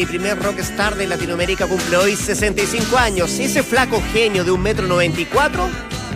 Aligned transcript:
y 0.00 0.06
primer 0.06 0.42
rockstar 0.42 0.96
de 0.96 1.06
Latinoamérica 1.06 1.66
cumple 1.66 1.96
hoy 1.96 2.16
65 2.16 2.96
años. 2.96 3.38
Ese 3.38 3.62
flaco 3.62 4.02
genio 4.12 4.44
de 4.44 4.50
un 4.50 4.62
metro 4.62 4.86
94 4.86 5.68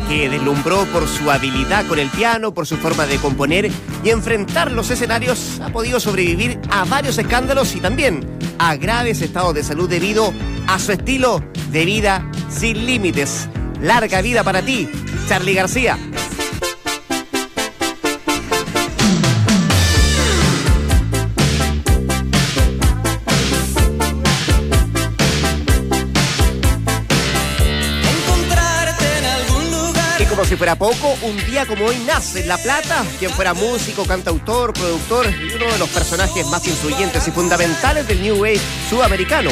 que 0.09 0.29
deslumbró 0.31 0.85
por 0.87 1.07
su 1.07 1.31
habilidad 1.31 1.87
con 1.87 1.99
el 1.99 2.09
piano, 2.09 2.55
por 2.55 2.67
su 2.67 2.77
forma 2.79 3.05
de 3.07 3.19
componer 3.19 3.71
y 4.03 4.11
enfrentar 4.11 4.73
los 4.73 4.91
escenarios, 4.91 5.61
ha 5.61 5.69
podido 5.69 6.01
sobrevivir 6.01 6.59
a 6.71 6.85
varios 6.85 7.19
escándalos 7.19 7.75
y 7.75 7.81
también 7.81 8.27
a 8.59 8.77
graves 8.77 9.21
estados 9.21 9.55
de 9.55 9.63
salud 9.63 9.89
debido 9.89 10.33
a 10.67 10.79
su 10.79 10.93
estilo 10.93 11.45
de 11.71 11.85
vida 11.85 12.31
sin 12.49 12.87
límites. 12.87 13.49
Larga 13.83 14.23
vida 14.23 14.43
para 14.45 14.63
ti, 14.63 14.89
Charlie 15.29 15.55
García. 15.55 15.99
Si 30.55 30.59
fuera 30.59 30.77
poco, 30.77 31.17
un 31.23 31.37
día 31.47 31.67
como 31.67 31.87
hoy 31.87 31.97
nace 32.07 32.43
en 32.43 32.47
La 32.47 32.57
Plata, 32.57 33.05
quien 33.19 33.33
fuera 33.33 33.55
músico, 33.55 34.05
cantautor, 34.05 34.73
productor 34.73 35.27
y 35.27 35.53
uno 35.53 35.65
de 35.65 35.79
los 35.79 35.89
personajes 35.89 36.47
más 36.47 36.65
influyentes 36.69 37.27
y 37.27 37.33
fundamentales 37.33 38.07
del 38.07 38.23
New 38.23 38.37
Wave 38.37 38.61
sudamericano, 38.89 39.51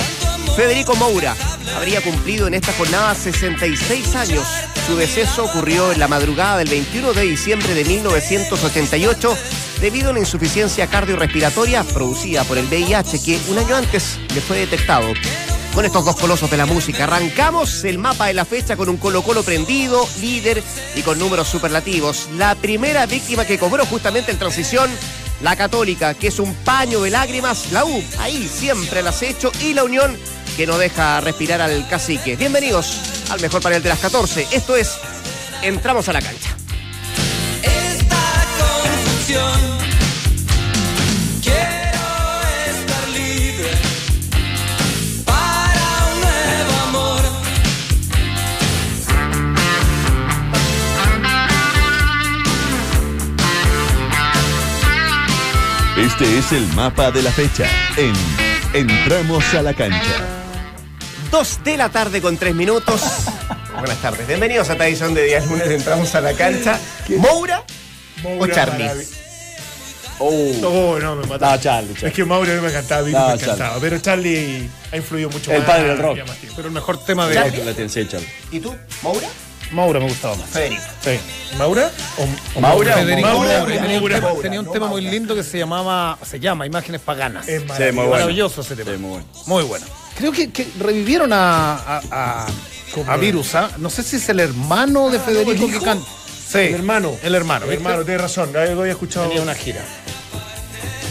Federico 0.55 0.95
Moura. 0.95 1.35
Habría 1.77 2.03
cumplido 2.03 2.47
en 2.47 2.55
esta 2.55 2.73
jornada 2.75 3.17
66 3.17 4.15
años. 4.15 4.47
Su 4.87 4.95
deceso 4.95 5.47
ocurrió 5.47 5.91
en 5.91 5.99
la 5.99 6.07
madrugada 6.07 6.59
del 6.59 6.69
21 6.69 7.15
de 7.15 7.23
diciembre 7.23 7.75
de 7.75 7.85
1988 7.85 9.37
debido 9.81 10.09
a 10.09 10.11
una 10.13 10.21
insuficiencia 10.21 10.87
cardiorrespiratoria 10.87 11.83
producida 11.83 12.45
por 12.45 12.59
el 12.59 12.67
VIH 12.67 13.25
que 13.25 13.41
un 13.51 13.59
año 13.59 13.75
antes 13.75 14.21
le 14.33 14.41
fue 14.41 14.59
detectado. 14.59 15.13
Con 15.75 15.87
estos 15.87 16.05
dos 16.05 16.17
colosos 16.17 16.51
de 16.51 16.59
la 16.59 16.67
música, 16.67 17.05
arrancamos 17.05 17.85
el 17.85 17.99
mapa 17.99 18.27
de 18.27 18.35
la 18.35 18.45
fecha 18.45 18.77
con 18.77 18.91
un 18.91 18.99
Colo 18.99 19.23
Colo 19.23 19.43
prendido, 19.43 20.07
líder 20.21 20.63
y 20.95 21.01
con 21.01 21.19
números 21.19 21.49
superlativos. 21.49 22.29
La 22.37 22.55
primera 22.55 23.07
víctima 23.07 23.47
que 23.47 23.59
cobró 23.59 23.87
justamente 23.87 24.31
en 24.31 24.39
transición, 24.39 24.91
la 25.41 25.57
Católica, 25.57 26.13
que 26.13 26.29
es 26.29 26.39
un 26.39 26.55
paño 26.57 27.01
de 27.01 27.11
lágrimas, 27.11 27.73
la 27.73 27.87
U, 27.87 28.05
ahí 28.19 28.49
siempre 28.49 29.01
el 29.01 29.07
acecho, 29.07 29.51
y 29.63 29.73
la 29.73 29.85
Unión, 29.85 30.17
que 30.59 30.67
no 30.67 30.77
deja 30.77 31.21
respirar 31.23 31.63
al 31.63 31.89
cacique. 31.89 32.37
Bienvenidos 32.37 33.01
al 33.31 33.41
mejor 33.41 33.63
panel 33.63 33.83
de 33.83 33.89
las 33.89 33.99
14. 33.99 34.49
Esto 34.53 34.77
es 34.77 34.99
Entramos 35.63 36.09
a 36.09 36.13
la 36.13 36.21
cancha. 36.21 36.57
Esta 37.63 38.47
confusión. 38.59 39.72
Este 56.23 56.39
es 56.39 56.53
el 56.53 56.67
mapa 56.75 57.11
de 57.11 57.21
la 57.21 57.33
fecha 57.33 57.67
en 57.97 58.15
Entramos 58.73 59.43
a 59.55 59.63
la 59.63 59.75
cancha. 59.75 60.25
Dos 61.33 61.59
de 61.65 61.77
la 61.77 61.89
tarde 61.89 62.23
con 62.23 62.37
tres 62.37 62.55
minutos. 62.55 63.03
Buenas 63.77 64.01
tardes. 64.01 64.25
Bienvenidos 64.29 64.71
a 64.71 64.75
esta 64.75 64.87
edición 64.87 65.15
de 65.15 65.25
Días 65.25 65.49
Lunes. 65.49 65.69
Entramos 65.69 66.15
a 66.15 66.21
la 66.21 66.33
cancha. 66.35 66.79
¿Moura 67.17 67.65
o 68.39 68.47
Charlie? 68.47 68.89
Oh, 70.21 70.97
no, 71.01 71.17
me 71.17 71.27
mataba. 71.27 71.57
No, 71.57 71.61
Charlie, 71.61 71.95
Charlie. 71.95 72.09
Es 72.09 72.15
que 72.15 72.25
Mauro 72.25 72.55
no 72.55 72.63
me 72.63 72.69
encantaba, 72.69 73.03
Vico 73.03 73.19
No, 73.19 73.27
me 73.27 73.35
encantaba. 73.35 73.77
Pero 73.81 73.99
Charlie 73.99 74.71
ha 74.93 74.97
influido 74.97 75.29
mucho 75.29 75.51
El 75.51 75.59
más. 75.59 75.67
padre 75.67 75.89
del 75.89 75.99
rock. 75.99 76.17
ya 76.19 76.25
más 76.25 76.37
tiempo. 76.37 76.55
Pero 76.55 76.69
el 76.69 76.75
mejor 76.75 77.05
tema 77.05 77.27
de. 77.27 77.35
Charlie. 77.35 77.65
La 77.65 77.75
Charlie. 77.75 78.29
¿Y 78.53 78.61
tú? 78.61 78.73
¿Moura? 79.03 79.27
Maura 79.73 80.01
me 80.01 80.07
gustaba 80.09 80.35
más. 80.37 80.49
Federico. 80.51 80.83
Sí. 81.03 81.19
¿Maura? 81.59 81.91
O, 82.19 82.59
o 82.59 82.61
Maura 82.61 82.95
Federico 82.95 83.29
Maura. 83.29 83.59
Maura. 83.59 83.65
tenía, 83.81 83.97
un 83.97 84.03
Maura. 84.03 84.15
tema, 84.21 84.33
tenía 84.43 84.61
un 84.61 84.73
tema 84.73 84.87
muy 84.87 85.01
lindo 85.03 85.35
que 85.35 85.43
se 85.43 85.59
llamaba, 85.59 86.19
se 86.25 86.39
llama 86.41 86.67
Imágenes 86.67 87.01
Paganas. 87.01 87.49
Es 87.49 87.63
Sí, 87.63 87.67
muy 87.67 87.69
maravilloso. 87.69 87.95
bueno. 87.95 88.11
Maravilloso 88.11 88.61
ese 88.63 88.77
tema. 88.77 88.91
Sí, 88.93 88.99
muy 88.99 89.11
bueno. 89.11 89.27
Muy 89.47 89.63
bueno. 89.65 89.87
Creo 90.17 90.33
que, 90.33 90.51
que 90.51 90.67
revivieron 90.79 91.33
a, 91.33 91.75
a, 91.75 92.03
a, 92.11 92.47
¿Cómo 92.95 93.11
a? 93.11 93.17
Virus, 93.17 93.55
¿ah? 93.55 93.71
No 93.79 93.89
sé 93.91 94.03
si 94.03 94.17
es 94.17 94.29
el 94.29 94.41
hermano 94.41 95.09
de 95.11 95.19
Federico 95.19 95.65
¿el 95.65 95.73
que 95.73 95.81
canta. 95.81 96.07
Sí. 96.49 96.59
El 96.59 96.75
hermano. 96.75 97.13
El 97.23 97.35
hermano. 97.35 97.65
El 97.65 97.71
¿viste? 97.71 97.85
hermano, 97.85 98.05
tienes 98.05 98.21
razón. 98.23 98.55
Algo 98.57 98.83
había 98.83 98.93
escuchado. 98.93 99.29
Tenía 99.29 99.43
una 99.43 99.55
gira. 99.55 99.83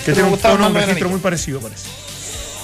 Que 0.05 0.13
tiene 0.13 0.29
un 0.29 0.33
un 0.39 0.73
registro 0.75 1.09
muy 1.09 1.19
parecido, 1.19 1.59
parece. 1.59 1.87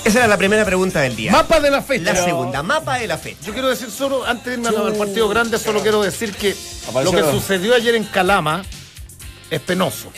Esa 0.07 0.19
era 0.19 0.27
la 0.27 0.37
primera 0.37 0.63
pregunta 0.63 1.01
del 1.01 1.15
día. 1.15 1.31
Mapa 1.31 1.59
de 1.59 1.69
la 1.69 1.81
fecha. 1.81 2.13
La 2.13 2.23
segunda, 2.23 2.63
mapa 2.63 2.97
de 2.99 3.07
la 3.07 3.17
fecha. 3.17 3.39
Yo 3.45 3.51
quiero 3.53 3.67
decir 3.67 3.91
solo, 3.91 4.25
antes 4.25 4.45
de 4.45 4.53
irme 4.53 4.69
al 4.69 4.93
partido 4.95 5.27
grande, 5.27 5.57
solo 5.59 5.81
quiero 5.81 6.01
decir 6.01 6.33
que 6.33 6.55
lo 7.03 7.11
que 7.11 7.23
sucedió 7.31 7.75
ayer 7.75 7.95
en 7.95 8.05
Calama 8.05 8.63
es 9.49 9.59
penoso. 9.61 10.11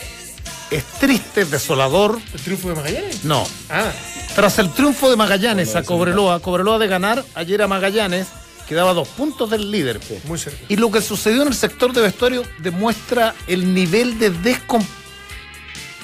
Es 0.70 0.84
triste, 1.00 1.40
es 1.40 1.50
desolador. 1.50 2.20
¿El 2.32 2.40
triunfo 2.40 2.68
de 2.68 2.74
Magallanes? 2.76 3.24
No. 3.24 3.44
Ah, 3.68 3.90
Tras 4.36 4.60
el 4.60 4.70
triunfo 4.72 5.10
de 5.10 5.16
Magallanes 5.16 5.74
a 5.74 5.82
Cobreloa, 5.82 6.38
Cobreloa 6.40 6.78
de 6.78 6.86
ganar 6.86 7.24
ayer 7.34 7.60
a 7.60 7.66
Magallanes, 7.66 8.28
quedaba 8.68 8.94
dos 8.94 9.08
puntos 9.08 9.50
del 9.50 9.72
líder. 9.72 9.98
muy 10.24 10.38
cerca. 10.38 10.60
Y 10.68 10.76
lo 10.76 10.92
que 10.92 11.02
sucedió 11.02 11.42
en 11.42 11.48
el 11.48 11.54
sector 11.54 11.92
de 11.92 12.02
vestuario 12.02 12.44
demuestra 12.58 13.34
el 13.48 13.74
nivel 13.74 14.20
de 14.20 14.32
descom- 14.32 14.86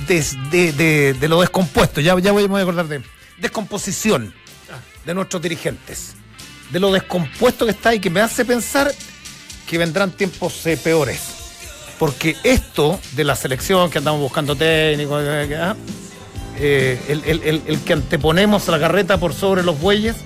des- 0.08 0.34
de, 0.50 0.72
de- 0.72 1.14
de 1.14 1.28
lo 1.28 1.40
descompuesto. 1.40 2.00
Ya, 2.00 2.18
ya 2.18 2.32
voy, 2.32 2.42
me 2.42 2.48
voy 2.48 2.58
a 2.60 2.62
acordar 2.64 2.88
de 2.88 3.00
descomposición 3.38 4.34
de 5.04 5.14
nuestros 5.14 5.40
dirigentes. 5.42 6.14
De 6.70 6.80
lo 6.80 6.90
descompuesto 6.92 7.64
que 7.64 7.70
está 7.72 7.94
y 7.94 8.00
que 8.00 8.10
me 8.10 8.20
hace 8.20 8.44
pensar 8.44 8.92
que 9.68 9.78
vendrán 9.78 10.10
tiempos 10.10 10.66
eh, 10.66 10.76
peores. 10.76 11.20
Porque 11.98 12.36
esto 12.44 13.00
de 13.12 13.24
la 13.24 13.36
selección 13.36 13.88
que 13.90 13.98
andamos 13.98 14.20
buscando 14.20 14.54
técnicos, 14.56 15.22
eh, 15.24 15.46
eh, 15.50 15.56
ah, 15.56 15.76
el, 16.58 17.22
el- 17.24 17.42
el- 17.42 17.62
el 17.66 17.80
que 17.80 17.92
anteponemos 17.92 18.66
la 18.68 18.78
carreta 18.80 19.18
por 19.18 19.32
sobre 19.32 19.62
los 19.62 19.78
bueyes, 19.80 20.16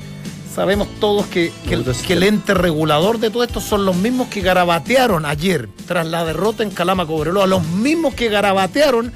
sabemos 0.55 0.89
todos 0.99 1.27
que, 1.27 1.53
que 1.69 1.75
el, 1.75 1.85
que 1.85 2.13
el 2.15 2.23
ente 2.23 2.55
regulador 2.55 3.19
de 3.21 3.31
todo 3.31 3.45
esto 3.45 3.61
son 3.61 3.85
los 3.87 3.97
mismos 3.97 4.29
que 4.29 4.41
garabatearon 4.41 5.25
ayer, 5.27 5.69
tras 5.87 6.07
la 6.07 6.25
derrota 6.25 6.63
en 6.63 6.71
Calama 6.71 7.07
Cobreloa, 7.07 7.47
los 7.47 7.63
mismos 7.65 8.15
que 8.15 8.29
garabatearon 8.29 9.13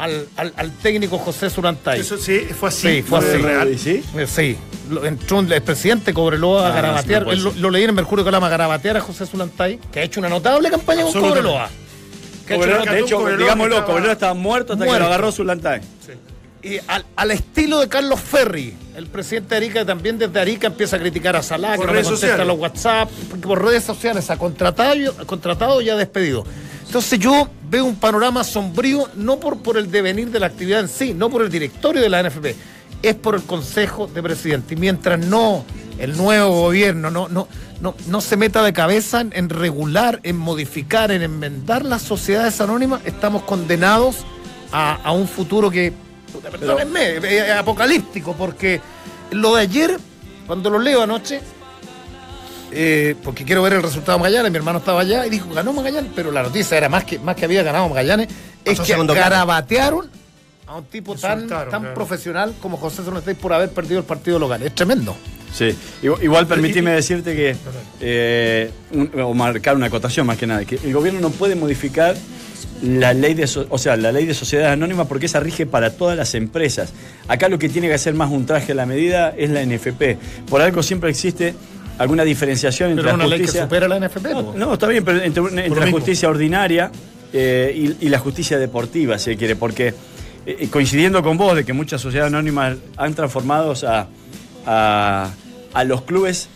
al, 0.00 0.26
al- 0.36 0.52
al 0.56 0.72
técnico 0.78 1.18
José 1.18 1.50
Surantay. 1.50 2.00
Eso 2.00 2.16
sí, 2.18 2.40
fue 2.58 2.68
así. 2.70 2.88
Sí, 2.96 3.02
fue 3.02 3.18
así. 3.18 3.36
real. 3.38 3.72
¿Y 3.72 3.78
sí? 3.78 4.02
Eh, 4.16 4.26
Sí, 4.26 4.56
entró 5.04 5.38
un- 5.38 5.52
el 5.52 5.62
presidente 5.62 6.12
Cobreloa 6.14 6.66
a 6.66 6.70
Ah, 6.70 6.74
garabatear, 6.74 7.22
sí, 7.24 7.28
no 7.28 7.34
lo, 7.36 7.52
lo 7.52 7.70
leí 7.70 7.84
en 7.84 7.90
el 7.90 7.94
Mercurio 7.96 8.24
Calama, 8.24 8.46
a 8.48 8.50
garabatear 8.50 8.96
a 8.96 9.00
José 9.00 9.26
Zulantay, 9.26 9.78
que 9.92 10.00
ha 10.00 10.02
hecho 10.02 10.20
una 10.20 10.28
notable 10.28 10.70
campaña 10.70 11.02
con. 11.04 11.12
Cobreloa. 11.12 11.68
Que 12.46 12.54
ha 12.54 12.56
hecho 12.56 12.90
de 12.92 13.00
hecho, 13.00 13.16
Cobreloa 13.18 13.38
digámoslo, 13.38 13.74
que 13.74 13.78
estaba- 13.78 13.86
Cobreloa 13.92 14.12
estaba 14.12 14.34
muerto 14.34 14.72
hasta 14.72 14.84
que 14.84 14.88
Muerto. 14.90 15.06
lo 15.08 15.14
agarró 15.14 15.30
su 15.32 15.44
lantay. 15.44 15.80
Y 16.62 16.76
al, 16.88 17.06
al 17.16 17.30
estilo 17.30 17.80
de 17.80 17.88
Carlos 17.88 18.20
Ferri, 18.20 18.74
el 18.94 19.06
presidente 19.06 19.50
de 19.50 19.56
Arica 19.56 19.84
también 19.86 20.18
desde 20.18 20.38
Arica 20.40 20.66
empieza 20.66 20.96
a 20.96 20.98
criticar 20.98 21.34
a 21.34 21.42
Salah, 21.42 21.76
Por 21.76 21.80
que 21.80 21.86
no 21.86 21.92
le 21.92 21.92
redes 21.92 22.06
contesta 22.08 22.26
sociales. 22.26 22.46
los 22.46 22.58
WhatsApp, 22.58 23.10
por 23.40 23.64
redes 23.64 23.82
sociales, 23.84 24.28
a 24.30 24.36
contratado, 24.36 24.94
y- 24.96 25.06
contratado 25.24 25.80
y 25.80 25.88
a 25.88 25.96
despedido. 25.96 26.44
Entonces 26.90 27.20
yo 27.20 27.48
veo 27.70 27.84
un 27.84 27.94
panorama 27.94 28.42
sombrío, 28.42 29.08
no 29.14 29.38
por, 29.38 29.62
por 29.62 29.78
el 29.78 29.92
devenir 29.92 30.32
de 30.32 30.40
la 30.40 30.46
actividad 30.46 30.80
en 30.80 30.88
sí, 30.88 31.14
no 31.14 31.30
por 31.30 31.42
el 31.42 31.48
directorio 31.48 32.02
de 32.02 32.08
la 32.08 32.20
NFP, 32.20 32.46
es 33.00 33.14
por 33.14 33.36
el 33.36 33.44
Consejo 33.44 34.08
de 34.08 34.20
Presidente. 34.20 34.74
Y 34.74 34.76
mientras 34.76 35.20
no 35.20 35.64
el 36.00 36.16
nuevo 36.16 36.62
gobierno 36.62 37.08
no, 37.12 37.28
no, 37.28 37.46
no, 37.80 37.94
no 38.08 38.20
se 38.20 38.36
meta 38.36 38.64
de 38.64 38.72
cabeza 38.72 39.20
en, 39.20 39.48
regular, 39.50 40.18
en 40.24 40.36
modificar, 40.36 41.12
en 41.12 41.22
enmendar 41.22 41.84
las 41.84 42.02
sociedades 42.02 42.60
anónimas, 42.60 43.02
estamos 43.04 43.44
condenados 43.44 44.24
a, 44.72 44.94
a 44.96 45.12
un 45.12 45.28
futuro 45.28 45.70
que, 45.70 45.92
perdónenme, 46.42 47.18
es 47.18 47.52
apocalíptico, 47.52 48.34
porque 48.34 48.80
lo 49.30 49.54
de 49.54 49.62
ayer, 49.62 49.96
cuando 50.44 50.70
lo 50.70 50.80
leo 50.80 51.02
anoche, 51.02 51.40
eh, 52.72 53.14
porque 53.22 53.44
quiero 53.44 53.62
ver 53.62 53.74
el 53.74 53.82
resultado 53.82 54.18
de 54.18 54.22
Magallanes, 54.22 54.50
mi 54.50 54.56
hermano 54.58 54.78
estaba 54.78 55.00
allá 55.00 55.26
y 55.26 55.30
dijo, 55.30 55.52
ganó 55.52 55.72
Magallanes, 55.72 56.10
pero 56.14 56.30
la 56.30 56.42
noticia 56.42 56.76
era 56.76 56.88
más 56.88 57.04
que, 57.04 57.18
más 57.18 57.36
que 57.36 57.44
había 57.44 57.62
ganado 57.62 57.88
Magallanes, 57.88 58.28
es 58.64 58.80
que 58.80 58.94
garabatearon 58.96 60.08
a 60.66 60.76
un 60.76 60.84
tipo 60.84 61.16
tan, 61.16 61.48
tan 61.48 61.66
claro. 61.66 61.94
profesional 61.94 62.54
como 62.60 62.76
José 62.76 63.02
Zonestay 63.02 63.34
por 63.34 63.52
haber 63.52 63.70
perdido 63.70 63.98
el 63.98 64.04
partido 64.04 64.38
local. 64.38 64.62
Es 64.62 64.74
tremendo. 64.74 65.16
Sí, 65.52 65.76
igual, 66.00 66.22
igual 66.22 66.46
permitime 66.46 66.92
decirte 66.92 67.34
que, 67.34 67.56
eh, 68.00 68.70
un- 68.92 69.10
o 69.20 69.34
marcar 69.34 69.74
una 69.74 69.86
acotación 69.86 70.26
más 70.26 70.36
que 70.38 70.46
nada, 70.46 70.64
que 70.64 70.76
el 70.76 70.92
gobierno 70.92 71.18
no 71.20 71.30
puede 71.30 71.56
modificar 71.56 72.14
la 72.82 73.12
ley 73.12 73.34
de, 73.34 73.46
so- 73.48 73.66
o 73.68 73.76
sea, 73.78 73.96
la 73.96 74.12
ley 74.12 74.26
de 74.26 74.32
sociedades 74.34 74.72
anónimas 74.72 75.06
porque 75.08 75.26
esa 75.26 75.40
rige 75.40 75.66
para 75.66 75.90
todas 75.90 76.16
las 76.16 76.34
empresas. 76.36 76.92
Acá 77.26 77.48
lo 77.48 77.58
que 77.58 77.68
tiene 77.68 77.88
que 77.88 77.94
hacer 77.94 78.14
más 78.14 78.30
un 78.30 78.46
traje 78.46 78.72
a 78.72 78.74
la 78.76 78.86
medida 78.86 79.34
es 79.36 79.50
la 79.50 79.60
NFP. 79.62 80.16
Por 80.48 80.62
algo 80.62 80.82
siempre 80.84 81.10
existe 81.10 81.54
alguna 82.00 82.24
diferenciación 82.24 82.90
entre 82.90 83.04
Pero 83.04 83.14
es 83.14 83.18
la 83.18 83.24
una 83.26 83.36
ley 83.36 83.46
que 83.46 83.52
supera 83.52 83.86
la 83.86 84.00
NFP. 84.00 84.26
No, 84.32 84.44
po. 84.44 84.54
no, 84.56 84.72
está 84.72 84.86
bien, 84.88 85.04
pero 85.04 85.20
entre, 85.22 85.42
la 85.42 85.50
mismo. 85.68 85.90
justicia 85.98 86.30
ordinaria 86.30 86.90
eh, 87.32 87.94
y, 88.00 88.06
y 88.06 88.08
la 88.08 88.18
justicia 88.18 88.58
deportiva, 88.58 89.18
si 89.18 89.32
se 89.32 89.36
quiere, 89.36 89.54
porque 89.54 89.92
eh, 90.46 90.68
coincidiendo 90.70 91.22
con 91.22 91.36
vos 91.36 91.54
de 91.54 91.64
que 91.66 91.74
muchas 91.74 92.00
sociedades 92.00 92.32
anónimas 92.32 92.78
han 92.96 93.14
transformado 93.14 93.74
a, 93.86 94.08
a, 94.66 95.30
a 95.74 95.84
los 95.84 96.00
clubes 96.02 96.48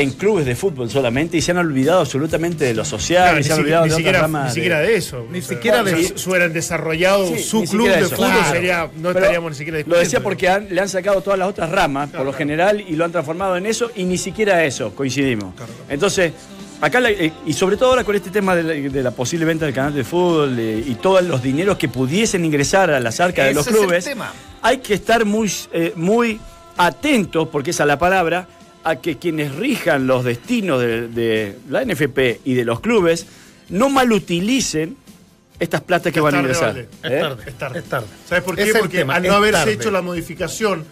en 0.00 0.10
clubes 0.12 0.46
de 0.46 0.54
fútbol 0.54 0.88
solamente 0.90 1.36
y 1.36 1.42
se 1.42 1.50
han 1.50 1.58
olvidado 1.58 2.00
absolutamente 2.00 2.64
de 2.64 2.74
lo 2.74 2.84
social 2.84 3.22
Claro, 3.24 3.36
y 3.36 3.40
ni, 3.40 3.44
se 3.44 3.52
han 3.52 3.56
siquiera, 3.58 3.80
olvidado 3.80 3.84
ni 3.84 3.90
de 3.90 3.96
siquiera- 3.96 4.18
otras 4.18 4.22
ramas 4.30 4.42
ni 4.42 4.48
de- 4.48 4.54
siquiera 4.54 4.78
de 4.80 4.96
eso. 4.96 5.26
Ni 5.30 5.38
O 5.38 5.42
sea, 5.42 5.48
siquiera 5.56 5.82
de- 5.82 5.96
Si 5.96 6.12
si 6.18 6.28
hubieran 6.30 6.52
desarrollado 6.52 7.26
Sí, 7.28 7.38
su 7.42 7.64
club 7.64 7.88
de 7.88 7.98
eso, 8.00 8.10
fútbol, 8.16 8.30
claro. 8.30 8.52
sería, 8.52 8.84
no 8.84 8.90
Pero 9.08 9.18
estaríamos 9.18 9.50
ni 9.52 9.56
siquiera 9.58 9.78
Lo 9.78 9.84
decía 9.84 9.98
discutiendo. 10.00 10.22
porque 10.24 10.48
han- 10.48 10.68
le 10.74 10.80
han 10.80 10.88
sacado 10.88 11.20
todas 11.20 11.38
las 11.38 11.48
otras 11.48 11.70
ramas, 11.70 12.10
por 12.10 12.24
lo 12.24 12.32
general, 12.32 12.80
y 12.80 12.96
lo 12.96 13.04
han 13.04 13.12
transformado 13.12 13.56
en 13.56 13.66
eso, 13.66 13.90
y 13.96 14.04
ni 14.04 14.18
siquiera 14.18 14.64
eso, 14.64 14.94
coincidimos. 14.94 15.54
Entonces, 15.88 16.32
acá, 16.80 17.00
la- 17.00 17.10
eh, 17.10 17.32
y 17.46 17.52
sobre 17.52 17.76
todo 17.76 17.90
ahora 17.90 18.04
con 18.04 18.14
este 18.14 18.30
tema 18.30 18.54
de 18.54 18.62
la, 18.62 18.72
de 18.90 19.02
la 19.02 19.10
posible 19.10 19.44
venta 19.44 19.64
del 19.64 19.74
canal 19.74 19.94
de 19.94 20.04
fútbol 20.04 20.58
y 20.60 20.94
todos 21.02 21.22
los 21.24 21.42
dineros 21.42 21.76
que 21.76 21.88
pudiesen 21.88 22.44
ingresar 22.44 22.90
a 22.90 23.00
las 23.00 23.18
arcas 23.20 23.46
de 23.46 23.54
los 23.54 23.66
Ese 23.66 23.70
es 23.70 23.76
el 23.76 23.82
clubes, 23.86 24.04
tema. 24.04 24.32
hay 24.62 24.78
que 24.78 24.94
estar 24.94 25.24
muy, 25.24 25.50
eh, 25.72 25.92
muy 25.96 26.40
atentos, 26.76 27.48
porque 27.48 27.70
esa 27.72 27.82
es 27.82 27.88
la 27.88 27.98
palabra, 27.98 28.46
a 28.90 28.96
que 28.96 29.18
quienes 29.18 29.54
rijan 29.54 30.06
los 30.06 30.24
destinos 30.24 30.80
de, 30.80 31.08
de 31.08 31.56
la 31.68 31.84
NFP 31.84 32.40
y 32.44 32.54
de 32.54 32.64
los 32.64 32.80
clubes 32.80 33.26
no 33.68 33.88
malutilicen 33.90 34.96
estas 35.58 35.80
platas 35.80 36.12
que 36.12 36.20
Es 36.20 36.22
van 36.22 36.34
a 36.36 36.38
ingresar. 36.38 36.66
Valde. 36.74 36.88
Es 37.02 37.10
¿Eh? 37.10 37.18
tarde. 37.20 37.42
Es 37.46 37.54
tarde. 37.58 37.78
Es 37.80 37.84
tarde. 37.86 38.06
¿Sabes 38.28 38.44
por 38.44 38.56
qué? 38.56 38.72
Porque 38.78 38.98
tema, 38.98 39.16
al 39.16 39.22
no 39.24 39.34
haberse 39.34 39.58
tarde. 39.60 39.72
hecho 39.72 39.90
la 39.90 40.02
modificación 40.02 40.84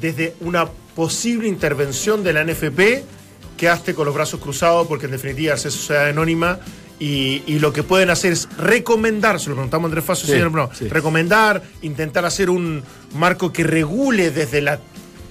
desde 0.00 0.34
una 0.40 0.66
posible 0.66 1.46
intervención 1.48 2.24
de 2.24 2.32
la 2.32 2.44
NFP, 2.44 3.04
quedaste 3.56 3.94
con 3.94 4.06
los 4.06 4.14
brazos 4.14 4.40
cruzados 4.40 4.86
porque 4.86 5.06
en 5.06 5.12
definitiva 5.12 5.54
es 5.54 5.60
sociedad 5.62 6.08
anónima 6.08 6.58
y, 6.98 7.42
y 7.46 7.58
lo 7.58 7.72
que 7.72 7.82
pueden 7.82 8.10
hacer 8.10 8.32
es 8.32 8.48
recomendar, 8.56 9.38
se 9.40 9.48
lo 9.50 9.56
preguntamos 9.56 9.84
a 9.84 9.88
Andrés 9.88 10.04
Faso, 10.04 10.26
Sí, 10.26 10.32
señor 10.32 10.50
Bruno, 10.50 10.70
sí. 10.72 10.88
recomendar, 10.88 11.62
intentar 11.82 12.24
hacer 12.24 12.50
un 12.50 12.82
marco 13.14 13.52
que 13.52 13.62
regule 13.64 14.30
desde, 14.30 14.60
la, 14.62 14.78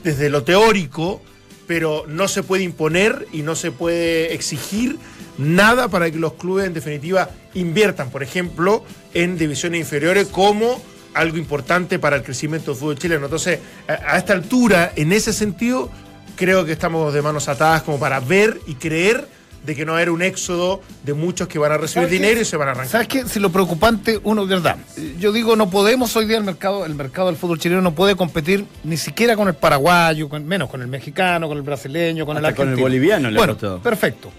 desde 0.03 0.29
lo 0.29 0.43
teórico, 0.43 1.21
pero 1.67 2.05
no 2.07 2.27
se 2.27 2.43
puede 2.43 2.63
imponer 2.63 3.27
y 3.31 3.41
no 3.41 3.55
se 3.55 3.71
puede 3.71 4.33
exigir 4.33 4.97
nada 5.37 5.87
para 5.87 6.11
que 6.11 6.17
los 6.17 6.33
clubes 6.33 6.67
en 6.67 6.73
definitiva 6.73 7.29
inviertan, 7.53 8.09
por 8.09 8.23
ejemplo, 8.23 8.83
en 9.13 9.37
divisiones 9.37 9.81
inferiores 9.81 10.27
como 10.27 10.81
algo 11.13 11.37
importante 11.37 11.99
para 11.99 12.17
el 12.17 12.23
crecimiento 12.23 12.71
del 12.71 12.79
fútbol 12.79 12.97
chileno. 12.97 13.25
Entonces, 13.25 13.59
a, 13.87 14.17
esta 14.17 14.33
altura, 14.33 14.93
en 14.95 15.11
ese 15.11 15.33
sentido, 15.33 15.89
creo 16.35 16.65
que 16.65 16.71
estamos 16.71 17.13
de 17.13 17.21
manos 17.21 17.47
atadas 17.47 17.83
como 17.83 17.99
para 17.99 18.19
ver 18.19 18.59
y 18.67 18.75
creer 18.75 19.27
de 19.65 19.75
que 19.75 19.85
no 19.85 19.93
va 19.93 19.97
a 19.99 20.01
haber 20.01 20.09
un 20.09 20.21
éxodo 20.21 20.81
de 21.03 21.13
muchos 21.13 21.47
que 21.47 21.57
van 21.57 21.71
a 21.71 21.77
recibir 21.77 22.09
dinero 22.09 22.41
y 22.41 22.45
se 22.45 22.57
van 22.57 22.67
a 22.67 22.71
arrancar. 22.71 22.91
¿Sabes 22.91 23.07
qué? 23.07 23.25
Si 23.27 23.39
lo 23.39 23.49
preocupante, 23.51 24.19
uno, 24.23 24.45
de 24.45 24.55
verdad, 24.55 24.77
yo 25.19 25.31
digo, 25.31 25.55
no 25.55 25.69
podemos 25.69 26.15
hoy 26.17 26.25
día 26.25 26.37
el 26.37 26.43
mercado, 26.43 26.85
el 26.85 26.95
mercado 26.95 27.27
del 27.27 27.37
fútbol 27.37 27.59
chileno 27.59 27.81
no 27.81 27.93
puede 27.95 28.15
competir 28.15 28.65
ni 28.83 28.97
siquiera 28.97 29.35
con 29.37 29.47
el 29.47 29.53
paraguayo, 29.53 30.27
con- 30.27 30.45
menos 30.45 30.69
con 30.69 30.81
el 30.81 30.87
mexicano, 30.87 31.47
con 31.47 31.57
el 31.57 31.63
brasileño, 31.63 32.25
con 32.25 32.35
el 32.37 32.43
Hasta 32.45 32.55
con 32.55 32.67
el 32.67 32.73
argentino. 32.73 32.85
boliviano 32.85 33.31
le 33.31 33.37
Bueno, 33.37 33.57
perfecto. 33.81 34.31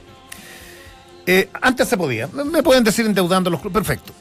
Eh, 1.26 1.48
antes 1.62 1.88
se 1.88 1.96
podía, 1.96 2.26
me 2.28 2.44
me 2.44 2.62
pueden 2.62 2.84
decir 2.84 3.06
endeudando 3.06 3.48
los 3.50 3.60
clubes, 3.60 3.74
perfecto. 3.74 4.12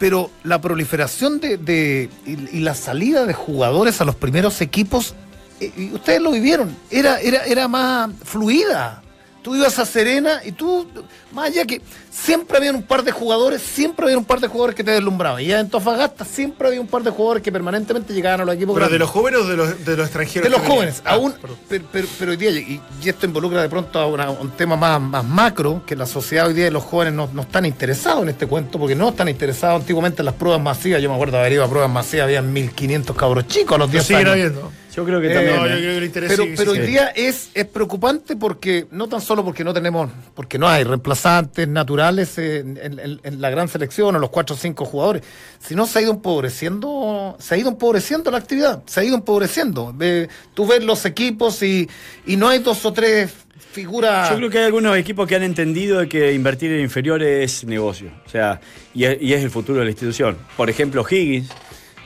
Pero 0.00 0.30
la 0.42 0.60
proliferación 0.60 1.38
de, 1.40 1.58
de- 1.58 2.08
y, 2.26 2.56
y 2.56 2.60
la 2.60 2.74
salida 2.74 3.24
de 3.26 3.34
jugadores 3.34 4.00
a 4.00 4.04
los 4.04 4.16
primeros 4.16 4.60
equipos, 4.60 5.14
eh, 5.60 5.70
y 5.76 5.92
ustedes 5.92 6.20
lo 6.20 6.32
vivieron, 6.32 6.74
era, 6.90 7.20
era, 7.20 7.44
era 7.44 7.68
más 7.68 8.10
fluida. 8.24 9.02
Tú 9.42 9.56
ibas 9.56 9.78
a 9.78 9.86
Serena 9.86 10.42
y 10.44 10.52
tú, 10.52 10.86
más 11.32 11.46
allá 11.46 11.64
que 11.64 11.80
siempre 12.10 12.58
había 12.58 12.72
un 12.72 12.82
par 12.82 13.02
de 13.02 13.10
jugadores, 13.10 13.62
siempre 13.62 14.04
había 14.04 14.18
un 14.18 14.24
par 14.26 14.38
de 14.38 14.48
jugadores 14.48 14.74
que 14.76 14.84
te 14.84 14.90
deslumbraban. 14.90 15.40
Y 15.40 15.46
ya 15.46 15.60
en 15.60 15.70
Tofagasta 15.70 16.26
siempre 16.26 16.68
había 16.68 16.80
un 16.80 16.86
par 16.86 17.02
de 17.02 17.10
jugadores 17.10 17.42
que 17.42 17.50
permanentemente 17.50 18.12
llegaban 18.12 18.42
a 18.42 18.44
los 18.44 18.54
equipos 18.54 18.74
¿Pero 18.74 18.90
de 18.90 18.98
los 18.98 19.08
jóvenes 19.08 19.40
o 19.40 19.44
de 19.48 19.56
los, 19.56 19.84
de 19.84 19.96
los 19.96 20.06
extranjeros? 20.06 20.44
De 20.44 20.50
los 20.50 20.60
jóvenes, 20.66 21.00
Ah, 21.06 21.14
aún, 21.14 21.34
pero, 21.70 22.30
hoy 22.30 22.36
día, 22.36 22.50
y, 22.50 22.82
y 23.02 23.08
esto 23.08 23.24
involucra 23.24 23.62
de 23.62 23.68
pronto 23.70 23.98
a 23.98 24.06
una- 24.06 24.28
un 24.30 24.50
tema 24.50 24.76
más, 24.76 25.00
más 25.00 25.24
macro, 25.24 25.82
que 25.86 25.96
la 25.96 26.04
sociedad 26.06 26.46
hoy 26.46 26.52
día 26.52 26.66
de 26.66 26.70
los 26.70 26.84
jóvenes 26.84 27.14
no, 27.14 27.30
no 27.32 27.40
están 27.42 27.64
interesados 27.64 28.22
en 28.24 28.28
este 28.28 28.46
cuento, 28.46 28.78
porque 28.78 28.94
no 28.94 29.08
están 29.08 29.28
interesados 29.28 29.80
antiguamente 29.80 30.20
en 30.20 30.26
las 30.26 30.34
pruebas 30.34 30.60
masivas. 30.60 31.00
Yo 31.00 31.08
me 31.08 31.14
acuerdo 31.14 31.38
haber 31.38 31.52
ido 31.52 31.64
a 31.64 31.68
pruebas 31.68 31.90
masivas, 31.90 32.24
había 32.24 32.42
1500 32.42 33.16
cabros 33.16 33.46
chicos 33.46 33.76
a 33.76 33.78
los 33.78 33.88
Lo 33.88 33.92
10 33.92 34.04
siguen 34.04 34.26
años. 34.28 34.32
habiendo. 34.32 34.72
Yo 34.94 35.04
creo 35.04 35.20
que 35.20 35.30
Eh, 35.30 35.34
también. 35.34 35.56
No, 35.56 35.66
yo 35.66 35.74
¿eh? 35.74 35.78
creo 35.78 35.90
que 35.92 35.98
el 35.98 36.04
interés 36.04 36.40
Pero, 36.56 36.72
hoy 36.72 36.78
día 36.80 37.08
es, 37.14 37.50
es 37.54 37.64
preocupante 37.66 38.36
porque 38.36 38.86
no 38.90 39.08
tan 39.08 39.20
solo 39.20 39.44
porque 39.44 39.62
no 39.62 39.72
tenemos, 39.72 40.10
porque 40.34 40.58
no 40.58 40.68
hay 40.68 40.82
reemplazantes 40.84 41.68
naturales 41.68 42.36
en, 42.38 42.76
en- 42.82 42.98
en- 42.98 43.20
en 43.22 43.40
la 43.40 43.50
gran 43.50 43.68
selección 43.68 44.16
o 44.16 44.18
los 44.18 44.30
cuatro 44.30 44.56
o 44.56 44.58
cinco 44.58 44.84
jugadores, 44.84 45.22
sino 45.60 45.86
se 45.86 45.98
ha 45.98 46.02
ido 46.02 46.10
empobreciendo, 46.10 47.36
se 47.38 47.54
ha 47.54 47.58
ido 47.58 47.68
empobreciendo 47.68 48.30
la 48.30 48.38
actividad, 48.38 48.82
se 48.86 49.00
ha 49.00 49.04
ido 49.04 49.14
empobreciendo. 49.14 49.92
Ve- 49.96 50.28
tú 50.54 50.66
ves 50.66 50.82
los 50.82 51.04
equipos 51.04 51.62
y, 51.62 51.88
y 52.26 52.36
no 52.36 52.48
hay 52.48 52.58
dos 52.58 52.84
o 52.84 52.92
tres 52.92 53.30
figuras. 53.72 54.28
Yo 54.30 54.36
creo 54.36 54.50
que 54.50 54.58
hay 54.58 54.64
algunos 54.64 54.96
equipos 54.96 55.28
que 55.28 55.36
han 55.36 55.44
entendido 55.44 56.00
de 56.00 56.08
que 56.08 56.32
invertir 56.32 56.72
en 56.72 56.80
inferiores 56.80 57.44
es 57.62 57.64
negocio. 57.64 58.10
O 58.26 58.28
sea, 58.28 58.60
y 58.92 59.04
es, 59.04 59.18
y 59.22 59.32
es 59.34 59.42
el 59.44 59.50
futuro 59.50 59.78
de 59.78 59.84
la 59.84 59.90
institución. 59.92 60.36
Por 60.56 60.68
ejemplo, 60.68 61.06
Higgins. 61.08 61.48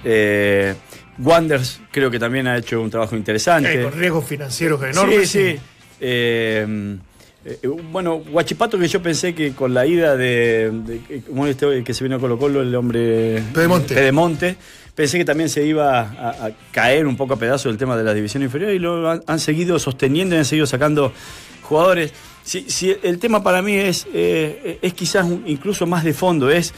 Eh, 0.04 0.74
Wanders 1.18 1.80
creo 1.90 2.10
que 2.10 2.18
también 2.18 2.46
ha 2.46 2.56
hecho 2.56 2.80
un 2.80 2.90
trabajo 2.90 3.16
interesante. 3.16 3.80
Eh, 3.80 3.84
con 3.84 3.92
riesgos 3.92 4.24
financieros 4.26 4.82
enormes. 4.82 5.28
Sí, 5.30 5.52
sí. 5.54 5.60
Eh, 6.00 6.96
eh, 7.44 7.58
bueno, 7.90 8.18
Guachipato 8.20 8.78
que 8.78 8.88
yo 8.88 9.02
pensé 9.02 9.34
que 9.34 9.52
con 9.52 9.74
la 9.74 9.86
ida 9.86 10.16
de, 10.16 10.70
de- 10.72 11.22
¿cómo 11.28 11.46
es 11.46 11.52
este 11.52 11.84
que 11.84 11.92
se 11.94 12.02
vino 12.04 12.16
a 12.16 12.18
Colo 12.18 12.38
Colo, 12.38 12.62
el 12.62 12.74
hombre 12.74 13.42
Pedemonte. 13.52 13.94
Pedemonte, 13.94 14.56
pensé 14.94 15.18
que 15.18 15.24
también 15.24 15.48
se 15.50 15.64
iba 15.64 16.00
a, 16.00 16.46
a 16.46 16.50
caer 16.72 17.06
un 17.06 17.16
poco 17.16 17.34
a 17.34 17.38
pedazo 17.38 17.68
del 17.68 17.76
tema 17.78 17.96
de 17.96 18.04
la 18.04 18.14
división 18.14 18.42
inferior 18.42 18.72
y 18.72 18.78
lo 18.78 19.10
han, 19.10 19.22
han 19.26 19.38
seguido 19.38 19.78
sosteniendo 19.78 20.34
y 20.34 20.38
han 20.38 20.44
seguido 20.46 20.66
sacando 20.66 21.12
jugadores. 21.62 22.12
Si, 22.44 22.68
si 22.70 22.94
el 23.02 23.18
tema 23.18 23.42
para 23.42 23.60
mí 23.62 23.74
es, 23.74 24.06
eh, 24.14 24.78
es 24.82 24.92
quizás 24.94 25.24
un- 25.24 25.44
incluso 25.46 25.86
más 25.86 26.02
de 26.04 26.12
fondo, 26.14 26.50
es 26.50 26.72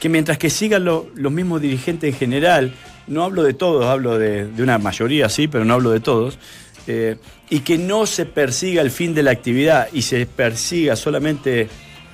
que 0.00 0.08
mientras 0.08 0.36
que 0.38 0.50
sigan 0.50 0.84
lo- 0.84 1.08
los 1.14 1.30
mismos 1.32 1.60
dirigentes 1.60 2.12
en 2.12 2.18
general, 2.18 2.72
no 3.08 3.24
hablo 3.24 3.42
de 3.42 3.54
todos, 3.54 3.86
hablo 3.86 4.18
de, 4.18 4.46
de 4.46 4.62
una 4.62 4.78
mayoría, 4.78 5.28
sí, 5.28 5.48
pero 5.48 5.64
no 5.64 5.74
hablo 5.74 5.90
de 5.90 6.00
todos, 6.00 6.38
eh, 6.86 7.16
y 7.50 7.60
que 7.60 7.76
no 7.78 8.06
se 8.06 8.26
persiga 8.26 8.82
el 8.82 8.90
fin 8.90 9.14
de 9.14 9.22
la 9.22 9.30
actividad 9.30 9.88
y 9.92 10.02
se 10.02 10.24
persiga 10.26 10.96
solamente 10.96 11.68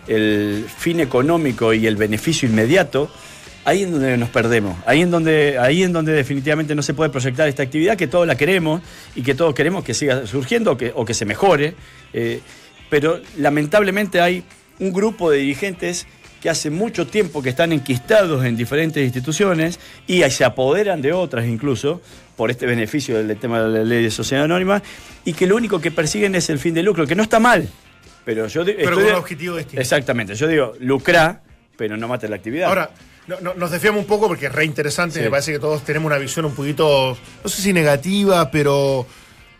el 0.06 0.66
fin 0.78 1.00
económico 1.00 1.72
y 1.72 1.86
el 1.86 1.96
beneficio 1.96 2.48
inmediato, 2.48 3.10
ahí 3.64 3.82
en 3.82 3.92
donde 3.92 4.16
nos 4.16 4.28
perdemos, 4.30 4.76
ahí 4.86 5.00
en 5.00 5.10
donde, 5.10 5.58
ahí 5.58 5.82
en 5.82 5.92
donde 5.92 6.12
definitivamente 6.12 6.74
no 6.74 6.82
se 6.82 6.92
puede 6.92 7.10
proyectar 7.10 7.48
esta 7.48 7.62
actividad, 7.62 7.96
que 7.96 8.06
todos 8.06 8.26
la 8.26 8.36
queremos 8.36 8.82
y 9.14 9.22
que 9.22 9.34
todos 9.34 9.54
queremos 9.54 9.84
que 9.84 9.94
siga 9.94 10.26
surgiendo 10.26 10.72
o 10.72 10.76
que, 10.76 10.92
o 10.94 11.04
que 11.04 11.14
se 11.14 11.24
mejore, 11.24 11.74
eh, 12.12 12.40
pero 12.90 13.20
lamentablemente 13.38 14.20
hay 14.20 14.44
un 14.78 14.92
grupo 14.92 15.30
de 15.30 15.38
dirigentes 15.38 16.06
que 16.44 16.50
hace 16.50 16.68
mucho 16.68 17.06
tiempo 17.06 17.42
que 17.42 17.48
están 17.48 17.72
enquistados 17.72 18.44
en 18.44 18.54
diferentes 18.54 19.02
instituciones 19.02 19.80
y 20.06 20.20
se 20.28 20.44
apoderan 20.44 21.00
de 21.00 21.10
otras 21.14 21.46
incluso 21.46 22.02
por 22.36 22.50
este 22.50 22.66
beneficio 22.66 23.16
del 23.24 23.38
tema 23.38 23.62
de 23.62 23.78
la 23.78 23.82
ley 23.82 24.02
de 24.04 24.10
sociedad 24.10 24.44
anónima 24.44 24.82
y 25.24 25.32
que 25.32 25.46
lo 25.46 25.56
único 25.56 25.80
que 25.80 25.90
persiguen 25.90 26.34
es 26.34 26.50
el 26.50 26.58
fin 26.58 26.74
de 26.74 26.82
lucro, 26.82 27.06
que 27.06 27.14
no 27.14 27.22
está 27.22 27.40
mal. 27.40 27.66
Pero 28.26 28.46
yo 28.46 28.62
di- 28.62 28.74
Pero 28.74 28.90
estoy 28.90 29.04
con 29.04 29.12
un 29.14 29.18
objetivo 29.20 29.56
distinto. 29.56 29.80
Exactamente, 29.80 30.34
yo 30.34 30.46
digo, 30.46 30.74
lucra, 30.80 31.40
pero 31.78 31.96
no 31.96 32.08
mate 32.08 32.28
la 32.28 32.36
actividad. 32.36 32.68
Ahora, 32.68 32.90
no- 33.26 33.40
no- 33.40 33.54
nos 33.54 33.70
desviamos 33.70 34.02
un 34.02 34.06
poco 34.06 34.28
porque 34.28 34.44
es 34.44 34.52
re 34.52 34.66
interesante. 34.66 35.20
Sí. 35.20 35.24
Me 35.24 35.30
parece 35.30 35.50
que 35.50 35.58
todos 35.58 35.82
tenemos 35.82 36.08
una 36.08 36.18
visión 36.18 36.44
un 36.44 36.54
poquito, 36.54 37.16
no 37.42 37.48
sé 37.48 37.62
si 37.62 37.72
negativa, 37.72 38.50
pero. 38.50 39.06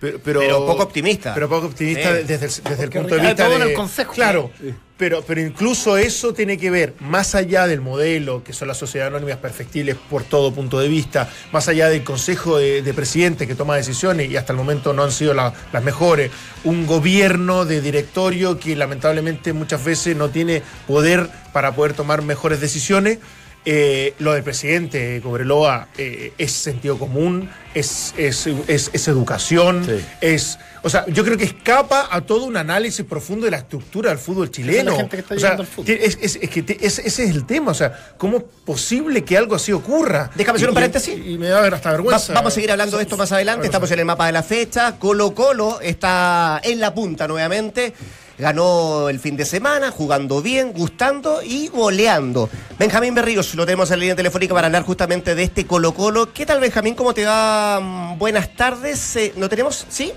Pero, 0.00 0.20
Pero 0.22 0.66
poco 0.66 0.82
optimista. 0.82 1.32
Pero 1.32 1.48
poco 1.48 1.68
optimista 1.68 2.10
Sí. 2.14 2.24
desde 2.26 2.34
el, 2.34 2.40
desde 2.40 2.60
el 2.60 2.76
Porque 2.90 2.98
punto 2.98 3.14
de 3.14 3.20
vista. 3.22 3.44
todo 3.46 3.54
en 3.54 3.60
de- 3.62 3.68
el 3.70 3.74
consejo. 3.74 4.12
Claro. 4.12 4.50
Pero, 4.96 5.22
pero 5.26 5.40
incluso 5.40 5.96
eso 5.96 6.34
tiene 6.34 6.56
que 6.56 6.70
ver, 6.70 6.94
más 7.00 7.34
allá 7.34 7.66
del 7.66 7.80
modelo, 7.80 8.44
que 8.44 8.52
son 8.52 8.68
las 8.68 8.76
sociedades 8.76 9.12
anónimas 9.12 9.38
perfectibles 9.38 9.96
por 10.08 10.22
todo 10.22 10.54
punto 10.54 10.78
de 10.78 10.86
vista, 10.86 11.28
más 11.50 11.66
allá 11.66 11.88
del 11.88 12.04
consejo 12.04 12.58
de, 12.58 12.80
de 12.80 12.94
presidente 12.94 13.48
que 13.48 13.56
toma 13.56 13.74
decisiones 13.74 14.30
y 14.30 14.36
hasta 14.36 14.52
el 14.52 14.56
momento 14.56 14.92
no 14.92 15.02
han 15.02 15.10
sido 15.10 15.34
la- 15.34 15.52
las 15.72 15.82
mejores, 15.82 16.30
un 16.62 16.86
gobierno 16.86 17.64
de 17.64 17.80
directorio 17.80 18.60
que 18.60 18.76
lamentablemente 18.76 19.52
muchas 19.52 19.84
veces 19.84 20.16
no 20.16 20.28
tiene 20.30 20.62
poder 20.86 21.28
para 21.52 21.74
poder 21.74 21.94
tomar 21.94 22.22
mejores 22.22 22.60
decisiones. 22.60 23.18
Eh, 23.66 24.12
lo 24.18 24.35
del 24.35 24.42
presidente 24.42 25.21
Cobreloa 25.23 25.88
eh, 25.97 26.33
es 26.37 26.52
sentido 26.52 26.99
común, 26.99 27.49
es, 27.75 28.12
es, 28.18 28.47
es- 28.68 28.90
es 28.92 29.09
educación, 29.09 29.85
Sí. 29.87 30.04
es. 30.21 30.59
O 30.83 30.90
sea, 30.90 31.06
yo 31.06 31.25
creo 31.25 31.38
que 31.38 31.44
escapa 31.44 32.09
a 32.11 32.21
todo 32.21 32.44
un 32.44 32.59
análisis 32.59 33.06
profundo 33.06 33.47
de 33.47 33.50
la 33.52 33.56
estructura 33.56 34.11
del 34.11 34.18
fútbol 34.18 34.50
chileno. 34.50 34.94
O 34.94 35.38
sea, 35.38 35.56
es, 35.87 36.37
que 36.50 36.62
te- 36.62 36.87
ese 36.87 37.06
es 37.09 37.18
el 37.21 37.47
tema. 37.47 37.71
O 37.71 37.75
sea, 37.75 38.12
¿cómo 38.18 38.37
es 38.37 38.44
posible 38.66 39.25
que 39.25 39.38
algo 39.38 39.54
así 39.54 39.73
ocurra? 39.73 40.30
Déjame 40.35 40.56
hacer 40.56 40.68
un 40.68 40.75
paréntesis. 40.75 41.16
Y, 41.25 41.30
y 41.33 41.38
me 41.38 41.49
da 41.49 41.66
hasta 41.66 41.90
vergüenza. 41.90 42.35
Va- 42.35 42.40
vamos 42.40 42.52
a 42.52 42.54
seguir 42.56 42.71
hablando 42.71 42.99
de 42.99 43.04
esto 43.04 43.16
más 43.16 43.33
adelante. 43.33 43.64
Estamos 43.64 43.90
en 43.92 43.99
el 44.00 44.04
mapa 44.04 44.26
de 44.26 44.33
la 44.33 44.42
fecha. 44.42 44.97
Colo 44.99 45.35
Colo 45.35 45.80
está 45.80 46.61
en 46.62 46.80
la 46.80 46.92
punta 46.92 47.26
nuevamente. 47.26 47.94
Ganó 48.38 49.08
el 49.08 49.20
fin 49.20 49.36
de 49.36 49.44
semana, 49.44 49.90
jugando 49.90 50.42
bien, 50.42 50.72
gustando 50.72 51.40
y 51.42 51.68
goleando. 51.68 52.48
Benjamín 52.78 53.14
Berríos, 53.14 53.54
lo 53.54 53.64
tenemos 53.64 53.90
en 53.90 53.98
la 53.98 54.00
línea 54.00 54.16
telefónica 54.16 54.54
para 54.54 54.66
hablar 54.66 54.82
justamente 54.82 55.34
de 55.34 55.42
este 55.44 55.66
Colo 55.66 55.92
Colo. 55.94 56.32
¿Qué 56.32 56.44
tal 56.46 56.60
Benjamín? 56.60 56.94
¿Cómo 56.94 57.14
te 57.14 57.24
va? 57.24 57.80
Mm, 57.80 58.18
Buenas 58.18 58.54
tardes. 58.56 59.16
Eh, 59.16 59.32
¿No 59.36 59.48
tenemos? 59.48 59.86
¿Sí? 59.88 60.12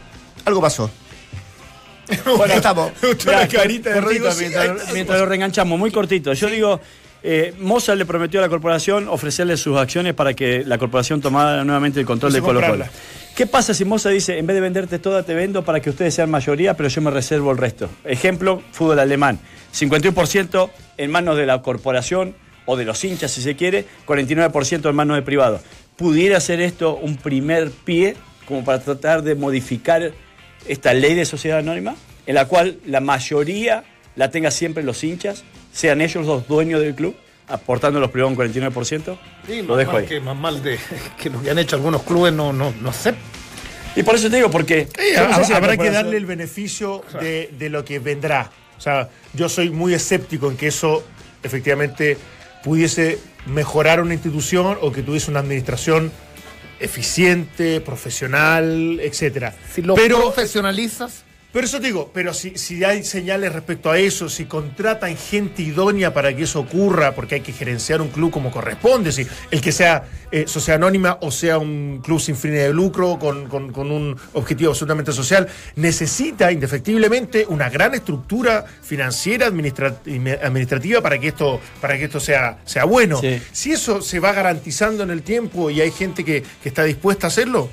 Algo 0.45 0.61
pasó. 0.61 0.89
Bueno, 2.37 2.53
estamos. 2.53 2.91
Me 3.01 3.09
gustó 3.09 3.31
la 3.31 3.47
carita 3.47 3.89
de 3.89 4.01
cortito, 4.01 4.29
mientras, 4.39 4.93
mientras 4.93 5.19
lo 5.19 5.25
reenganchamos, 5.25 5.77
muy 5.77 5.91
cortito. 5.91 6.31
Yo 6.33 6.47
digo, 6.49 6.79
eh, 7.21 7.53
Mozart 7.59 7.97
le 7.97 8.05
prometió 8.05 8.39
a 8.39 8.43
la 8.43 8.49
corporación 8.49 9.09
ofrecerle 9.09 9.57
sus 9.57 9.77
acciones 9.77 10.13
para 10.13 10.33
que 10.33 10.63
la 10.65 10.77
corporación 10.77 11.19
tomara 11.19 11.65
nuevamente 11.65 11.99
el 11.99 12.05
control 12.05 12.31
de 12.31 12.39
Pues 12.41 12.47
Colo 12.47 12.61
Colo. 12.61 12.71
comprarla. 12.85 12.97
¿Qué 13.37 13.45
pasa 13.45 13.75
si 13.75 13.85
Mozart 13.85 14.15
dice, 14.15 14.39
en 14.39 14.47
vez 14.47 14.55
de 14.55 14.61
venderte 14.61 14.97
toda, 14.97 15.21
te 15.21 15.35
vendo 15.35 15.63
para 15.63 15.79
que 15.79 15.91
ustedes 15.91 16.15
sean 16.15 16.31
mayoría, 16.31 16.73
pero 16.73 16.89
yo 16.89 17.03
me 17.03 17.11
reservo 17.11 17.51
el 17.51 17.59
resto? 17.59 17.87
Ejemplo, 18.03 18.63
fútbol 18.71 18.97
alemán. 18.97 19.37
51% 19.75 20.71
en 20.97 21.11
manos 21.11 21.37
de 21.37 21.45
la 21.45 21.61
corporación 21.61 22.33
o 22.65 22.75
de 22.77 22.85
los 22.85 23.03
hinchas, 23.03 23.29
si 23.29 23.43
se 23.43 23.55
quiere, 23.55 23.85
49% 24.07 24.89
en 24.89 24.95
manos 24.95 25.17
de 25.17 25.21
privado. 25.21 25.59
¿Pudiera 25.97 26.39
ser 26.39 26.61
esto 26.61 26.95
un 26.95 27.15
primer 27.15 27.69
pie 27.69 28.15
como 28.47 28.65
para 28.65 28.79
tratar 28.79 29.21
de 29.21 29.35
modificar 29.35 30.13
esta 30.67 30.95
ley 30.95 31.13
de 31.13 31.25
sociedad 31.25 31.59
anónima, 31.59 31.95
en 32.25 32.33
la 32.33 32.47
cual 32.47 32.79
la 32.87 33.01
mayoría 33.01 33.83
la 34.15 34.31
tenga 34.31 34.49
siempre 34.49 34.81
los 34.81 35.03
hinchas, 35.03 35.43
sean 35.71 36.01
ellos 36.01 36.25
los 36.25 36.47
dueños 36.47 36.81
del 36.81 36.95
club, 36.95 37.15
aportando 37.47 37.99
los 37.99 38.11
privados 38.11 38.37
un 38.37 38.43
49%? 38.43 39.17
Sí, 39.47 39.61
lo 39.61 39.69
más 39.69 39.77
dejo 39.77 39.91
mal 39.93 40.01
ahí. 40.01 40.07
Que, 40.07 40.19
más 40.19 40.37
mal 40.37 40.63
de 40.63 40.79
que 41.21 41.29
lo 41.29 41.41
que 41.41 41.51
han 41.51 41.59
hecho 41.59 41.75
algunos 41.75 42.03
clubes 42.03 42.33
no, 42.33 42.53
no, 42.53 42.73
no 42.81 42.93
sé. 42.93 43.15
Y 43.95 44.03
por 44.03 44.15
eso 44.15 44.29
te 44.29 44.35
digo, 44.35 44.51
porque 44.51 44.87
Sí, 44.95 45.15
yo 45.15 45.27
no 45.27 45.35
sé 45.37 45.45
si 45.45 45.51
la 45.51 45.57
habrá 45.57 45.75
que 45.75 45.89
darle 45.89 46.17
el 46.17 46.25
beneficio 46.25 47.03
de, 47.19 47.49
de 47.57 47.69
lo 47.69 47.83
que 47.83 47.99
vendrá. 47.99 48.51
O 48.77 48.81
sea, 48.81 49.09
yo 49.33 49.49
soy 49.49 49.71
muy 49.71 49.93
escéptico 49.93 50.51
en 50.51 50.57
que 50.57 50.67
eso 50.67 51.03
efectivamente 51.41 52.17
pudiese 52.63 53.17
mejorar 53.47 54.01
una 54.01 54.13
institución 54.13 54.77
o 54.81 54.91
que 54.91 55.01
tuviese 55.01 55.31
una 55.31 55.39
administración 55.39 56.11
eficiente, 56.79 57.81
profesional, 57.81 58.99
etcétera. 59.01 59.55
Si 59.73 59.81
lo 59.81 59.95
pero, 59.95 60.19
profesionalizas, 60.19 61.23
pero 61.53 61.65
eso 61.65 61.79
te 61.79 61.87
digo, 61.87 62.11
pero 62.13 62.33
si, 62.33 62.57
si 62.57 62.83
hay 62.83 63.03
señales 63.03 63.51
respecto 63.53 63.89
a 63.89 63.97
eso, 63.97 64.29
si 64.29 64.45
contratan 64.45 65.15
gente 65.17 65.63
idónea 65.63 66.13
para 66.13 66.35
que 66.35 66.43
eso 66.43 66.59
ocurra, 66.59 67.15
porque 67.15 67.35
hay 67.35 67.41
que 67.41 67.53
gerenciar 67.53 68.01
un 68.01 68.09
club 68.09 68.29
como 68.31 68.51
corresponde, 68.51 69.11
si 69.11 69.25
el 69.49 69.61
que 69.61 69.71
sea 69.71 70.03
eh, 70.31 70.43
sociedad 70.45 70.75
anónima 70.75 71.17
o 71.21 71.31
sea 71.31 71.57
un 71.57 72.01
club 72.03 72.19
sin 72.19 72.35
fines 72.35 72.59
de 72.67 72.73
lucro, 72.73 73.17
con, 73.17 73.47
con- 73.47 73.71
con 73.71 73.91
un 73.91 74.15
objetivo 74.33 74.71
absolutamente 74.71 75.11
social, 75.13 75.47
necesita 75.75 76.51
indefectiblemente 76.51 77.45
una 77.47 77.69
gran 77.69 77.95
estructura 77.95 78.65
financiera, 78.83 79.47
administra- 79.47 79.95
administrativa 80.43 81.01
para 81.01 81.17
que 81.17 81.29
esto, 81.29 81.59
para 81.81 81.97
que 81.97 82.03
esto 82.05 82.19
sea, 82.19 82.59
sea 82.65 82.83
bueno. 82.83 83.19
Sí. 83.21 83.41
Si 83.51 83.71
eso 83.71 84.01
se 84.01 84.19
va 84.19 84.33
garantizando 84.33 85.01
en 85.03 85.09
el 85.11 85.23
tiempo 85.23 85.69
y 85.71 85.81
hay 85.81 85.91
gente 85.91 86.23
que, 86.25 86.43
que 86.61 86.69
está 86.69 86.83
dispuesta 86.83 87.27
a 87.27 87.29
hacerlo, 87.29 87.69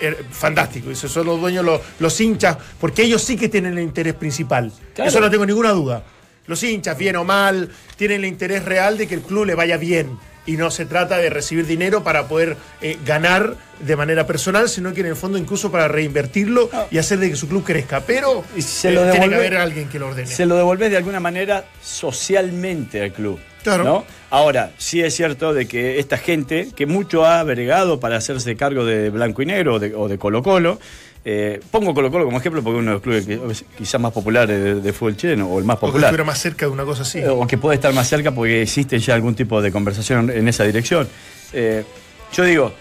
er- 0.00 0.24
fantástico. 0.30 0.90
Esos 0.90 1.10
son 1.12 1.26
los 1.26 1.40
dueños, 1.40 1.64
los, 1.64 1.80
los 1.98 2.20
hinchas, 2.20 2.56
porque 2.80 3.02
ellos 3.02 3.22
sí 3.22 3.36
que 3.36 3.48
tienen 3.48 3.74
el 3.78 3.84
interés 3.84 4.14
principal. 4.14 4.72
Claro. 4.94 5.08
Eso 5.10 5.20
no 5.20 5.30
tengo 5.30 5.44
ninguna 5.46 5.70
duda. 5.70 6.02
Los 6.46 6.62
hinchas, 6.62 6.96
bien 6.96 7.16
o 7.16 7.24
mal, 7.24 7.70
tienen 7.96 8.20
el 8.20 8.26
interés 8.26 8.64
real 8.64 8.96
de 8.96 9.06
que 9.06 9.14
el 9.14 9.20
club 9.22 9.44
le 9.44 9.54
vaya 9.54 9.76
bien. 9.76 10.18
Y 10.46 10.56
no 10.56 10.70
se 10.70 10.86
trata 10.86 11.18
de 11.18 11.28
recibir 11.28 11.66
dinero 11.66 12.02
para 12.02 12.26
poder 12.26 12.56
eh, 12.80 12.96
ganar 13.04 13.54
de 13.80 13.96
manera 13.96 14.26
personal, 14.26 14.70
sino 14.70 14.94
que 14.94 15.00
en 15.02 15.08
el 15.08 15.14
fondo 15.16 15.36
incluso 15.36 15.70
para 15.70 15.88
reinvertirlo 15.88 16.70
y 16.90 16.96
hacer 16.96 17.18
de 17.18 17.28
que 17.28 17.36
su 17.36 17.48
club 17.48 17.64
crezca. 17.64 18.00
Pero 18.00 18.42
Y 18.56 18.62
se 18.62 18.88
eh, 18.88 18.92
lo 18.92 19.02
tiene 19.02 19.12
que 19.12 19.24
devuelve- 19.26 19.36
haber 19.36 19.56
alguien 19.58 19.88
que 19.90 19.98
lo 19.98 20.08
ordene. 20.08 20.26
se 20.26 20.46
lo 20.46 20.56
devolvés 20.56 20.90
de 20.90 20.96
alguna 20.96 21.20
manera 21.20 21.66
socialmente 21.82 23.02
al 23.02 23.12
club. 23.12 23.38
Claro. 23.62 23.84
¿no? 23.84 24.04
Ahora, 24.30 24.72
sí 24.78 25.00
es 25.02 25.14
cierto 25.14 25.52
de 25.54 25.66
que 25.66 25.98
esta 25.98 26.16
gente, 26.18 26.68
que 26.76 26.86
mucho 26.86 27.24
ha 27.26 27.42
bregado 27.42 27.98
para 28.00 28.16
hacerse 28.16 28.56
cargo 28.56 28.84
de 28.84 29.10
Blanco 29.10 29.42
y 29.42 29.46
Negro 29.46 29.74
o 29.74 29.78
de, 29.78 29.94
o 29.94 30.08
de 30.08 30.18
Colo 30.18 30.42
Colo, 30.42 30.78
eh, 31.24 31.60
pongo 31.70 31.92
Colo 31.94 32.10
Colo 32.10 32.24
como 32.24 32.38
ejemplo 32.38 32.62
porque 32.62 32.78
es 32.78 32.82
uno 32.82 32.90
de 32.90 32.94
los 32.94 33.02
clubes 33.02 33.26
que- 33.26 33.64
quizás 33.76 34.00
más 34.00 34.12
populares 34.12 34.62
de, 34.62 34.74
de 34.80 34.92
fútbol 34.92 35.16
chileno, 35.16 35.48
o 35.48 35.58
el 35.58 35.64
más 35.64 35.76
o 35.76 35.80
que 35.80 35.86
popular. 35.86 36.04
estuviera 36.08 36.24
más 36.24 36.38
cerca 36.38 36.66
de 36.66 36.72
una 36.72 36.84
cosa 36.84 37.02
así. 37.02 37.18
Eh, 37.18 37.28
o 37.28 37.46
que 37.46 37.58
puede 37.58 37.74
estar 37.74 37.92
más 37.92 38.08
cerca 38.08 38.30
porque 38.32 38.62
existe 38.62 38.98
ya 38.98 39.14
algún 39.14 39.34
tipo 39.34 39.60
de 39.60 39.72
conversación 39.72 40.30
en 40.30 40.46
esa 40.48 40.64
dirección. 40.64 41.08
Eh, 41.52 41.84
yo 42.32 42.44
digo, 42.44 42.72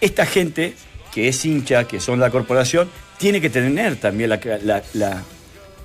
esta 0.00 0.26
gente 0.26 0.74
que 1.12 1.28
es 1.28 1.44
hincha, 1.44 1.84
que 1.84 2.00
son 2.00 2.18
la 2.18 2.30
corporación, 2.30 2.88
tiene 3.18 3.40
que 3.40 3.48
tener 3.50 3.96
también 3.96 4.30
la, 4.30 4.40
la- 4.64 4.82
la- 4.94 5.22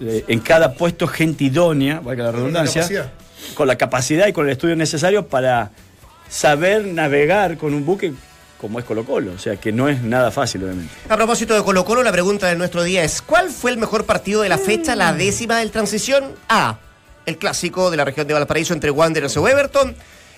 en 0.02 0.40
cada 0.40 0.74
puesto 0.74 1.08
gente 1.08 1.44
idónea, 1.44 2.00
valga 2.00 2.24
la 2.26 2.32
redundancia. 2.32 2.82
Con 3.56 3.68
la 3.68 3.78
capacidad 3.78 4.28
y 4.28 4.34
con 4.34 4.46
el 4.46 4.52
estudio 4.52 4.76
necesario 4.76 5.28
para 5.28 5.72
saber 6.30 6.86
navegar 6.86 7.58
con 7.58 7.74
un 7.74 7.86
buque 7.86 8.14
como 8.60 8.80
es 8.80 8.86
Colo 8.86 9.06
Colo. 9.06 9.32
O 9.34 9.40
sea, 9.40 9.56
que 9.56 9.72
no 9.72 9.88
es 9.88 10.02
nada 10.02 10.32
fácil, 10.32 10.64
obviamente. 10.64 10.94
A 11.08 11.16
propósito 11.16 11.54
de 11.54 11.64
Colo 11.64 11.86
Colo, 11.86 12.04
la 12.04 12.12
pregunta 12.12 12.48
de 12.48 12.56
nuestro 12.56 12.84
día 12.84 13.04
es 13.04 13.22
¿cuál 13.22 13.50
fue 13.50 13.72
el 13.72 13.78
mejor 13.78 14.06
partido 14.06 14.42
de 14.42 14.50
la 14.50 14.58
fecha, 14.58 14.96
la 14.96 15.14
décima 15.14 15.60
del 15.60 15.72
transición? 15.72 16.36
A. 16.50 16.78
El 17.26 17.38
clásico 17.38 17.90
de 17.90 17.98
la 17.98 18.06
región 18.06 18.28
de 18.28 18.34
Valparaíso 18.34 18.74
entre 18.74 18.92
Wanderers 18.92 19.38
o 19.38 19.48
Everton. 19.48 19.96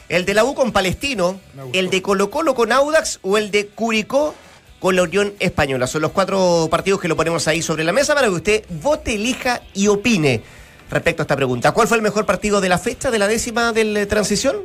El 0.07 0.25
de 0.25 0.33
la 0.33 0.43
U 0.43 0.53
con 0.53 0.71
Palestino. 0.71 1.39
El 1.73 1.89
de 1.89 2.01
Colo 2.01 2.29
Colo 2.29 2.53
con 2.53 2.71
Audax 2.71 3.19
o 3.23 3.37
el 3.37 3.49
de 3.49 3.67
Curicó 3.67 4.35
con 4.79 4.95
la 4.95 5.03
Unión 5.03 5.33
Española. 5.39 5.87
Son 5.87 6.01
los 6.01 6.11
cuatro 6.11 6.67
partidos 6.69 6.99
que 6.99 7.07
lo 7.07 7.15
ponemos 7.15 7.47
ahí 7.47 7.61
sobre 7.61 7.83
la 7.83 7.93
mesa 7.93 8.13
para 8.13 8.27
que 8.27 8.33
usted 8.33 8.65
vote, 8.81 9.15
elija 9.15 9.61
y 9.73 9.87
opine 9.87 10.43
respecto 10.91 11.21
a 11.21 11.23
esta 11.23 11.35
pregunta. 11.35 11.71
¿Cuál 11.71 11.87
fue 11.87 11.97
el 11.97 12.03
mejor 12.03 12.25
partido 12.25 12.61
de 12.61 12.69
la 12.69 12.77
fecha, 12.77 13.09
de 13.09 13.17
la 13.17 13.27
décima 13.27 13.71
del 13.71 13.95
eh, 13.97 14.05
transición? 14.05 14.57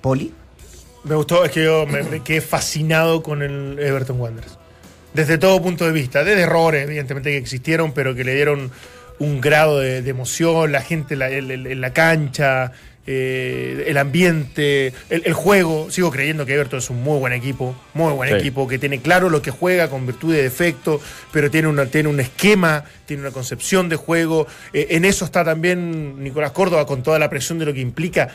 Poli. 0.00 0.34
Me 1.04 1.14
gustó, 1.14 1.44
es 1.44 1.52
que 1.52 1.64
yo 1.64 1.86
me, 1.86 2.22
quedé 2.22 2.40
fascinado 2.40 3.22
con 3.22 3.42
el 3.42 3.78
Everton 3.78 4.20
Wanderers. 4.20 4.58
Desde 5.14 5.38
todo 5.38 5.62
punto 5.62 5.86
de 5.86 5.92
vista, 5.92 6.22
desde 6.24 6.42
errores, 6.42 6.84
evidentemente, 6.84 7.30
que 7.30 7.38
existieron, 7.38 7.92
pero 7.92 8.14
que 8.14 8.24
le 8.24 8.34
dieron 8.34 8.70
un 9.18 9.40
grado 9.40 9.80
de, 9.80 9.98
emoción, 9.98 10.72
la 10.72 10.82
gente 10.82 11.14
en 11.14 11.80
la 11.80 11.92
cancha, 11.92 12.72
eh, 13.12 13.86
el 13.88 13.98
ambiente, 13.98 14.92
el, 15.08 15.22
el 15.24 15.32
juego. 15.32 15.90
Sigo 15.90 16.12
creyendo 16.12 16.46
que 16.46 16.54
Everton 16.54 16.78
es 16.78 16.90
un 16.90 17.02
muy 17.02 17.18
buen 17.18 17.32
equipo, 17.32 17.74
muy 17.92 18.12
buen 18.12 18.30
Sí. 18.30 18.36
equipo, 18.36 18.68
que 18.68 18.78
tiene 18.78 19.00
claro 19.00 19.28
lo 19.30 19.42
que 19.42 19.50
juega 19.50 19.90
con 19.90 20.06
virtud 20.06 20.32
de 20.32 20.44
defecto, 20.44 21.00
pero 21.32 21.50
tiene, 21.50 21.66
una, 21.66 21.86
tiene 21.86 22.08
un 22.08 22.20
esquema, 22.20 22.84
tiene 23.06 23.22
una 23.22 23.32
concepción 23.32 23.88
de 23.88 23.96
juego. 23.96 24.46
Eh, 24.72 24.86
en 24.90 25.04
eso 25.04 25.24
está 25.24 25.44
también 25.44 26.22
Nicolás 26.22 26.52
Córdoba 26.52 26.86
con 26.86 27.02
toda 27.02 27.18
la 27.18 27.28
presión 27.28 27.58
de 27.58 27.64
lo 27.66 27.74
que 27.74 27.80
implica 27.80 28.28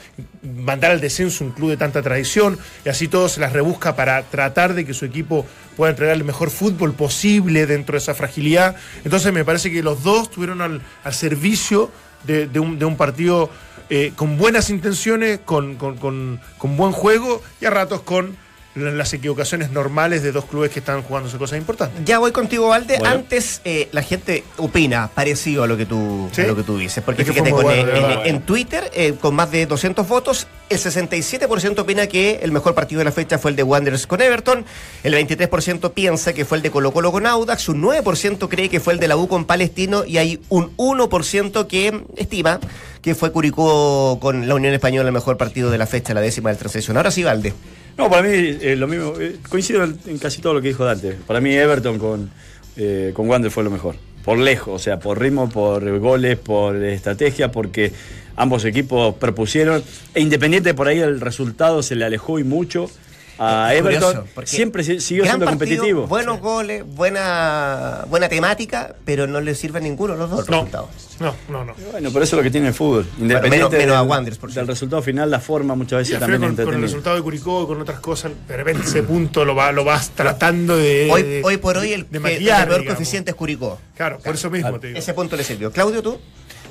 mandar 0.44 0.92
al 0.92 1.00
descenso 1.00 1.46
un 1.46 1.52
club 1.52 1.70
de 1.70 1.78
tanta 1.78 2.02
tradición, 2.02 2.58
y 2.84 2.90
así 2.90 3.08
todo 3.08 3.30
se 3.30 3.40
las 3.40 3.54
rebusca 3.54 3.96
para 3.96 4.22
tratar 4.24 4.74
de 4.74 4.84
que 4.86 4.94
su 4.94 5.06
equipo 5.06 5.46
pueda 5.78 5.92
entregar 5.92 6.16
el 6.18 6.24
mejor 6.26 6.50
fútbol 6.50 6.94
posible 6.94 7.66
dentro 7.66 7.94
de 7.94 8.00
esa 8.00 8.14
fragilidad. 8.14 8.76
Entonces 9.06 9.32
me 9.32 9.46
parece 9.46 9.72
que 9.72 9.82
los 9.82 10.04
dos 10.04 10.24
estuvieron 10.24 10.62
al, 10.62 10.82
al 11.06 11.14
servicio 11.14 11.90
de, 12.26 12.48
de 12.48 12.60
un, 12.60 12.78
de 12.80 12.86
un 12.86 12.98
partido 12.98 13.50
eh, 13.90 14.14
con 14.16 14.38
buenas 14.38 14.70
intenciones, 14.70 15.40
con, 15.46 15.76
con- 15.76 15.98
con- 15.98 16.40
con 16.58 16.78
buen 16.78 16.92
juego 16.92 17.42
y 17.62 17.66
a 17.66 17.70
ratos 17.70 18.02
con 18.02 18.38
la- 18.76 18.92
las 18.92 19.14
equivocaciones 19.14 19.72
normales 19.72 20.22
de 20.22 20.34
dos 20.34 20.44
clubes 20.46 20.70
que 20.70 20.80
están 20.80 21.02
jugándose 21.02 21.38
cosas 21.38 21.58
importantes. 21.60 22.04
Ya 22.04 22.20
voy 22.20 22.34
contigo, 22.34 22.68
Valde. 22.68 22.98
Bueno. 23.00 23.16
Antes 23.16 23.62
eh, 23.64 23.88
la 23.94 24.02
gente 24.02 24.44
opina 24.58 25.08
parecido 25.14 25.64
a 25.64 25.68
lo 25.68 25.78
que 25.78 25.86
tú, 25.86 26.28
¿Sí? 26.34 26.42
a 26.42 26.48
lo 26.48 26.58
que 26.58 26.64
tú 26.64 26.78
dices. 26.78 27.02
Porque 27.02 27.22
Es 27.22 27.28
fíjate, 27.30 27.52
con, 27.52 27.66
eh, 27.72 27.86
bueno, 27.86 28.26
en 28.26 28.42
Twitter, 28.42 28.92
eh, 28.94 29.14
con 29.22 29.34
más 29.34 29.50
de 29.52 29.66
200 29.66 30.06
votos, 30.10 30.48
el 30.68 30.78
67% 30.78 31.80
opina 31.84 32.08
que 32.08 32.40
el 32.42 32.52
mejor 32.52 32.76
partido 32.76 33.00
de 33.00 33.06
la 33.06 33.12
fecha 33.14 33.38
fue 33.38 33.52
el 33.52 33.56
de 33.56 33.64
Wanderers 33.64 34.08
con 34.08 34.20
Everton, 34.22 34.66
el 35.04 35.14
23% 35.14 35.94
piensa 35.94 36.34
que 36.34 36.44
fue 36.44 36.58
el 36.58 36.62
de 36.64 36.72
Colo 36.72 36.92
Colo 36.92 37.14
con 37.14 37.26
Audax, 37.26 37.70
un 37.70 37.82
9% 37.82 38.50
cree 38.50 38.68
que 38.68 38.82
fue 38.82 38.92
el 38.92 39.00
de 39.00 39.08
la 39.08 39.16
U 39.16 39.30
con 39.30 39.46
Palestino 39.46 40.04
y 40.06 40.18
hay 40.18 40.42
un 40.50 40.76
1% 40.76 41.68
que 41.68 42.02
estima 42.18 42.60
que 43.06 43.14
fue 43.14 43.32
Curicó 43.32 44.18
con 44.20 44.48
la 44.48 44.56
Unión 44.56 44.74
Española 44.74 45.08
el 45.08 45.14
mejor 45.14 45.38
partido 45.38 45.70
de 45.70 45.78
la 45.78 45.86
fecha, 45.86 46.16
la 46.16 46.22
décima 46.22 46.50
del 46.50 46.58
transición. 46.58 46.98
Ahora 46.98 47.12
sí, 47.12 47.24
Valde. 47.24 47.54
No, 48.00 48.10
para 48.10 48.24
mí 48.24 48.30
eh, 48.34 48.76
lo 48.76 48.88
mismo. 48.88 49.14
eh, 49.20 49.36
coincido 49.48 49.84
en, 49.84 50.18
casi 50.18 50.42
todo 50.42 50.56
lo 50.56 50.62
que 50.64 50.70
dijo 50.70 50.84
Dante. 50.86 51.12
Para 51.12 51.40
mí 51.40 51.54
Everton 51.54 52.00
con, 52.00 52.32
eh, 52.76 53.12
con 53.14 53.30
Wander 53.30 53.52
fue 53.52 53.64
lo 53.64 53.70
mejor. 53.70 53.96
Por 54.24 54.40
lejos, 54.40 54.74
o 54.74 54.80
sea, 54.84 54.98
por 54.98 55.22
ritmo, 55.22 55.48
por 55.48 56.00
goles, 56.00 56.40
por 56.40 56.78
estrategia, 56.78 57.52
porque 57.52 57.92
ambos 58.38 58.66
equipos 58.66 59.14
propusieron. 59.14 59.84
E 60.16 60.22
Independiente 60.22 60.74
por 60.74 60.88
ahí 60.88 61.00
el 61.00 61.22
resultado 61.22 61.84
se 61.84 61.96
le 61.96 62.06
alejó 62.06 62.40
y 62.40 62.44
mucho. 62.44 62.90
A 63.38 63.74
Es 63.74 63.80
Everton, 63.80 64.14
curioso, 64.26 64.42
siempre 64.46 64.84
si- 64.84 65.00
siguió 65.02 65.24
siendo 65.26 65.46
partido, 65.46 65.68
competitivo. 65.70 66.08
Buenos 66.08 66.40
goles, 66.40 66.84
buena, 66.86 68.06
buena 68.10 68.30
temática, 68.30 68.96
pero 69.06 69.28
no 69.28 69.42
le 69.42 69.56
sirve 69.56 69.80
a 69.80 69.82
ninguno 69.82 70.16
los 70.16 70.30
dos 70.30 70.48
No, 70.50 70.56
resultados. 70.58 70.90
no, 71.20 71.34
no, 71.50 71.66
no. 71.66 71.74
Bueno, 71.92 72.10
pero 72.14 72.24
eso 72.24 72.36
es 72.36 72.38
lo 72.38 72.44
que 72.44 72.52
tiene 72.52 72.70
el 72.70 72.74
fútbol. 72.74 73.06
Independiente 73.20 73.58
menos- 73.58 73.72
menos 73.72 73.96
a 73.98 74.00
del, 74.02 74.10
Wanderers, 74.10 74.38
por 74.40 74.50
del 74.50 74.54
cierto. 74.54 74.72
resultado 74.72 75.02
final, 75.02 75.30
la 75.30 75.40
forma 75.40 75.76
muchas 75.76 76.00
veces 76.00 76.20
también 76.20 76.42
con, 76.56 76.66
con 76.66 76.76
el 76.76 76.82
resultado 76.82 77.16
de 77.16 77.22
Curicó 77.22 77.64
y 77.64 77.68
con 77.68 77.82
otras 77.82 78.00
cosas, 78.00 78.32
de 78.48 78.58
repente 78.58 78.84
ese 78.88 79.04
punto 79.04 79.44
lo, 79.46 79.56
va, 79.56 79.72
lo 79.72 79.84
vas 79.84 80.12
tratando 80.12 80.78
de. 80.78 81.10
Hoy, 81.12 81.24
de- 81.24 81.42
hoy 81.44 81.58
por 81.58 81.78
hoy 81.78 81.94
el, 81.94 82.08
de 82.10 82.20
maquillar, 82.20 82.62
el 82.62 82.68
peor 82.68 82.80
digamos. 82.82 82.98
coeficiente 82.98 83.32
es 83.32 83.36
Curicó. 83.36 83.80
Claro, 83.96 84.20
por 84.24 84.36
eso 84.36 84.50
mismo 84.50 84.80
te 84.80 84.88
digo. 84.88 85.00
Ese 85.00 85.14
punto 85.14 85.36
le 85.36 85.44
sirvió. 85.44 85.72
Claudio, 85.72 86.02
tú. 86.02 86.20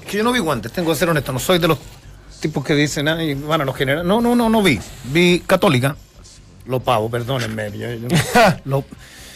Es 0.02 0.10
que 0.10 0.16
yo 0.18 0.24
no 0.24 0.32
vi 0.32 0.38
guantes, 0.38 0.72
tengo 0.72 0.90
que 0.92 0.98
ser 0.98 1.08
honesto, 1.08 1.32
no 1.32 1.38
soy 1.38 1.58
de 1.58 1.68
los 1.68 1.78
tipos 2.40 2.62
que 2.64 2.74
dicen, 2.74 3.08
ay, 3.08 3.34
bueno, 3.34 3.64
los 3.64 3.74
generales. 3.74 4.06
No, 4.06 4.20
no, 4.20 4.34
no, 4.36 4.50
no 4.50 4.62
vi. 4.62 4.78
Vi 5.04 5.42
Católica, 5.46 5.96
lo 6.66 6.80
pago, 6.80 7.10
perdónenme. 7.10 7.70
yo- 7.76 7.92
yo- 7.94 8.08
lo- 8.64 8.84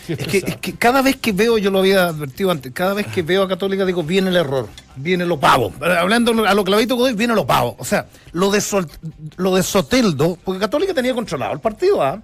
es, 0.09 0.17
que, 0.27 0.39
es 0.39 0.57
que 0.57 0.75
cada 0.75 1.03
vez 1.03 1.17
que 1.17 1.33
veo, 1.33 1.59
yo 1.59 1.71
lo 1.71 1.81
había 1.81 2.07
advertido 2.07 2.51
antes, 2.51 2.73
cada 2.73 2.95
vez 2.95 3.07
que 3.09 3.21
veo 3.21 3.43
a 3.43 3.49
Católica 3.49 3.85
digo, 3.85 4.03
viene 4.03 4.31
el 4.31 4.37
error, 4.37 4.67
viene 4.97 5.27
lo 5.27 5.39
pavo. 5.39 5.71
Hablando 5.83 6.47
a 6.47 6.55
lo 6.55 6.65
clavito, 6.65 6.97
Godoy, 6.97 7.13
viene 7.13 7.35
lo 7.35 7.47
pavo. 7.47 7.77
O 7.79 7.85
sea, 7.85 8.07
lo 8.33 8.51
de, 8.51 8.63
Sol- 8.63 8.89
lo 9.37 9.55
de 9.55 9.63
Soteldo, 9.63 10.39
porque 10.43 10.61
Católica 10.61 10.95
tenía 10.95 11.13
controlado 11.15 11.53
el 11.53 11.61
partido, 11.61 12.03
¿ah? 12.03 12.23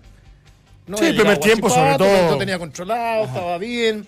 No 0.87 0.97
Sí, 0.97 1.05
el 1.07 1.17
primer 1.17 1.37
tiempo, 1.39 1.69
sobre 1.69 1.97
todo. 1.99 2.31
Lo 2.33 2.39
tenía 2.39 2.59
controlado, 2.59 3.25
estaba 3.25 3.59
bien. 3.59 4.07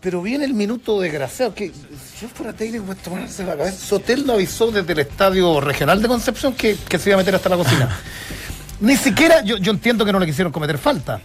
Pero 0.00 0.20
viene 0.20 0.44
el 0.44 0.52
minuto 0.54 1.00
desgraciado 1.00 1.54
que 1.54 1.68
si 1.68 2.22
yo 2.22 2.28
fuera 2.28 2.52
técnico 2.52 2.84
pues 2.84 2.98
tomarse 2.98 3.44
la 3.44 3.56
cabeza. 3.56 3.86
Soteldo 3.86 4.34
avisó 4.34 4.70
desde 4.70 4.92
el 4.92 4.98
estadio 4.98 5.60
regional 5.60 6.02
de 6.02 6.08
Concepción 6.08 6.52
que, 6.54 6.76
que 6.88 6.98
se 6.98 7.08
iba 7.10 7.14
a 7.14 7.18
meter 7.18 7.34
hasta 7.36 7.48
la 7.48 7.56
cocina. 7.56 7.88
Ni 8.80 8.96
siquiera, 8.96 9.42
yo, 9.42 9.56
yo 9.58 9.72
entiendo 9.72 10.04
que 10.04 10.12
no 10.12 10.18
le 10.18 10.26
quisieron 10.26 10.52
cometer 10.52 10.78
falta. 10.78 11.20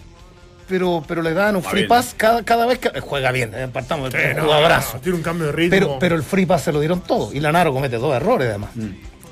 Pero, 0.68 1.02
pero 1.06 1.20
le 1.20 1.34
dan 1.34 1.56
un 1.56 1.64
free 1.64 1.80
bien. 1.80 1.88
pass 1.88 2.14
cada, 2.16 2.44
cada 2.44 2.64
vez 2.64 2.78
que. 2.78 2.88
eh, 2.88 3.00
Juega 3.00 3.32
bien, 3.32 3.50
eh, 3.54 3.66
partamos 3.72 4.12
Sí, 4.12 4.18
del 4.18 4.36
no, 4.36 4.44
jugadorazo. 4.44 4.94
no, 4.94 5.00
tiene 5.00 5.16
un 5.18 5.22
cambio 5.24 5.46
de 5.46 5.52
ritmo. 5.52 5.70
Pero, 5.70 5.98
pero 5.98 6.14
el 6.14 6.22
free 6.22 6.46
pass 6.46 6.62
se 6.62 6.72
lo 6.72 6.78
dieron 6.78 7.00
todo. 7.00 7.32
Y 7.32 7.40
Lanaro 7.40 7.72
comete 7.72 7.96
dos 7.96 8.14
errores 8.14 8.48
además. 8.50 8.70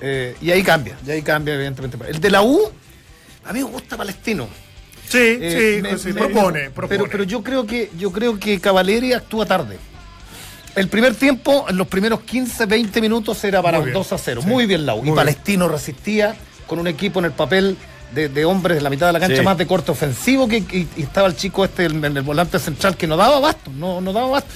Eh, 0.00 0.36
y 0.40 0.50
ahí 0.50 0.62
cambia, 0.64 0.96
y 1.06 1.10
ahí 1.12 1.22
cambia, 1.22 1.54
evidentemente. 1.54 1.96
El 2.08 2.20
de 2.20 2.30
la 2.30 2.42
U, 2.42 2.60
a 3.44 3.52
mí 3.52 3.60
me 3.60 3.64
gusta 3.70 3.96
Palestino. 3.96 4.48
sí, 5.08 5.18
Eh, 5.40 5.76
sí, 5.76 5.82
me- 5.82 5.96
sí, 5.98 6.08
me- 6.08 6.14
propone, 6.14 6.70
propone. 6.70 6.88
Pero, 6.98 7.08
pero 7.10 7.22
yo 7.24 7.42
creo 7.44 7.64
que 7.66 7.90
yo 7.96 8.10
creo 8.10 8.38
que 8.38 8.58
Cavaleri 8.60 9.12
actúa 9.12 9.46
tarde. 9.46 9.78
El 10.74 10.88
primer 10.88 11.14
tiempo, 11.14 11.66
en 11.68 11.76
los 11.76 11.86
primeros 11.86 12.20
15, 12.22 12.66
20 12.66 13.00
minutos 13.00 13.42
era 13.44 13.62
para 13.62 13.78
Muy 13.78 13.82
un 13.82 13.86
bien, 13.86 13.94
2 13.94 14.12
a 14.12 14.18
0. 14.18 14.40
sí. 14.42 14.48
Muy 14.48 14.66
bien 14.66 14.84
la 14.86 14.94
U. 14.94 14.98
Muy 14.98 15.02
Y 15.02 15.04
bien. 15.06 15.16
Palestino 15.16 15.68
resistía 15.68 16.34
con 16.66 16.78
un 16.80 16.88
equipo 16.88 17.20
en 17.20 17.24
el 17.26 17.32
papel 17.32 17.76
de, 18.14 18.28
de 18.28 18.44
hombres 18.44 18.78
en 18.78 18.84
la 18.84 18.90
mitad 18.90 19.06
de 19.08 19.12
la 19.12 19.20
cancha 19.20 19.36
Sí. 19.36 19.42
más 19.42 19.58
de 19.58 19.66
corte 19.66 19.90
ofensivo 19.90 20.48
que 20.48 20.58
y, 20.58 20.88
y 20.96 21.02
estaba 21.02 21.28
el 21.28 21.36
chico 21.36 21.64
este 21.64 21.84
en, 21.86 22.04
en 22.04 22.16
el 22.16 22.22
volante 22.22 22.58
central 22.58 22.96
que 22.96 23.06
no 23.06 23.16
daba 23.16 23.38
basto, 23.40 23.70
no, 23.74 24.00
no 24.00 24.12
daba 24.12 24.28
basto. 24.28 24.50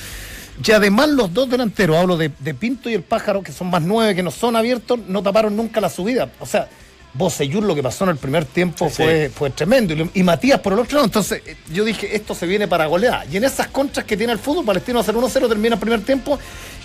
Y 0.64 0.70
además 0.72 1.08
los 1.08 1.32
dos 1.32 1.48
delanteros, 1.48 1.96
hablo 1.96 2.16
de, 2.16 2.30
de 2.38 2.54
Pinto 2.54 2.88
y 2.90 2.94
el 2.94 3.02
Pájaro, 3.02 3.42
que 3.42 3.52
son 3.52 3.68
más 3.70 3.82
nueve, 3.82 4.14
que 4.14 4.22
no 4.22 4.30
son 4.30 4.54
abiertos, 4.54 4.98
no 5.08 5.22
taparon 5.22 5.56
nunca 5.56 5.80
la 5.80 5.88
subida. 5.88 6.30
O 6.40 6.46
sea, 6.46 6.68
Bocellur 7.14 7.62
lo 7.62 7.74
que 7.74 7.82
pasó 7.82 8.04
en 8.04 8.10
el 8.10 8.16
primer 8.16 8.44
tiempo 8.44 8.88
Sí. 8.88 8.96
fue, 9.02 9.30
fue 9.34 9.50
tremendo. 9.50 9.94
Y, 10.14 10.22
Matías 10.22 10.60
por 10.60 10.72
el 10.74 10.78
otro 10.78 10.96
lado. 10.96 11.06
Entonces 11.06 11.42
eh, 11.46 11.56
yo 11.72 11.84
dije, 11.84 12.14
esto 12.16 12.34
se 12.34 12.46
viene 12.46 12.68
para 12.68 12.86
golear. 12.86 13.26
Y 13.30 13.36
en 13.38 13.44
esas 13.44 13.66
contras 13.68 14.06
que 14.06 14.16
tiene 14.16 14.32
el 14.32 14.38
fútbol, 14.38 14.64
Palestino 14.64 14.98
hacer 15.00 15.14
1-0, 15.14 15.48
termina 15.48 15.74
el 15.74 15.80
primer 15.80 16.00
tiempo. 16.02 16.38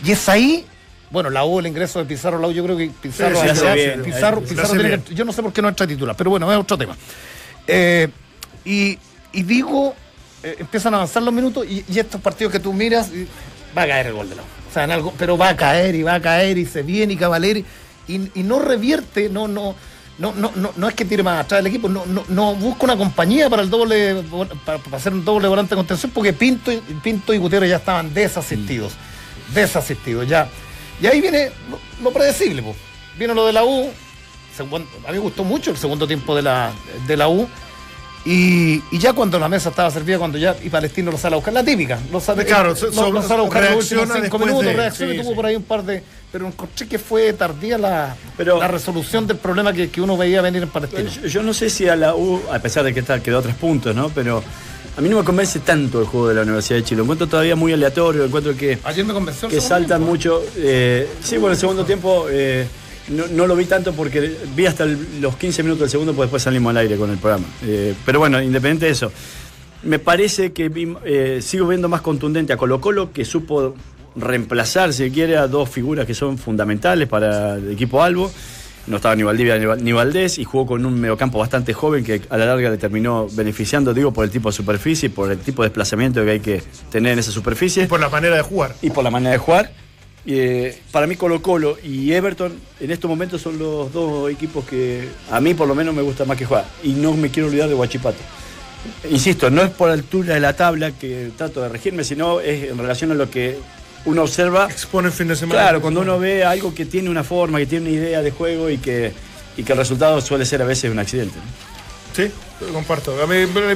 Y 0.03 0.11
es 0.11 0.27
ahí, 0.29 0.65
bueno, 1.09 1.29
la 1.29 1.45
U, 1.45 1.59
el 1.59 1.67
ingreso 1.67 1.99
de 1.99 2.05
Pizarro, 2.05 2.39
la 2.39 2.47
U, 2.47 2.51
yo 2.51 2.63
creo 2.63 2.77
que 2.77 2.89
Pizarro, 3.01 3.41
Sí, 3.41 3.47
sí, 3.55 3.65
bien. 3.73 4.03
Pizarro, 4.03 4.41
Pizarro 4.41 4.69
tiene 4.81 4.99
que- 5.01 5.15
yo 5.15 5.25
no 5.25 5.31
sé 5.31 5.41
por 5.41 5.53
qué 5.53 5.61
no 5.61 5.69
entra 5.69 5.87
titular, 5.87 6.15
pero 6.17 6.29
bueno, 6.29 6.51
es 6.51 6.57
otro 6.59 6.77
tema. 6.77 6.95
Eh, 7.67 8.07
y, 8.65 8.97
y 9.33 9.43
digo, 9.43 9.95
eh, 10.43 10.55
empiezan 10.59 10.93
a 10.93 10.97
avanzar 10.97 11.23
los 11.23 11.33
minutos 11.33 11.65
y, 11.67 11.83
y 11.89 11.99
estos 11.99 12.19
partidos 12.21 12.51
que 12.51 12.59
tú 12.59 12.73
miras, 12.73 13.09
y 13.11 13.27
va 13.77 13.83
a 13.83 13.87
caer 13.87 14.07
el 14.07 14.13
gol 14.13 14.29
de 14.29 14.35
la 14.35 14.41
U. 14.41 14.45
O 14.69 14.73
sea, 14.73 14.83
en 14.83 14.91
algo, 14.91 15.13
pero 15.17 15.37
va 15.37 15.49
a 15.49 15.55
caer 15.55 15.95
y 15.95 16.03
va 16.03 16.15
a 16.15 16.21
caer 16.21 16.57
y 16.57 16.65
se 16.65 16.83
viene 16.83 17.13
y 17.13 17.17
Cavaleri 17.17 17.63
y, 18.07 18.15
y 18.39 18.43
no 18.43 18.59
revierte, 18.59 19.29
no, 19.29 19.47
no. 19.47 19.75
No, 20.19 20.33
no, 20.33 20.51
no, 20.55 20.71
no 20.75 20.87
es 20.89 20.95
que 20.95 21.05
tire 21.05 21.21
más 21.21 21.41
atrás 21.45 21.59
el 21.59 21.67
equipo, 21.67 21.87
no, 21.87 22.03
no, 22.07 22.23
no 22.29 22.55
busca 22.55 22.85
una 22.85 22.97
compañía 22.97 23.51
para 23.51 23.61
el 23.61 23.69
doble 23.69 24.23
para, 24.65 24.79
para 24.79 24.97
hacer 24.97 25.13
un 25.13 25.23
doble 25.23 25.47
volante 25.47 25.69
de 25.69 25.75
contención, 25.75 26.11
porque 26.11 26.33
Pinto 26.33 26.71
y, 26.71 26.77
Pinto 27.03 27.35
y 27.35 27.37
Gutiérrez 27.37 27.69
ya 27.69 27.75
estaban 27.75 28.11
desasistidos. 28.15 28.93
Desasistidos, 29.53 30.27
ya. 30.27 30.49
Y 31.01 31.07
ahí 31.07 31.21
viene 31.21 31.51
lo, 32.03 32.11
predecible, 32.11 32.61
pues. 32.63 32.75
Viene 33.17 33.33
lo 33.33 33.45
de 33.45 33.53
la 33.53 33.63
U. 33.63 33.89
a 34.59 34.63
mí 34.63 35.13
me 35.13 35.19
gustó 35.19 35.43
mucho 35.43 35.71
el 35.71 35.77
segundo 35.77 36.07
tiempo 36.07 36.35
de 36.35 36.41
la, 36.41 36.71
de 37.07 37.17
la 37.17 37.27
U. 37.27 37.47
Y, 38.25 38.83
y 38.91 38.99
ya 38.99 39.13
cuando 39.13 39.39
la 39.39 39.47
mesa 39.47 39.69
estaba 39.69 39.89
servida, 39.89 40.17
cuando 40.17 40.37
ya 40.37 40.53
y 40.61 40.69
Palestino 40.69 41.11
lo 41.11 41.17
sale 41.17 41.35
a 41.35 41.37
buscar, 41.37 41.53
la 41.53 41.63
típica. 41.63 41.97
Lo 42.11 42.19
sale, 42.19 42.43
Claro, 42.45 42.69
lo- 42.69 42.75
so- 42.75 42.87
lo, 42.87 43.21
so- 43.21 43.27
sale 43.27 43.39
a 43.39 43.43
buscar 43.45 43.63
en 43.65 43.75
los 43.75 43.89
últimos 43.91 44.17
cinco 44.21 44.39
minutos, 44.39 44.65
de- 44.65 44.73
reacciona 44.73 45.13
y 45.13 45.15
sí, 45.15 45.21
tuvo 45.21 45.29
sí. 45.31 45.35
por 45.35 45.45
ahí 45.45 45.55
un 45.55 45.63
par 45.63 45.83
de. 45.83 46.03
Pero 46.29 46.45
encontré 46.47 46.87
que 46.89 46.99
fue 46.99 47.31
tardía 47.31 47.77
la, 47.77 48.17
Pero- 48.35 48.59
la 48.59 48.67
resolución 48.67 49.27
del 49.27 49.37
problema 49.37 49.71
que, 49.71 49.89
que 49.89 50.01
uno 50.01 50.17
veía 50.17 50.41
venir 50.41 50.63
en 50.63 50.69
Palestino. 50.69 51.09
Yo, 51.09 51.25
yo 51.27 51.43
no 51.43 51.53
sé 51.53 51.69
si 51.69 51.87
a 51.87 51.95
la 51.95 52.15
U, 52.15 52.41
a 52.51 52.59
pesar 52.59 52.83
de 52.83 52.93
que 52.93 52.99
está, 52.99 53.21
quedó 53.23 53.41
tres 53.41 53.55
puntos, 53.55 53.95
¿no? 53.95 54.09
Pero 54.09 54.43
a 54.97 55.01
mí 55.01 55.09
no 55.09 55.17
me 55.19 55.23
convence 55.23 55.59
tanto 55.59 55.99
el 56.01 56.05
juego 56.07 56.27
de 56.29 56.33
la 56.35 56.41
Universidad 56.41 56.79
de 56.79 56.83
Chile. 56.83 56.97
Lo 56.97 57.03
encuentro 57.03 57.27
todavía 57.27 57.55
muy 57.55 57.71
aleatorio, 57.71 58.25
encuentro 58.25 58.55
que, 58.55 58.79
Ayer 58.83 59.05
me 59.05 59.13
convenció 59.13 59.47
el 59.47 59.53
que 59.53 59.61
saltan 59.61 59.99
tiempo. 59.99 60.05
mucho. 60.07 60.43
eh, 60.57 61.07
sí, 61.23 61.37
bueno, 61.37 61.53
el 61.53 61.59
segundo 61.59 61.85
tiempo 61.85 62.25
eh, 62.29 62.67
no, 63.09 63.25
no 63.27 63.47
lo 63.47 63.55
vi 63.55 63.65
tanto 63.65 63.93
porque 63.93 64.35
vi 64.55 64.65
hasta 64.65 64.83
el- 64.85 65.21
los 65.21 65.35
15 65.37 65.61
minutos 65.63 65.81
del 65.81 65.89
segundo, 65.89 66.13
pues 66.13 66.27
después 66.27 66.41
salimos 66.43 66.71
al 66.71 66.77
aire 66.77 66.97
con 66.97 67.09
el 67.11 67.17
programa. 67.17 67.45
Eh, 67.63 67.93
pero 68.05 68.19
bueno, 68.19 68.41
independiente 68.41 68.87
de 68.87 68.91
eso. 68.91 69.11
Me 69.83 69.99
parece 69.99 70.51
que 70.51 70.69
vi- 70.69 70.95
eh, 71.05 71.39
sigo 71.41 71.67
viendo 71.67 71.87
más 71.87 72.01
contundente 72.01 72.51
a 72.53 72.57
Colo 72.57 72.81
Colo 72.81 73.11
que 73.13 73.23
supo 73.23 73.75
reemplazar, 74.15 74.93
si 74.93 75.11
quiere, 75.11 75.37
a 75.37 75.47
dos 75.47 75.69
figuras 75.69 76.07
que 76.07 76.15
son 76.15 76.39
fundamentales 76.39 77.07
para 77.07 77.55
el 77.55 77.71
equipo 77.71 78.01
Albo. 78.01 78.31
No 78.87 78.95
estaba 78.97 79.15
ni 79.15 79.23
Valdivia 79.23 79.57
ni 79.57 79.65
Val- 79.65 79.83
ni 79.83 79.91
Valdés 79.91 80.37
y 80.39 80.45
jugó 80.45 80.65
con 80.65 80.85
un 80.85 80.99
mediocampo 80.99 81.37
bastante 81.39 81.73
joven 81.73 82.03
que 82.05 82.21
a 82.29 82.37
la 82.37 82.45
larga 82.45 82.69
le 82.69 82.77
terminó 82.77 83.27
beneficiando, 83.31 83.93
digo, 83.93 84.11
por 84.13 84.23
el 84.23 84.31
tipo 84.31 84.49
de 84.49 84.53
superficie, 84.53 85.09
por 85.09 85.29
el 85.31 85.39
tipo 85.39 85.61
de 85.63 85.69
desplazamiento 85.69 86.23
que 86.23 86.31
hay 86.31 86.39
que 86.39 86.63
tener 86.89 87.13
en 87.13 87.19
esa 87.19 87.31
superficie 87.31 87.83
Y 87.83 87.87
por 87.87 87.99
la 87.99 88.07
manera 88.09 88.35
de 88.37 88.41
jugar. 88.43 88.75
y 88.81 88.89
por 88.89 89.03
la 89.03 89.09
manera 89.11 89.31
de 89.33 89.37
jugar. 89.39 89.71
Eh, 90.25 90.77
para 90.91 91.07
mí 91.07 91.15
Colo 91.15 91.41
Colo 91.41 91.77
y 91.83 92.11
Everton 92.11 92.53
en 92.81 92.91
estos 92.91 93.09
momentos 93.09 93.41
son 93.41 93.57
los 93.59 93.91
dos 93.93 94.29
equipos 94.31 94.65
que 94.65 95.07
a 95.31 95.39
mí 95.41 95.53
por 95.53 95.67
lo 95.67 95.75
menos 95.75 95.93
me 95.93 96.01
gusta 96.01 96.25
más 96.25 96.37
que 96.37 96.45
jugar. 96.45 96.65
Y 96.83 96.89
no 96.93 97.13
me 97.13 97.29
quiero 97.29 97.47
olvidar 97.49 97.67
de 97.69 97.75
Huachipato. 97.75 98.17
Insisto, 99.09 99.49
no 99.49 99.61
es 99.63 99.69
por 99.69 99.89
altura 99.89 100.33
de 100.35 100.39
la 100.39 100.53
tabla 100.55 100.91
que 100.91 101.31
trato 101.37 101.61
de 101.61 101.69
regirme, 101.69 102.03
sino 102.03 102.39
es 102.39 102.69
en 102.71 102.77
relación 102.77 103.11
a 103.11 103.15
lo 103.15 103.29
que 103.29 103.57
uno 104.07 104.23
observa. 104.23 104.65
Expone 104.69 105.07
el 105.09 105.13
fin 105.13 105.27
de 105.27 105.35
semana. 105.35 105.61
Claro, 105.61 105.81
cuando 105.81 106.01
uno 106.01 106.17
ve 106.17 106.43
algo 106.43 106.73
que 106.73 106.85
tiene 106.85 107.09
una 107.09 107.23
forma, 107.23 107.59
que 107.59 107.65
tiene 107.67 107.89
una 107.89 107.95
idea 107.97 108.21
de 108.21 108.31
juego 108.31 108.69
y 108.69 108.77
que, 108.79 109.13
y 109.55 109.63
que 109.63 109.71
el 109.73 109.77
resultado 109.77 110.19
suele 110.21 110.45
ser 110.45 110.61
a 110.61 110.65
veces 110.65 110.89
un 110.91 110.99
accidente. 110.99 111.37
Sí, 112.15 112.31
lo 112.61 112.73
comparto. 112.73 113.21
A 113.21 113.27
mí 113.27 113.35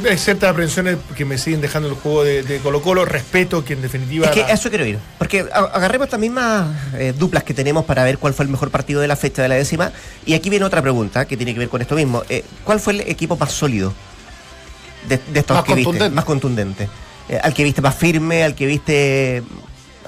hay 0.09 0.17
ciertas 0.17 0.49
aprensiones 0.49 0.97
que 1.15 1.25
me 1.25 1.37
siguen 1.37 1.61
dejando 1.61 1.87
el 1.89 1.93
juego 1.93 2.23
de, 2.23 2.41
de 2.41 2.57
Colo 2.57 2.81
Colo. 2.81 3.05
Respeto 3.05 3.63
que 3.63 3.73
en 3.73 3.83
definitiva... 3.83 4.25
Es 4.25 4.31
que 4.31 4.39
la- 4.39 4.47
a 4.47 4.51
eso 4.53 4.69
quiero 4.69 4.83
ir. 4.85 4.97
Porque 5.19 5.45
agarremos 5.51 6.07
estas 6.07 6.19
mismas 6.19 6.67
eh, 6.97 7.13
duplas 7.15 7.43
que 7.43 7.53
tenemos 7.53 7.85
para 7.85 8.03
ver 8.03 8.17
cuál 8.17 8.33
fue 8.33 8.45
el 8.45 8.49
mejor 8.49 8.71
partido 8.71 8.99
de 8.99 9.07
la 9.07 9.15
fecha 9.15 9.43
de 9.43 9.47
la 9.49 9.55
décima. 9.55 9.91
Y 10.25 10.33
aquí 10.33 10.49
viene 10.49 10.65
otra 10.65 10.81
pregunta 10.81 11.25
que 11.25 11.37
tiene 11.37 11.53
que 11.53 11.59
ver 11.59 11.69
con 11.69 11.81
esto 11.81 11.93
mismo. 11.93 12.23
Eh, 12.29 12.43
¿Cuál 12.63 12.79
fue 12.79 12.93
el 12.93 13.01
equipo 13.01 13.37
más 13.37 13.51
sólido 13.51 13.93
de, 15.07 15.19
de 15.31 15.39
estos 15.41 15.57
Más 15.57 15.63
que 15.63 15.75
viste? 15.75 15.85
contundente. 15.85 16.15
Más 16.15 16.25
contundente. 16.25 16.89
Eh, 17.29 17.39
al 17.43 17.53
que 17.53 17.63
viste 17.63 17.81
más 17.81 17.93
firme, 17.95 18.43
al 18.43 18.55
que 18.55 18.65
viste, 18.65 19.43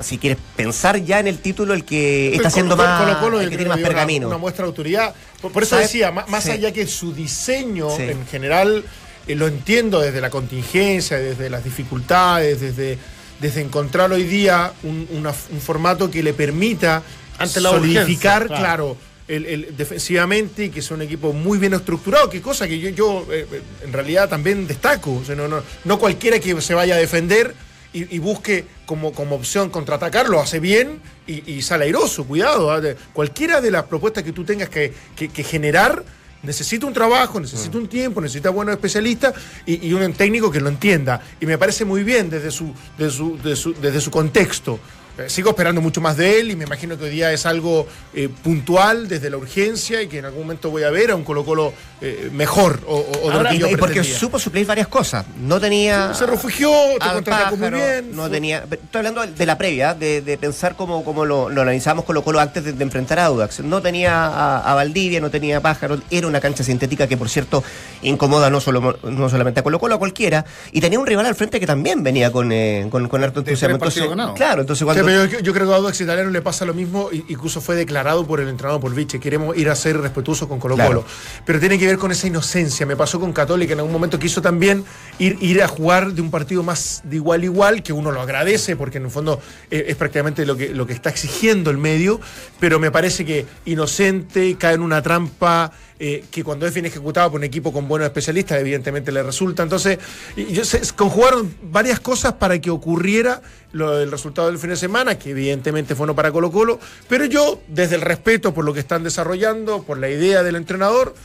si 0.02 0.18
quieres 0.18 0.40
pensar 0.56 0.98
ya 1.04 1.20
en 1.20 1.28
el 1.28 1.40
título, 1.40 1.74
el 1.74 1.86
que 1.86 2.28
está 2.30 2.38
Colo- 2.44 2.48
haciendo 2.48 2.76
Colo- 2.78 2.88
más, 2.88 3.02
Colo 3.02 3.20
Colo, 3.20 3.42
el 3.42 3.50
que 3.50 3.58
tiene 3.58 3.70
más 3.70 3.78
una- 3.80 3.88
pergamino. 3.88 4.28
Una, 4.28 4.38
muestra 4.38 4.64
de 4.64 4.68
autoridad. 4.70 5.14
Por, 5.42 5.52
por 5.52 5.64
eso 5.64 5.72
¿Sabes? 5.76 5.88
decía, 5.90 6.12
má- 6.12 6.26
más 6.28 6.46
Sí. 6.46 6.52
allá 6.52 6.72
que 6.72 6.88
su 6.88 7.14
diseño 7.14 7.90
Sí. 7.96 8.04
en 8.04 8.26
general, 8.28 8.84
eh, 9.28 9.36
lo 9.36 9.48
entiendo 9.48 10.00
desde 10.02 10.20
la 10.22 10.30
contingencia, 10.30 11.18
desde 11.18 11.50
las 11.50 11.64
dificultades, 11.64 12.60
desde, 12.62 12.98
desde 13.40 13.62
encontrar 13.62 14.12
hoy 14.12 14.24
día 14.24 14.74
un, 14.84 15.08
una- 15.12 15.34
un 15.52 15.62
formato 15.62 16.10
que 16.10 16.24
le 16.24 16.34
permita 16.34 17.04
Ante 17.38 17.62
la 17.62 17.70
solidificar, 17.72 18.48
claro. 18.48 18.96
el- 19.28 19.46
el- 19.46 19.78
defensivamente 19.78 20.66
y 20.66 20.70
que 20.70 20.80
es 20.82 20.92
un 20.92 21.02
equipo 21.02 21.34
muy 21.34 21.58
bien 21.58 21.74
estructurado, 21.74 22.30
que 22.30 22.42
cosa 22.42 22.68
que 22.68 22.78
yo, 22.80 22.90
yo, 22.90 23.26
eh, 23.32 23.48
eh, 23.52 23.62
en 23.86 23.94
realidad 23.94 24.28
también 24.30 24.68
destaco. 24.68 25.14
O 25.16 25.26
sea, 25.26 25.36
no, 25.36 25.48
no, 25.48 25.62
no 25.86 26.00
cualquiera 26.00 26.40
que 26.40 26.60
se 26.62 26.74
vaya 26.74 26.96
a 26.96 26.98
defender 26.98 27.54
y, 27.94 28.18
busque 28.20 28.66
como, 28.86 29.12
como 29.14 29.36
opción 29.36 29.70
contraatacar, 29.70 30.28
lo 30.28 30.40
hace 30.40 30.60
bien 30.60 31.00
y, 31.28 31.52
y 31.52 31.62
sale 31.62 31.86
airoso, 31.86 32.26
cuidado. 32.26 32.80
De- 32.82 32.96
Cualquiera 33.14 33.62
de 33.62 33.70
las 33.72 33.84
propuestas 33.84 34.24
que 34.24 34.32
tú 34.32 34.44
tengas 34.44 34.70
que, 34.70 34.92
que- 35.16 35.30
generar 35.44 36.04
necesita 36.42 36.86
un 36.86 36.94
trabajo, 36.94 37.40
necesita 37.40 37.78
un 37.78 37.88
tiempo, 37.88 38.20
necesita 38.20 38.50
buenos 38.50 38.74
especialistas 38.76 39.34
y, 39.66 39.88
y 39.88 39.94
un 39.94 40.12
técnico 40.14 40.52
que 40.52 40.60
lo 40.60 40.70
entienda. 40.70 41.22
Y 41.40 41.46
me 41.46 41.58
parece 41.58 41.86
muy 41.86 42.04
bien 42.04 42.30
desde 42.30 42.52
su, 42.52 42.74
desde 42.98 43.12
su, 43.18 43.38
desde 43.38 43.56
su- 43.56 43.74
desde 43.76 44.02
su 44.02 44.12
contexto. 44.12 44.80
Eh, 45.17 45.30
sigo 45.30 45.49
esperando 45.52 45.82
mucho 45.82 46.02
más 46.02 46.17
de 46.17 46.39
él 46.39 46.52
y 46.52 46.56
me 46.56 46.63
imagino 46.65 46.97
que 46.97 47.06
hoy 47.06 47.10
día 47.12 47.32
es 47.32 47.45
algo 47.45 47.88
eh, 48.13 48.30
puntual 48.43 49.08
desde 49.08 49.30
la 49.30 49.38
urgencia 49.38 50.02
y 50.02 50.08
que 50.08 50.19
en 50.19 50.26
algún 50.26 50.41
momento 50.41 50.69
voy 50.71 50.84
a 50.84 50.89
ver 50.89 51.12
a 51.12 51.15
un 51.15 51.23
Colo 51.23 51.45
Colo 51.45 51.73
eh, 52.02 52.30
mejor 52.34 52.82
o, 52.88 52.95
o- 53.23 53.32
de 53.32 53.43
lo 53.43 53.49
que 53.49 53.58
yo 53.60 53.67
y 53.67 53.76
porque 53.78 54.04
supo 54.04 54.39
suplir 54.39 54.65
varias 54.65 54.88
cosas. 54.88 55.26
No 55.41 55.60
tenía. 55.60 56.13
Se 56.13 56.26
refugió, 56.26 56.69
te 56.99 57.06
al 57.06 57.13
contraatacó 57.15 57.58
muy 57.58 57.69
bien. 57.69 58.15
No 58.15 58.30
tenía. 58.30 58.63
Estoy 58.69 58.99
hablando 58.99 59.26
de 59.26 59.45
la 59.45 59.58
previa, 59.58 59.93
de, 59.93 60.21
de 60.21 60.38
pensar 60.38 60.76
cómo, 60.76 61.04
cómo 61.06 61.26
lo, 61.26 61.49
lo 61.49 61.62
analizamos 61.62 62.06
Colo 62.06 62.23
Colo 62.23 62.39
antes 62.39 62.63
de, 62.63 62.73
de 62.73 62.84
enfrentar 62.84 63.19
a 63.19 63.26
Audax. 63.26 63.60
No 63.62 63.82
tenía 63.82 64.26
a, 64.26 64.71
a 64.71 64.76
Valdivia, 64.76 65.19
no 65.21 65.30
tenía 65.30 65.58
a 65.58 65.62
Pájaro. 65.62 65.99
Era 66.12 66.28
una 66.28 66.39
cancha 66.41 66.63
sintética 66.63 67.08
que, 67.08 67.17
por 67.17 67.30
cierto, 67.30 67.63
incomoda 68.02 68.49
no, 68.49 68.60
solo, 68.60 68.97
no 69.04 69.30
solamente 69.30 69.60
a 69.60 69.63
Colo 69.63 69.80
Colo, 69.80 69.95
a 69.95 69.99
cualquiera. 69.99 70.45
Y 70.71 70.82
tenía 70.82 70.99
un 70.99 71.06
rival 71.08 71.26
al 71.26 71.36
frente 71.36 71.60
que 71.60 71.67
también 71.67 72.04
venía 72.04 72.32
con, 72.32 72.52
eh, 72.52 72.88
con, 72.89 73.08
con 73.08 73.23
harto 73.23 73.39
entusiasmo. 73.39 73.76
Entonces, 73.76 74.04
claro, 74.36 74.62
entonces 74.62 74.84
cuando. 74.84 75.03
Pero 75.06 75.26
yo, 75.26 75.39
yo 75.39 75.54
creo 75.54 75.68
que 75.68 75.74
a 75.74 75.76
Audax 75.78 76.02
Italiano 76.02 76.30
le 76.30 76.42
pasa 76.42 76.66
lo 76.66 76.74
mismo, 76.74 77.10
y- 77.12 77.24
incluso 77.30 77.62
fue 77.62 77.76
declarado 77.76 78.26
por 78.26 78.39
el 78.39 78.48
entrenador 78.50 78.82
por 78.82 78.94
Vichy, 78.94 79.20
queremos 79.20 79.56
ir 79.58 79.70
a 79.70 79.76
ser 79.76 80.00
respetuosos 80.00 80.48
con 80.48 80.60
Colo 80.60 80.76
Colo. 80.76 81.02
Claro. 81.02 81.06
Pero 81.46 81.60
tiene 81.60 81.78
que 81.80 81.86
ver 81.88 81.98
con 81.98 82.12
esa 82.12 82.28
inocencia. 82.28 82.86
Me 82.86 82.96
pasó 82.96 83.20
con 83.20 83.34
Católica 83.34 83.74
en 83.74 83.80
algún 83.80 83.94
momento 83.94 84.20
quiso 84.20 84.42
también 84.42 84.84
ir, 85.20 85.38
ir 85.42 85.62
a 85.63 85.68
jugar 85.68 86.13
de 86.13 86.22
un 86.22 86.32
partido 86.32 86.63
más 86.63 87.02
de 87.04 87.16
igual 87.18 87.42
a 87.42 87.46
igual, 87.46 87.84
que 87.84 87.94
uno 87.94 88.12
lo 88.12 88.22
agradece, 88.22 88.76
porque 88.76 88.98
en 88.98 89.06
el 89.06 89.12
fondo 89.12 89.39
eh, 89.72 89.86
es 89.88 89.96
prácticamente 89.96 90.46
lo 90.46 90.56
que, 90.58 90.70
lo 90.70 90.86
que 90.88 90.94
está 90.94 91.10
exigiendo 91.10 91.72
el 91.72 91.78
medio, 91.78 92.20
pero 92.60 92.80
me 92.80 92.92
parece 92.92 93.26
que 93.26 93.46
inocente, 93.66 94.56
cae 94.58 94.76
en 94.76 94.82
una 94.82 95.02
trampa. 95.02 95.72
Eh, 96.00 96.24
que 96.32 96.44
cuando 96.44 96.66
es 96.66 96.74
bien 96.74 96.86
ejecutado 96.86 97.32
por 97.32 97.40
un 97.40 97.44
equipo 97.46 97.72
con 97.72 97.88
buenos 97.88 98.06
especialistas, 98.08 98.60
evidentemente 98.60 99.12
le 99.12 99.24
resulta. 99.24 99.64
Entonces, 99.64 100.00
y 100.36 100.48
yo 100.54 100.66
sé, 100.66 100.82
conjugaron 100.96 101.54
varias 101.64 102.00
cosas 102.00 102.34
para 102.34 102.60
que 102.60 102.70
ocurriera 102.70 103.42
lo, 103.72 104.00
el 104.00 104.12
resultado 104.12 104.48
del 104.48 104.58
fin 104.58 104.72
de 104.72 104.76
semana, 104.76 105.18
que 105.18 105.32
evidentemente 105.32 105.96
fue 105.96 106.06
no 106.08 106.16
para 106.16 106.32
Colo 106.32 106.52
Colo, 106.52 106.80
pero 107.08 107.26
yo, 107.26 107.62
desde 107.68 107.96
el 107.96 108.02
respeto 108.02 108.54
por 108.54 108.66
lo 108.66 108.74
que 108.74 108.80
están 108.82 109.04
desarrollando, 109.04 109.84
por 109.84 109.98
la 109.98 110.10
idea 110.10 110.44
del 110.44 110.56
entrenador, 110.56 111.16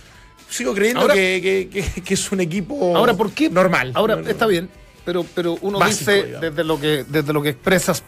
sigo 0.51 0.75
creyendo 0.75 1.01
Ahora- 1.03 1.15
que, 1.15 1.69
que- 1.73 1.83
que- 1.95 2.01
que 2.03 2.15
es 2.15 2.33
un 2.33 2.41
equipo 2.41 2.97
Ahora, 2.97 3.15
¿por 3.15 3.33
qué? 3.33 3.51
normal. 3.51 3.93
Ahora, 3.95 4.17
No, 4.17 4.23
no. 4.23 4.31
está 4.31 4.47
bien, 4.47 4.69
pero, 5.05 5.25
pero 5.35 5.59
uno 5.63 5.79
Básico, 5.79 6.11
dice, 6.11 6.27
digamos. 6.27 6.41
desde 6.41 6.65
lo, 6.65 6.81
que, 6.81 7.05
desde 7.09 7.33
lo 7.33 7.43
que 7.43 7.49
expresas, 7.51 8.03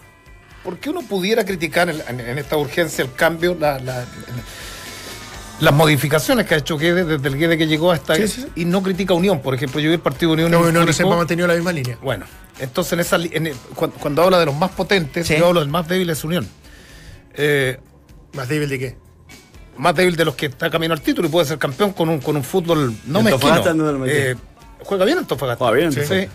¿por 0.64 0.79
qué 0.79 0.90
uno 0.90 1.03
pudiera 1.03 1.44
criticar 1.44 1.88
en, 1.90 2.01
en- 2.09 2.20
en 2.20 2.38
esta 2.38 2.57
urgencia 2.57 3.03
el 3.05 3.12
cambio, 3.14 3.57
la- 3.59 3.79
la- 3.79 4.07
las 5.61 5.75
modificaciones 5.75 6.46
que 6.46 6.55
ha 6.55 6.59
hecho 6.59 6.77
Guedes 6.79 7.07
desde 7.07 7.29
el 7.29 7.37
Guedes 7.37 7.59
que 7.59 7.66
llegó 7.66 7.92
hasta 7.92 8.14
Sí, 8.16 8.29
sí, 8.29 8.42
sí. 8.42 8.49
y 8.57 8.64
no 8.64 8.83
critica 8.83 9.12
a 9.14 9.16
Unión? 9.16 9.40
Por 9.40 9.55
ejemplo, 9.55 9.81
yo 9.81 9.88
vi 9.88 9.94
el 9.94 10.01
partido 10.01 10.31
de 10.35 10.44
Unión 10.44 10.51
No, 10.51 10.70
no, 10.73 10.85
no 10.87 10.92
se 10.92 11.03
ha 11.03 11.07
mantenido 11.07 11.46
la 11.49 11.55
misma 11.55 11.73
línea. 11.73 11.99
Bueno, 12.03 12.27
entonces 12.59 12.92
en 12.94 13.01
esa, 13.01 13.16
en 13.16 13.46
el- 13.49 13.55
cuando, 13.75 13.96
cuando 13.99 14.23
habla 14.23 14.38
de 14.38 14.46
los 14.46 14.55
más 14.57 14.70
potentes, 14.70 15.27
Sí. 15.27 15.37
yo 15.38 15.46
hablo 15.49 15.61
del 15.61 15.68
más 15.68 15.87
débil 15.88 16.09
es 16.11 16.25
Unión. 16.25 16.49
Eh, 17.35 17.79
¿Más 18.33 18.49
débil 18.49 18.68
de 18.68 18.79
qué? 18.79 18.96
más 19.77 19.94
débil 19.94 20.14
de 20.14 20.27
los 20.27 20.35
que 20.35 20.46
está 20.46 20.68
camino 20.68 20.92
al 20.92 21.01
título 21.01 21.27
y 21.29 21.31
puede 21.31 21.46
ser 21.46 21.57
campeón 21.57 21.92
con 21.94 22.09
un, 22.11 22.20
con 22.20 22.37
un 22.37 22.44
fútbol 22.44 22.94
no 23.07 23.20
¿El 23.20 23.25
mezquino. 23.27 24.05
Eh, 24.07 24.37
juega 24.84 25.04
bien 25.04 25.18
Antofagasta. 25.18 25.64
Juega 25.64 25.76
bien, 25.78 25.92
sí. 25.92 26.00
sí. 26.06 26.28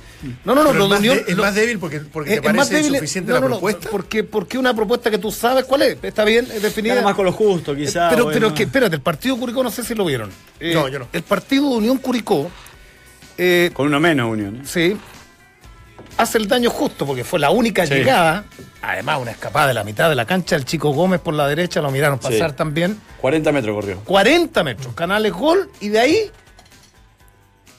No, 0.43 0.55
no, 0.55 0.63
no, 0.63 0.71
Pero 0.71 0.79
lo 0.79 0.84
es 0.86 0.89
de 0.89 0.89
más, 0.89 0.99
Unión. 0.99 1.15
de- 1.17 1.31
es 1.31 1.38
lo- 1.38 1.43
más 1.43 1.55
débil 1.55 1.79
porque, 1.79 1.99
porque 1.99 2.34
es- 2.36 2.41
te 2.41 2.47
es 2.47 2.53
más 2.53 2.67
parece 2.67 2.75
débil, 2.84 2.93
insuficiente 2.95 3.29
no, 3.29 3.36
la 3.36 3.41
no, 3.41 3.47
no, 3.47 3.55
propuesta. 3.55 3.89
Porque, 3.89 4.23
porque 4.23 4.58
una 4.58 4.73
propuesta 4.73 5.12
que 5.12 5.17
tú 5.17 5.31
sabes 5.31 5.65
cuál 5.65 5.81
es. 5.84 5.97
Está 6.03 6.23
bien, 6.23 6.47
es 6.53 6.62
definida. 6.62 6.93
Nada 6.95 7.05
más 7.05 7.15
con 7.15 7.25
lo 7.25 7.31
justo, 7.31 7.75
quizás. 7.75 8.10
pero, 8.12 8.25
bueno. 8.25 8.39
pero 8.39 8.53
que, 8.53 8.63
espérate, 8.63 8.95
el 8.95 9.01
partido 9.01 9.38
Curicó 9.38 9.63
no 9.63 9.69
sé 9.71 9.84
si 9.84 9.93
lo 9.95 10.05
vieron. 10.05 10.31
Eh, 10.60 10.73
No, 10.73 10.88
yo 10.88 10.99
no. 10.99 11.08
El 11.12 11.23
partido 11.23 11.69
de 11.69 11.75
Unión 11.77 11.97
Curicó, 11.97 12.49
eh, 13.38 13.71
Con 13.73 13.88
uno 13.88 13.99
menos, 13.99 14.31
Unión. 14.31 14.58
¿eh? 14.58 14.62
sí, 14.65 14.97
hace 16.17 16.38
el 16.38 16.47
daño 16.47 16.69
justo 16.69 17.05
porque 17.05 17.23
fue 17.23 17.39
la 17.39 17.49
única 17.49 17.86
Sí. 17.86 17.93
llegada. 17.93 18.45
Además, 18.81 19.19
una 19.21 19.31
escapada 19.31 19.67
de 19.67 19.73
la 19.73 19.84
mitad 19.84 20.08
de 20.10 20.15
la 20.15 20.25
cancha. 20.25 20.55
El 20.55 20.63
chico 20.65 20.91
Gómez 20.91 21.19
por 21.19 21.34
la 21.34 21.47
derecha 21.47 21.81
lo 21.81 21.91
miraron 21.91 22.19
Sí. 22.21 22.27
pasar 22.29 22.53
también. 22.53 22.99
40 23.19 23.51
metros 23.51 23.75
corrió. 23.75 23.99
40 24.05 24.63
metros, 24.63 24.93
Canales 24.93 25.34
gol 25.34 25.69
y 25.81 25.89
de 25.89 25.99
ahí. 25.99 26.31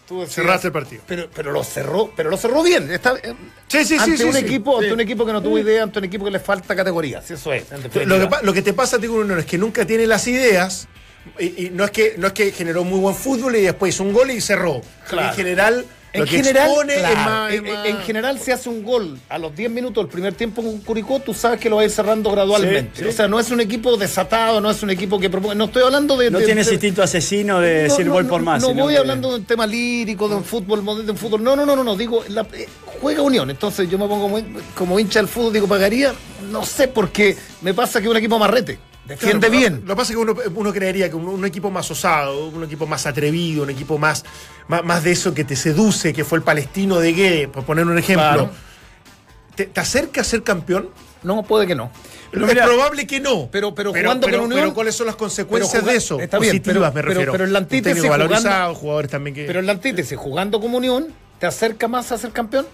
Tú 0.06 0.20
decías- 0.20 0.34
Cerraste 0.36 0.68
el 0.68 0.72
partido. 0.72 1.02
Pero, 1.06 1.28
pero 1.34 1.50
lo 1.50 1.64
cerró, 1.64 2.12
pero 2.16 2.30
lo 2.30 2.36
cerró 2.36 2.62
bien. 2.62 2.90
Está, 2.90 3.14
eh, 3.22 3.34
Sí, 3.68 3.84
sí, 3.84 3.96
ante 3.98 4.16
sí, 4.18 4.22
un 4.24 4.36
equipo, 4.36 4.78
ante 4.78 4.92
un 4.92 5.00
equipo 5.00 5.26
que 5.26 5.32
no 5.32 5.42
tuvo 5.42 5.58
idea, 5.58 5.82
ante 5.82 5.98
un 5.98 6.04
equipo 6.04 6.24
que 6.24 6.30
le 6.30 6.38
falta 6.38 6.76
categoría. 6.76 7.20
Si 7.22 7.34
eso 7.34 7.52
es. 7.52 7.64
Lo 8.06 8.18
que, 8.28 8.36
lo 8.46 8.52
que 8.52 8.62
te 8.62 8.72
pasa, 8.72 8.98
Tico, 9.00 9.14
uno 9.14 9.36
es 9.36 9.44
que 9.46 9.58
nunca 9.58 9.84
tiene 9.84 10.06
las 10.06 10.26
ideas 10.28 10.86
y, 11.40 11.66
y 11.66 11.70
no, 11.70 11.84
es 11.84 11.90
que, 11.90 12.14
no 12.18 12.28
es 12.28 12.32
que 12.32 12.52
generó 12.52 12.84
muy 12.84 13.00
buen 13.00 13.16
fútbol 13.16 13.56
y 13.56 13.62
después 13.62 13.94
hizo 13.94 14.04
un 14.04 14.12
gol 14.12 14.30
y 14.30 14.40
cerró. 14.40 14.80
Claro. 15.08 15.30
En 15.30 15.34
general, 15.34 15.84
En 16.16 16.20
lo 16.20 16.26
que 16.26 16.36
general, 16.36 16.66
expone 16.68 16.94
es 16.94 16.98
claro, 17.00 17.16
más- 17.30 17.52
es 17.52 17.58
en, 17.58 17.64
más- 17.72 17.86
en 17.86 17.96
general, 17.98 18.38
se 18.40 18.52
hace 18.52 18.68
un 18.68 18.82
gol 18.82 19.18
a 19.28 19.38
los 19.38 19.54
10 19.54 19.70
minutos 19.70 20.04
del 20.04 20.10
primer 20.12 20.34
tiempo 20.34 20.62
con 20.62 20.78
Curicó, 20.80 21.20
tú 21.20 21.32
sabes 21.34 21.60
que 21.60 21.68
lo 21.70 21.76
va 21.76 21.82
a 21.82 21.84
ir 21.84 21.90
cerrando 21.90 22.30
gradualmente. 22.30 22.90
Sí, 22.96 23.02
sí. 23.04 23.08
O 23.08 23.12
sea, 23.12 23.28
no 23.28 23.38
es 23.38 23.50
un 23.50 23.60
equipo 23.60 23.96
desatado, 23.96 24.60
no 24.60 24.70
es 24.70 24.82
un 24.82 24.90
equipo 24.90 25.18
que 25.20 25.30
propone. 25.30 25.54
No 25.54 25.64
estoy 25.66 25.82
hablando 25.82 26.16
de. 26.16 26.30
No 26.30 26.38
de- 26.38 26.44
tiene 26.46 26.60
ese 26.62 26.70
de- 26.70 26.74
instinto 26.76 27.02
asesino 27.02 27.60
de 27.60 27.74
No, 27.76 27.82
decir 27.82 28.06
no, 28.06 28.20
no, 28.22 28.28
por 28.28 28.42
más. 28.42 28.60
No 28.62 28.68
sino 28.68 28.82
voy 28.84 28.94
que- 28.94 28.98
hablando 29.00 29.30
de 29.30 29.36
un 29.36 29.44
tema 29.44 29.66
lírico, 29.66 30.28
de 30.28 30.34
un 30.36 30.44
fútbol 30.44 30.82
moderno, 30.82 31.06
de 31.06 31.12
un 31.12 31.18
fútbol. 31.18 31.42
No, 31.42 31.54
no, 31.56 31.64
no, 31.66 31.76
no, 31.76 31.84
no. 31.84 31.96
Digo, 31.96 32.24
la- 32.28 32.46
eh, 32.54 32.68
juega 33.00 33.22
Unión. 33.22 33.50
Entonces 33.50 33.88
yo 33.90 33.98
me 33.98 34.06
pongo 34.08 34.22
como, 34.30 34.40
como 34.74 34.98
hincha 34.98 35.18
del 35.20 35.28
fútbol, 35.28 35.52
digo, 35.52 35.66
pagaría. 35.66 36.12
No 36.50 36.64
sé, 36.64 36.88
porque 36.88 37.36
me 37.62 37.74
pasa 37.74 38.00
que 38.00 38.06
es 38.06 38.10
un 38.10 38.16
equipo 38.16 38.38
marrete. 38.38 38.78
Defiende 39.06 39.46
Claro, 39.48 39.60
bien. 39.60 39.80
Lo, 39.84 39.94
que 39.94 39.96
pasa 39.96 40.12
es 40.12 40.16
que 40.16 40.22
uno, 40.22 40.34
uno 40.54 40.72
creería 40.72 41.08
que 41.08 41.16
un, 41.16 41.28
un 41.28 41.44
equipo 41.44 41.70
más 41.70 41.90
osado, 41.90 42.48
un 42.48 42.64
equipo 42.64 42.86
más 42.86 43.06
atrevido, 43.06 43.62
un 43.62 43.70
equipo 43.70 43.98
más, 43.98 44.24
más, 44.68 44.84
más 44.84 45.04
de 45.04 45.12
eso 45.12 45.32
que 45.32 45.44
te 45.44 45.54
seduce, 45.56 46.12
que 46.12 46.24
fue 46.24 46.38
el 46.38 46.44
palestino 46.44 46.98
de 46.98 47.12
Guede, 47.12 47.48
por 47.48 47.64
poner 47.64 47.86
un 47.86 47.96
ejemplo. 47.98 48.24
Claro. 48.26 48.50
¿Te, 49.54 49.66
te 49.66 49.80
acerca 49.80 50.20
a 50.20 50.24
ser 50.24 50.42
campeón? 50.42 50.90
No, 51.22 51.42
puede 51.44 51.66
que 51.66 51.74
no. 51.74 51.90
Pero 52.30 52.46
es 52.46 52.52
mira, 52.52 52.64
probable 52.66 53.06
que 53.06 53.20
no. 53.20 53.48
pero- 53.50 53.74
pero 53.74 53.90
jugando 53.92 54.26
pero, 54.26 54.38
con 54.38 54.46
Unión- 54.46 54.60
pero 54.60 54.74
¿cuáles 54.74 54.94
son 54.94 55.06
las 55.06 55.16
consecuencias 55.16 55.84
de 55.84 55.96
eso? 55.96 56.20
está 56.20 56.38
bien, 56.38 56.58
Positivas, 56.58 56.92
me 56.94 57.02
refiero. 57.02 57.32
pero 57.32 57.44
en 57.44 57.52
la 57.52 57.60
antítesis, 57.60 58.02
jugando- 58.02 58.74
jugadores 58.74 59.10
también 59.10 59.34
que. 59.34 59.44
Pero 59.44 59.60
en 59.60 59.66
la 59.66 59.72
antítesis, 59.72 60.18
jugando 60.18 60.60
como 60.60 60.76
Unión, 60.78 61.06
¿te 61.38 61.46
acerca 61.46 61.88
más 61.88 62.12
a 62.12 62.18
ser 62.18 62.32
campeón? 62.32 62.66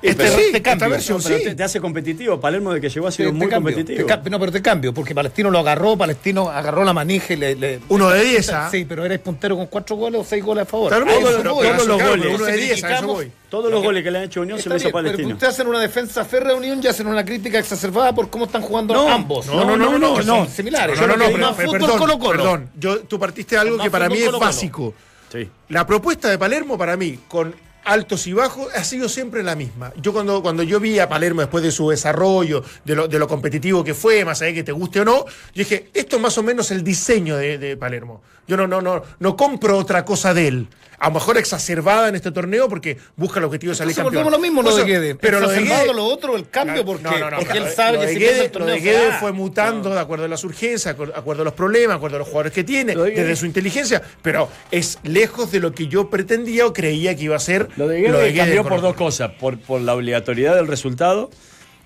Este 0.00 0.14
Pero 0.22 0.30
sí, 0.36 0.38
te 0.52 0.56
esta 0.58 0.62
cambio. 0.62 0.90
versión 0.90 1.18
No, 1.18 1.24
pero 1.24 1.38
sí. 1.38 1.44
te, 1.44 1.54
te 1.56 1.62
hace 1.64 1.80
competitivo. 1.80 2.38
Palermo 2.40 2.72
de 2.72 2.80
que 2.80 2.88
llegó 2.88 3.08
ha 3.08 3.10
sido 3.10 3.30
Te- 3.30 3.32
muy 3.36 3.46
te 3.46 3.50
cambio, 3.50 3.74
competitivo. 3.74 4.06
te 4.06 4.14
ca- 4.22 4.30
no, 4.30 4.38
pero 4.38 4.52
te 4.52 4.62
cambio, 4.62 4.94
porque 4.94 5.12
Palestino 5.14 5.50
lo 5.50 5.58
agarró, 5.58 5.96
Palestino 5.96 6.48
agarró 6.48 6.84
la 6.84 6.92
manija 6.92 7.34
y 7.34 7.36
le. 7.36 7.54
le- 7.56 7.80
Uno 7.88 8.08
de 8.10 8.22
10, 8.24 8.48
¿ah? 8.50 8.68
Sí, 8.70 8.84
pero 8.88 9.04
eres 9.04 9.18
puntero 9.18 9.56
con 9.56 9.66
cuatro 9.66 9.96
goles 9.96 10.20
o 10.20 10.24
seis 10.24 10.44
goles 10.44 10.62
a 10.62 10.66
favor. 10.66 10.88
Claro, 10.90 11.04
pero- 11.06 11.18
pero 11.20 11.42
todos 11.54 11.86
los 11.86 11.96
claro, 11.96 12.10
goles. 12.12 12.26
Uno 12.34 12.44
de 12.44 12.52
Entonces 12.52 12.56
10, 12.56 12.70
a 12.70 12.74
eso 12.76 12.86
criticamos- 12.86 13.14
voy. 13.16 13.32
Todos 13.50 13.72
los 13.72 13.82
goles 13.82 14.04
que 14.04 14.10
le 14.10 14.18
han 14.18 14.24
hecho 14.24 14.40
Unión 14.42 14.58
se 14.58 14.62
Está 14.62 14.70
lo 14.70 14.76
hizo 14.76 14.90
Palestino. 14.92 15.28
ustedes 15.34 15.54
hacen 15.54 15.66
una 15.66 15.80
defensa 15.80 16.24
férrea 16.24 16.52
de 16.52 16.58
Unión 16.58 16.80
y 16.82 16.86
hacen 16.86 17.06
una 17.06 17.24
crítica 17.24 17.58
exacerbada 17.58 18.14
por 18.14 18.28
cómo 18.30 18.44
están 18.44 18.62
jugando 18.62 18.92
No, 18.94 19.08
ambos. 19.10 19.46
No, 19.46 19.64
no, 19.64 19.76
no, 19.76 19.98
no, 19.98 20.22
no. 20.22 20.46
similares. 20.46 21.00
No, 21.00 21.06
no, 21.08 21.16
no, 21.16 21.54
fútbol 21.54 21.70
perdón, 21.80 22.20
perdón. 22.20 22.70
Yo, 22.78 23.00
tú 23.00 23.18
partiste 23.18 23.56
algo 23.56 23.78
que 23.78 23.90
para 23.90 24.08
mí 24.08 24.18
es 24.18 24.30
básico. 24.38 24.94
Sí. 25.32 25.48
La 25.70 25.86
propuesta 25.86 26.28
de 26.30 26.38
Palermo 26.38 26.78
para 26.78 26.96
mí, 26.96 27.18
con 27.28 27.54
altos 27.88 28.26
y 28.26 28.32
bajos, 28.32 28.68
ha 28.74 28.84
sido 28.84 29.08
siempre 29.08 29.42
la 29.42 29.56
misma. 29.56 29.92
Yo 29.96 30.12
cuando, 30.12 30.42
cuando 30.42 30.62
yo 30.62 30.78
vi 30.78 30.98
a 30.98 31.08
Palermo 31.08 31.40
después 31.40 31.64
de 31.64 31.70
su 31.70 31.88
desarrollo, 31.88 32.62
de 32.84 32.94
lo, 32.94 33.08
de 33.08 33.18
lo 33.18 33.26
competitivo 33.26 33.82
que 33.82 33.94
fue, 33.94 34.24
más 34.24 34.40
allá 34.42 34.48
de 34.48 34.54
que 34.54 34.64
te 34.64 34.72
guste 34.72 35.00
o 35.00 35.04
no, 35.04 35.24
yo 35.24 35.32
dije, 35.54 35.90
esto 35.94 36.16
es 36.16 36.22
más 36.22 36.36
o 36.36 36.42
menos 36.42 36.70
el 36.70 36.84
diseño 36.84 37.36
de, 37.36 37.56
de 37.58 37.76
Palermo. 37.76 38.22
Yo 38.46 38.56
no, 38.56 38.66
no, 38.66 38.80
no, 38.80 39.02
no 39.18 39.36
compro 39.36 39.76
otra 39.78 40.04
cosa 40.04 40.34
de 40.34 40.48
él. 40.48 40.68
A 41.00 41.08
lo 41.08 41.14
mejor 41.14 41.38
exacerbada 41.38 42.08
en 42.08 42.16
este 42.16 42.32
torneo 42.32 42.68
porque 42.68 42.96
busca 43.16 43.38
el 43.38 43.44
objetivo 43.44 43.70
de 43.70 43.76
salir 43.76 43.92
Entonces 43.96 44.14
campeón. 44.20 44.32
lo 44.32 44.38
mismo 44.40 44.62
lo 44.62 44.74
de 44.74 44.84
Guede. 44.84 45.14
Pero 45.14 45.38
lo 45.38 45.48
de 45.48 45.60
Guede, 45.62 45.94
lo 45.94 46.04
otro, 46.04 46.34
el 46.36 46.48
cambio, 46.50 46.84
porque, 46.84 47.04
no, 47.04 47.16
no, 47.18 47.30
no, 47.30 47.36
porque 47.38 47.58
él 47.58 47.68
sabe 47.68 47.92
lo 47.98 48.00
que 48.00 48.06
de 48.08 48.12
si 48.14 48.18
pierde 48.18 48.34
Guede- 48.34 48.44
el 48.46 48.50
torneo 48.50 48.68
lo 48.68 48.74
de 48.74 48.80
se 48.80 48.84
Guede 48.90 49.12
fue 49.20 49.32
mutando 49.32 49.90
de 49.94 50.00
acuerdo 50.00 50.24
a 50.24 50.28
las 50.28 50.42
urgencias, 50.42 50.96
de 50.96 51.04
acuerdo 51.14 51.42
a 51.42 51.44
los 51.44 51.54
problemas, 51.54 51.90
de 51.90 51.96
acuerdo 51.98 52.16
a 52.16 52.18
los 52.18 52.26
jugadores 52.28 52.52
que 52.52 52.64
tiene, 52.64 52.94
Lo 52.96 53.04
de 53.04 53.10
Guede- 53.12 53.22
desde 53.22 53.36
su 53.36 53.46
inteligencia, 53.46 54.02
pero 54.22 54.48
es 54.72 54.98
lejos 55.04 55.52
de 55.52 55.60
lo 55.60 55.72
que 55.72 55.86
yo 55.86 56.10
pretendía 56.10 56.66
o 56.66 56.72
creía 56.72 57.14
que 57.16 57.22
iba 57.22 57.36
a 57.36 57.40
ser. 57.40 57.68
Lo 57.76 57.86
de 57.86 58.00
Guede 58.00 58.18
Guede 58.32 58.36
cambió 58.36 58.64
por 58.64 58.80
dos 58.80 58.94
cosas. 58.96 59.30
Por, 59.38 59.58
por 59.60 59.80
la 59.80 59.94
obligatoriedad 59.94 60.56
del 60.56 60.66
resultado 60.66 61.30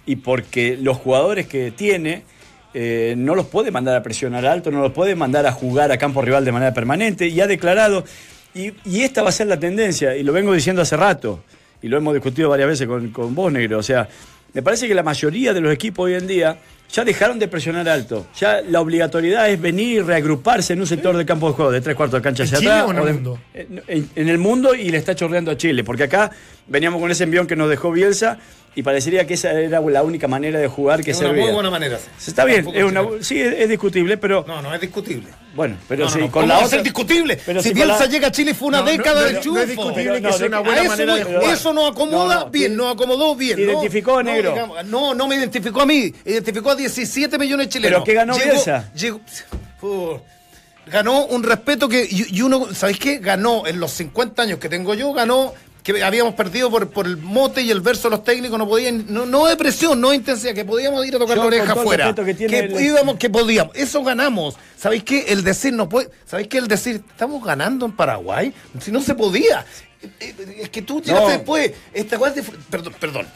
y 0.06 0.16
porque 0.16 0.78
los 0.80 0.96
jugadores 0.96 1.46
que 1.46 1.70
tiene 1.70 2.24
eh, 2.74 3.14
no 3.18 3.34
los 3.34 3.44
puede 3.46 3.70
mandar 3.70 3.94
a 3.94 4.02
presionar 4.02 4.46
alto, 4.46 4.70
no 4.70 4.80
los 4.80 4.92
puede 4.92 5.14
mandar 5.14 5.44
a 5.46 5.52
jugar 5.52 5.92
a 5.92 5.98
campo 5.98 6.22
rival 6.22 6.44
de 6.46 6.52
manera 6.52 6.72
permanente 6.72 7.26
y 7.26 7.38
ha 7.42 7.46
declarado, 7.46 8.02
y, 8.54 8.72
y 8.84 9.02
esta 9.02 9.22
va 9.22 9.30
a 9.30 9.32
ser 9.32 9.46
la 9.46 9.58
tendencia, 9.58 10.16
y 10.16 10.22
lo 10.22 10.32
vengo 10.32 10.52
diciendo 10.52 10.82
hace 10.82 10.96
rato, 10.96 11.42
y 11.82 11.88
lo 11.88 11.96
hemos 11.96 12.14
discutido 12.14 12.48
varias 12.48 12.68
veces 12.68 12.86
con, 12.86 13.10
con 13.10 13.34
vos, 13.34 13.52
Negro, 13.52 13.78
o 13.78 13.82
sea, 13.82 14.08
me 14.52 14.62
parece 14.62 14.86
que 14.86 14.94
la 14.94 15.02
mayoría 15.02 15.54
de 15.54 15.60
los 15.60 15.72
equipos 15.72 16.04
hoy 16.04 16.14
en 16.14 16.26
día 16.26 16.58
ya 16.92 17.04
dejaron 17.04 17.38
de 17.38 17.48
presionar 17.48 17.88
alto. 17.88 18.26
Ya 18.38 18.60
la 18.60 18.80
obligatoriedad 18.80 19.48
es 19.50 19.60
venir 19.60 19.88
y 19.96 20.00
reagruparse 20.00 20.74
en 20.74 20.80
un 20.80 20.86
sector 20.86 21.16
del 21.16 21.26
campo 21.26 21.48
de 21.48 21.54
juego 21.54 21.70
de 21.70 21.80
tres 21.80 21.96
cuartos 21.96 22.18
de 22.20 22.22
cancha 22.22 22.42
¿En 22.42 22.46
hacia 22.48 22.58
Chile 22.58 22.70
atrás. 22.72 22.86
o 22.88 22.90
en 22.92 22.98
el 22.98 23.04
de- 23.06 23.12
mundo? 23.12 23.38
En, 23.54 23.82
en- 23.88 24.10
en 24.14 24.28
el 24.28 24.38
mundo 24.38 24.74
y 24.74 24.90
le 24.90 24.98
está 24.98 25.14
chorreando 25.14 25.50
a 25.50 25.56
Chile. 25.56 25.84
Porque 25.84 26.04
acá 26.04 26.30
veníamos 26.66 27.00
con 27.00 27.10
ese 27.10 27.24
envión 27.24 27.46
que 27.46 27.56
nos 27.56 27.68
dejó 27.70 27.90
Bielsa 27.92 28.38
y 28.74 28.82
parecería 28.82 29.26
que 29.26 29.34
esa 29.34 29.52
era 29.52 29.80
la 29.82 30.02
única 30.02 30.28
manera 30.28 30.58
de 30.58 30.66
jugar 30.66 31.02
que 31.04 31.10
Es 31.10 31.18
una 31.18 31.28
servía. 31.28 31.44
muy 31.44 31.52
buena 31.52 31.68
manera. 31.70 31.98
Está 32.26 32.44
bien, 32.46 32.66
es 32.74 32.84
una- 32.84 33.04
sí, 33.20 33.38
es, 33.38 33.52
es 33.58 33.68
discutible, 33.68 34.16
pero 34.16 34.44
No, 34.48 34.62
no 34.62 34.74
es 34.74 34.80
discutible. 34.80 35.28
bueno, 35.54 35.76
pero 35.86 36.04
No, 36.04 36.06
no, 36.06 36.10
sí, 36.10 36.18
no, 36.20 36.24
con 36.24 36.32
¿cómo 36.32 36.46
la 36.46 36.54
va 36.54 36.60
a 36.62 36.64
otra. 36.64 36.76
ser 36.78 36.82
discutible. 36.82 37.38
Pero 37.44 37.62
si 37.62 37.74
Bielsa 37.74 37.98
la- 37.98 38.06
llega 38.06 38.28
a 38.28 38.32
Chile 38.32 38.54
fue 38.54 38.68
una 38.68 38.80
década 38.82 39.24
de 39.24 39.34
triunfo. 39.40 39.52
no 39.58 39.60
es 39.60 39.68
discutible 39.68 40.04
Pero 40.12 40.22
que 40.22 40.32
sea 40.32 40.38
de- 40.38 40.46
una 40.46 40.56
a 40.56 40.60
buena 40.60 40.82
manera 40.84 41.14
de 41.16 41.24
jugar. 41.24 41.44
eso 41.52 41.72
nos 41.74 41.90
acomoda 41.90 42.44
bien, 42.50 42.74
nos 42.74 42.94
acomodó 42.94 43.36
bien. 43.36 43.58
identificó, 43.58 44.22
no, 44.22 44.30
negro. 44.32 44.54
no, 44.86 45.14
no 45.14 45.28
me 45.28 45.36
identificó 45.36 45.82
a 45.82 45.86
mí, 45.86 46.10
identificó 46.24 46.70
a 46.70 46.74
17 46.82 47.38
millones 47.38 47.66
de 47.66 47.72
chilenos. 47.72 47.96
¿Pero 47.96 48.04
qué 48.04 48.14
ganó 48.14 48.34
Bielsa? 48.36 48.90
llegó- 48.94 49.20
uh, 49.82 50.18
ganó 50.86 51.24
un 51.26 51.42
respeto 51.42 51.88
que, 51.88 52.06
y, 52.08 52.36
y 52.36 52.42
uno, 52.42 52.74
¿sabéis 52.74 52.98
qué? 52.98 53.18
Ganó 53.18 53.66
en 53.66 53.80
los 53.80 53.92
50 53.92 54.42
años 54.42 54.58
que 54.58 54.68
tengo 54.68 54.94
yo, 54.94 55.12
ganó 55.12 55.54
que 55.82 56.00
habíamos 56.04 56.34
perdido 56.34 56.70
por, 56.70 56.90
por 56.90 57.06
el 57.06 57.16
mote 57.16 57.60
y 57.62 57.70
el 57.72 57.80
verso 57.80 58.08
de 58.08 58.14
los 58.16 58.22
técnicos, 58.24 58.56
no 58.56 58.68
podían, 58.68 59.04
no, 59.08 59.26
no 59.26 59.46
de 59.46 59.56
presión, 59.56 60.00
no 60.00 60.10
de 60.10 60.16
intensidad, 60.16 60.54
que 60.54 60.64
podíamos 60.64 61.04
ir 61.04 61.16
a 61.16 61.18
tocar 61.18 61.34
Yo, 61.36 61.42
la 61.42 61.46
oreja 61.48 61.72
afuera. 61.72 62.14
que 62.14 62.34
tiene 62.34 62.58
el- 62.60 62.80
íbamos, 62.80 63.16
que 63.16 63.28
podíamos. 63.28 63.74
Eso 63.74 64.02
ganamos. 64.04 64.54
¿Sabéis 64.76 65.02
qué? 65.02 65.24
El 65.28 65.42
decir 65.42 65.72
no 65.72 65.88
puede. 65.88 66.08
¿Sabéis 66.24 66.46
qué? 66.48 66.58
El 66.58 66.68
decir, 66.68 67.02
estamos 67.10 67.44
ganando 67.44 67.84
en 67.84 67.92
Paraguay. 67.96 68.54
Si 68.80 68.92
no 68.92 69.00
se 69.00 69.14
podía. 69.16 69.66
Es 70.58 70.70
que 70.70 70.82
tú 70.82 71.00
llegaste 71.00 71.26
No. 71.26 71.32
después. 71.32 71.72
Esta 71.92 72.16
es 72.28 72.34
de 72.34 72.42
perdón, 72.70 72.94
perdón. 72.98 73.28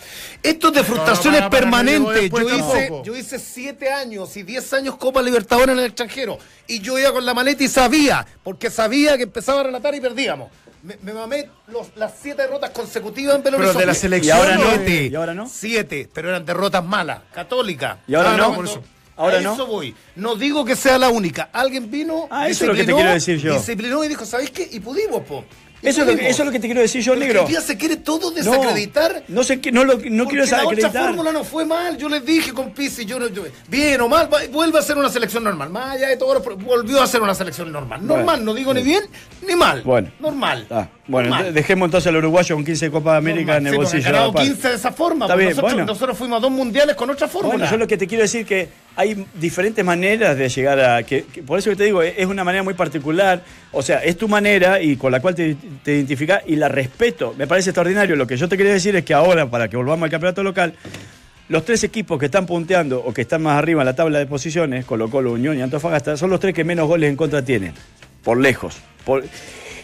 Esto 0.43 0.69
es 0.69 0.75
de 0.75 0.85
frustraciones 0.85 1.41
para, 1.41 1.51
para, 1.51 1.61
permanentes. 1.61 2.31
Yo 2.31 2.49
hice, 2.57 2.93
yo 3.05 3.17
hice 3.17 3.39
siete 3.39 3.91
años 3.93 4.37
y 4.37 4.43
diez 4.43 4.73
años 4.73 4.97
Copa 4.97 5.23
Libertadores 5.23 5.73
en 5.75 5.79
el 5.79 5.87
extranjero. 5.87 6.39
Y 6.67 6.81
yo 6.81 6.99
iba 6.99 7.13
con 7.13 7.25
la 7.25 7.35
maleta 7.35 7.63
y 7.65 7.69
sabía, 7.69 8.27
porque 8.43 8.71
sabía 8.71 9.17
que 9.17 9.25
empezaba 9.25 9.61
a 9.61 9.65
relatar 9.65 9.95
y 9.95 10.01
perdíamos. 10.01 10.51
Me, 10.83 10.97
me 11.03 11.13
mamé 11.13 11.49
los- 11.69 11.89
las 11.97 12.13
siete 12.21 12.43
derrotas 12.43 12.71
consecutivas 12.71 13.37
en 13.37 13.43
Belo 13.43 13.59
Pero 13.59 13.73
de 13.75 13.87
la 13.87 13.95
selección, 13.95 14.37
Y 14.37 14.41
ahora 14.41 14.57
no. 14.57 14.71
Siete. 14.71 15.05
¿Y 15.11 15.15
ahora 15.15 15.35
no? 15.35 15.49
Siete, 15.49 16.09
pero 16.13 16.29
eran 16.29 16.45
derrotas 16.45 16.85
malas, 16.85 17.21
católicas. 17.35 17.99
¿Y 18.07 18.15
ahora 18.15 18.35
Ah, 18.35 18.37
no? 18.37 18.55
por 18.55 18.65
eso. 18.67 18.83
¿Ahora 19.17 19.39
a 19.39 19.41
no? 19.41 19.55
eso 19.55 19.67
voy. 19.67 19.95
No 20.15 20.37
digo 20.37 20.65
que 20.65 20.77
sea 20.77 20.99
la 20.99 21.09
única. 21.09 21.49
Alguien 21.53 21.91
vino, 21.91 22.29
Ah, 22.31 22.49
eso 22.49 22.65
es 22.65 22.69
lo 22.69 22.75
que 22.75 22.81
te 22.81 22.83
disciplinó, 22.83 22.97
quiero 22.99 23.13
decir 23.15 23.39
yo. 23.39 23.55
Disciplinó 23.55 24.05
y 24.05 24.09
dijo, 24.09 24.27
¿sabéis 24.27 24.51
qué? 24.51 24.69
Y 24.71 24.79
pudimos, 24.81 25.23
po. 25.23 25.45
Eso 25.87 26.03
es, 26.03 26.07
lo, 26.07 26.13
eso 26.13 26.43
es 26.43 26.47
lo 26.47 26.53
que 26.53 26.59
te 26.61 26.67
quiero 26.67 26.81
decir 26.81 27.03
yo, 27.03 27.15
negro. 27.17 27.43
Hoy 27.45 27.49
día 27.49 27.61
se 27.61 27.77
quiere 27.77 27.97
todo 27.97 28.31
desacreditar. 28.31 29.25
No, 29.29 29.37
no 29.37 29.45
sé 29.45 29.61
no, 29.73 29.85
lo, 29.85 29.95
no 29.95 29.99
quiero 30.01 30.17
Porque 30.27 30.35
la 30.35 30.43
otra 30.45 30.47
desacreditar. 30.77 31.07
fórmula 31.07 31.33
no 31.33 31.45
fue 31.45 31.65
mal, 31.65 31.97
yo 31.97 32.09
les 32.09 32.25
dije 32.25 32.53
con 32.53 32.73
Pizzi, 32.73 33.05
yo, 33.05 33.19
yo- 33.29 33.45
bien 33.69 34.01
o 34.01 34.09
mal, 34.09 34.29
vuelve 34.51 34.79
a 34.79 34.83
ser 34.83 34.97
una 34.99 35.09
selección 35.09 35.45
normal. 35.45 35.71
Más 35.71 35.97
allá 35.97 36.09
de 36.09 36.17
todo, 36.17 36.41
volvió 36.59 37.01
a 37.03 37.07
ser 37.07 37.23
una 37.23 37.35
selección 37.35 37.71
normal. 37.73 38.07
Normal, 38.07 38.25
Bueno. 38.39 38.45
no 38.45 38.55
digo 38.55 38.75
ni 38.75 38.83
bien 38.83 39.05
ni 39.47 39.55
mal. 39.57 39.83
Bueno. 39.83 40.11
Normal. 40.21 40.67
Ah, 40.71 40.89
bueno, 41.09 41.29
Normal. 41.29 41.45
de- 41.47 41.53
dejemos 41.53 41.87
entonces 41.87 42.09
al 42.09 42.17
uruguayo 42.17 42.55
con 42.57 42.65
15 42.65 42.91
Copas 42.91 43.15
de 43.15 43.19
América 43.19 43.57
en 43.59 43.67
el 43.67 43.73
Sí, 43.73 43.77
bolsillo. 43.79 44.05
ganado 44.05 44.31
aparte. 44.31 44.49
15 44.49 44.69
de 44.69 44.75
esa 44.75 44.93
forma. 44.93 45.27
Bien, 45.37 45.49
nosotros, 45.51 45.73
bueno. 45.73 45.87
nosotros 45.87 46.19
fuimos 46.19 46.39
a 46.39 46.41
dos 46.41 46.51
mundiales 46.51 46.97
con 46.97 47.09
otra 47.11 47.29
fórmula. 47.29 47.57
Bueno, 47.57 47.71
yo 47.71 47.77
lo 47.77 47.87
que 47.87 47.97
te 47.97 48.07
quiero 48.07 48.23
decir 48.23 48.45
que 48.45 48.69
hay 48.97 49.27
diferentes 49.35 49.85
maneras 49.85 50.37
de 50.37 50.49
llegar 50.49 50.81
a. 50.81 51.03
Que, 51.03 51.25
que- 51.25 51.43
por 51.43 51.59
eso 51.59 51.71
que 51.71 51.77
te 51.77 51.85
digo, 51.85 52.03
es 52.03 52.27
una 52.27 52.43
manera 52.45 52.63
muy 52.65 52.75
particular. 52.75 53.43
O 53.73 53.83
sea, 53.83 53.99
es 54.03 54.17
tu 54.17 54.27
manera 54.29 54.81
y 54.83 54.97
con 54.97 55.13
la 55.13 55.21
cual 55.21 55.35
te, 55.35 55.57
te 55.85 55.95
identificas 55.95 56.43
y 56.47 56.57
la 56.57 56.69
respeto. 56.69 57.35
Me 57.39 57.47
parece 57.47 57.71
extraordinario. 57.71 58.17
Lo 58.17 58.27
que 58.27 58.37
yo 58.37 58.49
te 58.49 58.57
quería 58.57 58.73
decir 58.73 58.97
es 58.97 59.05
que 59.05 59.15
ahora, 59.15 59.49
para 59.51 59.69
que 59.69 59.77
volvamos 59.77 60.05
al 60.05 60.11
campeonato 60.11 60.43
local, 60.43 60.75
los 61.49 61.65
tres 61.65 61.85
equipos 61.85 62.19
que 62.19 62.27
están 62.27 62.45
punteando 62.47 62.99
o 63.05 63.15
que 63.15 63.21
están 63.23 63.41
más 63.43 63.57
arriba 63.57 63.83
en 63.83 63.87
la 63.87 63.95
tabla 63.95 64.19
de 64.19 64.27
posiciones, 64.27 64.85
Colo 64.85 65.09
Colo, 65.09 65.33
Unión 65.35 65.57
y 65.57 65.63
Antofagasta, 65.63 66.17
son 66.17 66.31
los 66.31 66.41
tres 66.41 66.53
que 66.55 66.65
menos 66.65 66.89
goles 66.89 67.09
en 67.09 67.15
contra 67.17 67.45
tienen. 67.45 67.73
Por 68.25 68.41
lejos. 68.41 68.77
Por- 69.05 69.23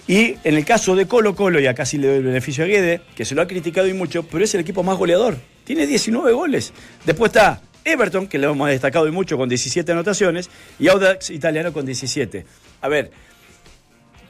y 0.06 0.36
en 0.44 0.56
el 0.56 0.64
caso 0.64 0.96
de 0.96 1.06
Colo 1.06 1.34
Colo, 1.34 1.60
y 1.60 1.66
acá 1.66 1.86
sí 1.86 1.98
le 1.98 2.08
doy 2.08 2.16
el 2.16 2.24
beneficio 2.24 2.64
a 2.64 2.66
Guede, 2.66 3.02
que 3.14 3.24
se 3.24 3.34
lo 3.34 3.42
ha 3.42 3.46
criticado 3.46 3.86
y 3.86 3.92
mucho, 3.92 4.24
pero 4.24 4.44
es 4.44 4.54
el 4.54 4.60
equipo 4.60 4.82
más 4.82 4.98
goleador. 4.98 5.36
Tiene 5.64 5.86
19 5.86 6.32
goles. 6.32 6.72
Después 7.06 7.30
está 7.30 7.62
Everton, 7.84 8.26
que 8.26 8.38
lo 8.38 8.50
hemos 8.50 8.68
destacado 8.68 9.06
y 9.06 9.12
mucho, 9.12 9.36
con 9.36 9.48
17 9.48 9.90
anotaciones, 9.92 10.50
y 10.78 10.88
Audax 10.88 11.30
Italiano 11.30 11.72
con 11.72 11.86
17. 11.86 12.44
A 12.80 12.88
ver, 12.88 13.10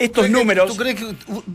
estos 0.04 0.26
¿Tú 0.26 0.32
crees 0.32 0.32
que- 0.32 0.38
números... 0.38 0.70
¿tú 0.70 0.76
crees, 0.76 0.96
que, 0.96 1.14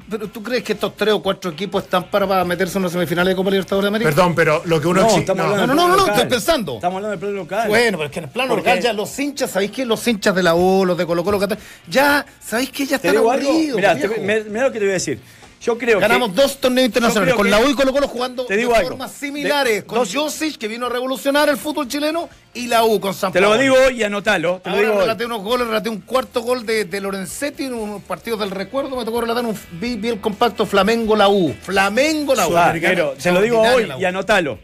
pero 0.10 0.28
¿Tú 0.30 0.44
crees 0.44 0.64
que 0.64 0.74
estos 0.74 0.96
tres 0.96 1.14
o 1.14 1.22
cuatro 1.22 1.52
equipos 1.52 1.84
están 1.84 2.10
para, 2.10 2.44
meterse 2.46 2.78
en 2.78 2.84
una 2.84 2.92
semifinal 2.92 3.26
de 3.28 3.36
Copa 3.36 3.50
Libertadores 3.50 3.84
de 3.84 3.88
América? 3.90 4.10
Perdón, 4.12 4.36
pero 4.36 4.62
lo 4.66 4.82
que 4.82 4.88
uno 4.88 5.02
No, 5.02 5.08
no. 5.08 5.44
hablando 5.44 5.68
No, 5.76 5.88
no, 5.88 5.96
no, 5.98 6.08
estoy 6.08 6.26
pensando. 6.30 6.76
Estamos 6.76 6.98
hablando 6.98 7.10
del 7.12 7.20
plano 7.20 7.36
local. 7.36 7.68
Bueno, 7.68 7.98
pero 7.98 8.06
es 8.08 8.12
que 8.12 8.20
en 8.20 8.26
el 8.26 8.32
plano 8.32 8.50
Porque- 8.50 8.70
local 8.70 8.84
ya 8.84 8.94
los 8.94 9.20
hinchas, 9.20 9.52
¿sabéis 9.52 9.72
qué? 9.72 9.86
Los 9.86 10.08
hinchas 10.08 10.36
de 10.36 10.44
la 10.44 10.56
U, 10.56 10.86
los 10.86 10.98
de 10.98 11.06
Colo 11.06 11.24
Colo, 11.24 11.40
ya, 11.88 12.26
¿sabéis 12.40 12.72
qué? 12.72 12.86
Ya 12.86 13.00
¿Te 13.00 13.08
están 13.10 13.22
aburridos. 13.24 13.80
Me- 14.22 14.44
mirá 14.44 14.66
lo 14.66 14.72
que 14.72 14.80
te 14.80 14.86
voy 14.86 14.92
a 14.92 14.94
decir. 14.94 15.20
Yo 15.60 15.78
creo 15.78 16.00
Ganamos 16.00 16.30
que... 16.30 16.36
dos 16.42 16.58
torneos 16.58 16.86
internacionales 16.86 17.34
con 17.36 17.46
que- 17.46 17.50
la 17.52 17.60
U 17.60 17.68
y 17.70 17.74
Colo 17.74 17.92
Colo 17.92 18.08
jugando 18.08 18.46
Te 18.46 18.56
digo 18.56 18.72
de 18.72 18.78
algo. 18.78 18.90
formas 18.92 19.12
similares, 19.12 19.76
De- 19.78 19.84
con 19.86 20.00
dos- 20.00 20.14
Josic, 20.14 20.58
que 20.58 20.68
vino 20.68 20.86
a 20.86 20.90
revolucionar 20.90 21.50
el 21.50 21.58
fútbol 21.58 21.88
chileno, 21.88 22.30
y 22.54 22.68
la 22.68 22.84
U 22.86 23.00
con 23.00 23.14
San 23.14 23.32
Te 23.32 23.42
lo 23.42 23.50
Paolo. 23.50 23.62
digo 23.64 23.76
hoy 23.88 24.00
y 24.00 24.04
anotalo. 24.04 24.62
Te 24.64 24.70
lo 24.70 24.76
Ahora 24.76 24.88
digo 24.88 24.98
hoy. 25.00 25.02
relaté 25.06 25.26
unos 25.26 25.42
goles, 25.44 25.68
relaté 25.68 25.90
un 25.90 26.02
cuarto 26.02 26.42
gol 26.42 26.66
de, 26.66 26.86
de 26.86 27.02
Lorenzetti 27.02 27.66
en 27.66 27.74
unos 27.74 28.02
partidos 28.04 28.40
del 28.40 28.52
recuerdo. 28.52 28.96
Me 28.96 29.04
tocó 29.04 29.22
relatar 29.22 29.44
un 29.46 29.58
vi, 29.74 29.96
vi 29.96 30.10
el 30.10 30.22
compacto 30.22 30.66
Flamengo 30.66 31.16
la 31.16 31.28
U. 31.28 31.54
Flamengo 31.62 32.34
la 32.36 32.48
U. 32.48 32.56
Americana, 32.56 32.94
pero 32.96 33.14
te 33.22 33.32
lo 33.32 33.42
digo 33.42 33.60
hoy 33.62 33.92
y 34.00 34.06
anotalo. 34.06 34.60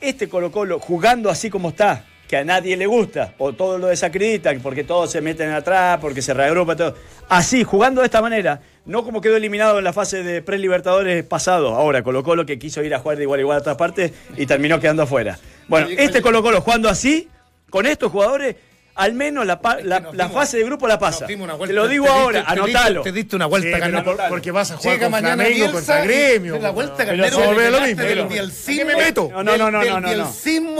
Este 0.00 0.28
Colo 0.28 0.52
Colo 0.52 0.78
jugando 0.78 1.30
así 1.30 1.48
como 1.48 1.70
está, 1.70 2.04
que 2.28 2.36
a 2.36 2.44
nadie 2.44 2.76
le 2.76 2.86
gusta, 2.86 3.34
o 3.38 3.52
todo 3.52 3.78
lo 3.78 3.88
desacredita, 3.88 4.52
porque 4.62 4.84
todos 4.84 5.10
se 5.10 5.20
meten 5.20 5.50
atrás, 5.50 5.98
porque 6.00 6.22
se 6.22 6.32
reagrupa 6.32 6.74
todo. 6.74 6.94
Así, 7.28 7.64
jugando 7.64 8.00
de 8.00 8.06
esta 8.06 8.22
manera, 8.22 8.60
no 8.86 9.04
como 9.04 9.20
quedó 9.20 9.36
eliminado 9.36 9.78
en 9.78 9.84
la 9.84 9.92
fase 9.92 10.22
de 10.22 10.42
pre-libertadores 10.42 11.24
pasado, 11.24 11.74
ahora 11.74 12.02
Colo 12.02 12.22
Colo 12.22 12.46
que 12.46 12.58
quiso 12.58 12.82
ir 12.82 12.94
a 12.94 12.98
jugar 12.98 13.18
de 13.18 13.24
igual 13.24 13.40
a 13.40 13.42
igual 13.42 13.58
a 13.58 13.60
otras 13.60 13.76
partes 13.76 14.12
y 14.36 14.46
terminó 14.46 14.80
quedando 14.80 15.02
afuera. 15.02 15.38
Bueno, 15.68 15.88
este. 15.90 16.22
Colo 16.22 16.42
Colo 16.42 16.60
jugando 16.60 16.88
así, 16.88 17.28
con 17.70 17.86
estos 17.86 18.10
jugadores, 18.10 18.56
al 18.96 19.12
menos 19.14 19.44
la, 19.46 19.60
pa- 19.60 19.78
la- 19.82 20.02
fase 20.28 20.58
de 20.58 20.64
grupo 20.64 20.86
la 20.86 20.98
pasa. 20.98 21.26
Te 21.26 21.36
lo 21.72 21.88
digo 21.88 22.04
te 22.06 22.10
ahora, 22.10 22.40
diste- 22.40 22.52
anotalo. 22.52 23.02
Te 23.02 23.12
diste 23.12 23.36
una 23.36 23.46
vuelta 23.46 23.74
Sí, 23.76 23.80
ganando. 23.80 24.16
por- 24.16 24.28
porque 24.28 24.50
vas 24.50 24.70
a 24.70 24.76
jugar 24.76 24.98
con 25.00 25.10
mañana 25.10 25.44
Flamengo, 25.44 25.72
contra 25.72 26.04
Gremio. 26.04 26.58
la 26.60 26.70
vuelta 26.70 27.04
Pero 27.04 27.70
lo 27.70 27.80
mismo, 27.80 28.02
del 28.02 28.08
pero- 28.18 28.28
bielcismo- 28.28 28.72
¿A 28.72 28.76
qué 28.76 28.84
me 28.84 28.96
meto? 28.96 29.28
No, 29.32 29.42
no, 29.42 29.56
no, 29.56 29.70
no, 29.70 29.80
del 29.80 29.88
no, 29.90 30.00
no, 30.00 30.08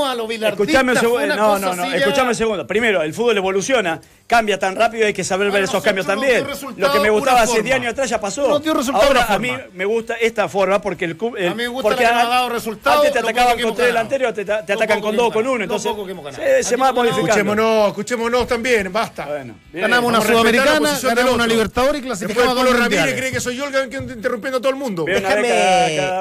a 0.06 0.14
lo 0.14 0.26
Escuchame 0.50 0.92
un 0.92 0.98
segundo. 0.98 1.26
No, 1.36 1.58
no, 1.58 1.74
no. 1.76 1.84
Escuchame 1.92 2.28
un 2.28 2.34
segundo. 2.34 2.66
Primero, 2.66 3.02
el 3.02 3.12
fútbol 3.14 3.36
evoluciona, 3.36 4.00
cambia 4.26 4.58
tan 4.58 4.74
rápido, 4.74 5.06
hay 5.06 5.12
que 5.12 5.22
saber 5.22 5.50
ver 5.50 5.62
A 5.62 5.64
esos 5.64 5.82
cambios 5.82 6.06
también. 6.06 6.46
Lo 6.76 6.92
que 6.92 7.00
me 7.00 7.10
gustaba 7.10 7.42
hace 7.42 7.48
forma. 7.52 7.62
10 7.64 7.76
años 7.76 7.92
atrás 7.92 8.08
ya 8.10 8.20
pasó. 8.20 8.48
Nos 8.48 8.62
dio 8.62 8.72
resultado 8.74 9.06
Ahora 9.06 9.26
a 9.26 9.38
mí 9.38 9.52
me 9.74 9.84
gusta 9.84 10.14
esta 10.14 10.48
forma 10.48 10.80
porque 10.80 11.04
el 11.04 11.16
club. 11.16 11.36
el- 11.36 11.48
A 11.48 11.50
mí 11.50 11.56
me 11.56 11.68
gusta 11.68 11.88
porque 11.88 12.04
la 12.04 12.20
ha 12.22 12.28
dado 12.28 12.48
resultado, 12.48 12.96
Antes 12.98 13.12
te 13.12 13.18
atacaban 13.18 13.60
con 13.60 13.74
tres 13.74 13.86
delanteros, 13.88 14.34
te, 14.34 14.44
te 14.44 14.52
atacan 14.52 15.00
con 15.00 15.14
dos, 15.16 15.24
hemos 15.26 15.34
con 15.34 15.46
uno. 15.46 15.64
Entonces 15.64 15.90
poco 15.92 16.06
que 16.06 16.12
hemos 16.12 16.24
ganado. 16.24 16.42
se, 16.42 16.62
se 16.62 16.76
va 16.76 16.92
modificando. 16.92 17.26
Escuchémonos, 17.28 17.88
escuchémonos 17.88 18.46
también, 18.46 18.92
basta. 18.92 19.26
Bueno, 19.26 19.54
bien. 19.72 19.82
Ganamos 19.82 20.08
una 20.08 20.20
sudamericana, 20.20 20.98
ganamos 21.02 21.34
una 21.34 21.46
libertadores 21.46 22.00
y 22.00 22.04
clasificamos 22.04 22.50
a 22.50 22.54
dos 22.54 22.78
Ramírez 22.78 23.14
cree 23.16 23.30
que 23.30 23.40
soy 23.40 23.56
yo 23.56 23.66
el 23.66 23.88
que 23.88 23.96
interrumpiendo 23.96 24.58
a 24.58 24.60
todo 24.60 24.70
el 24.70 24.76
mundo. 24.76 25.04
Viene 25.04 25.20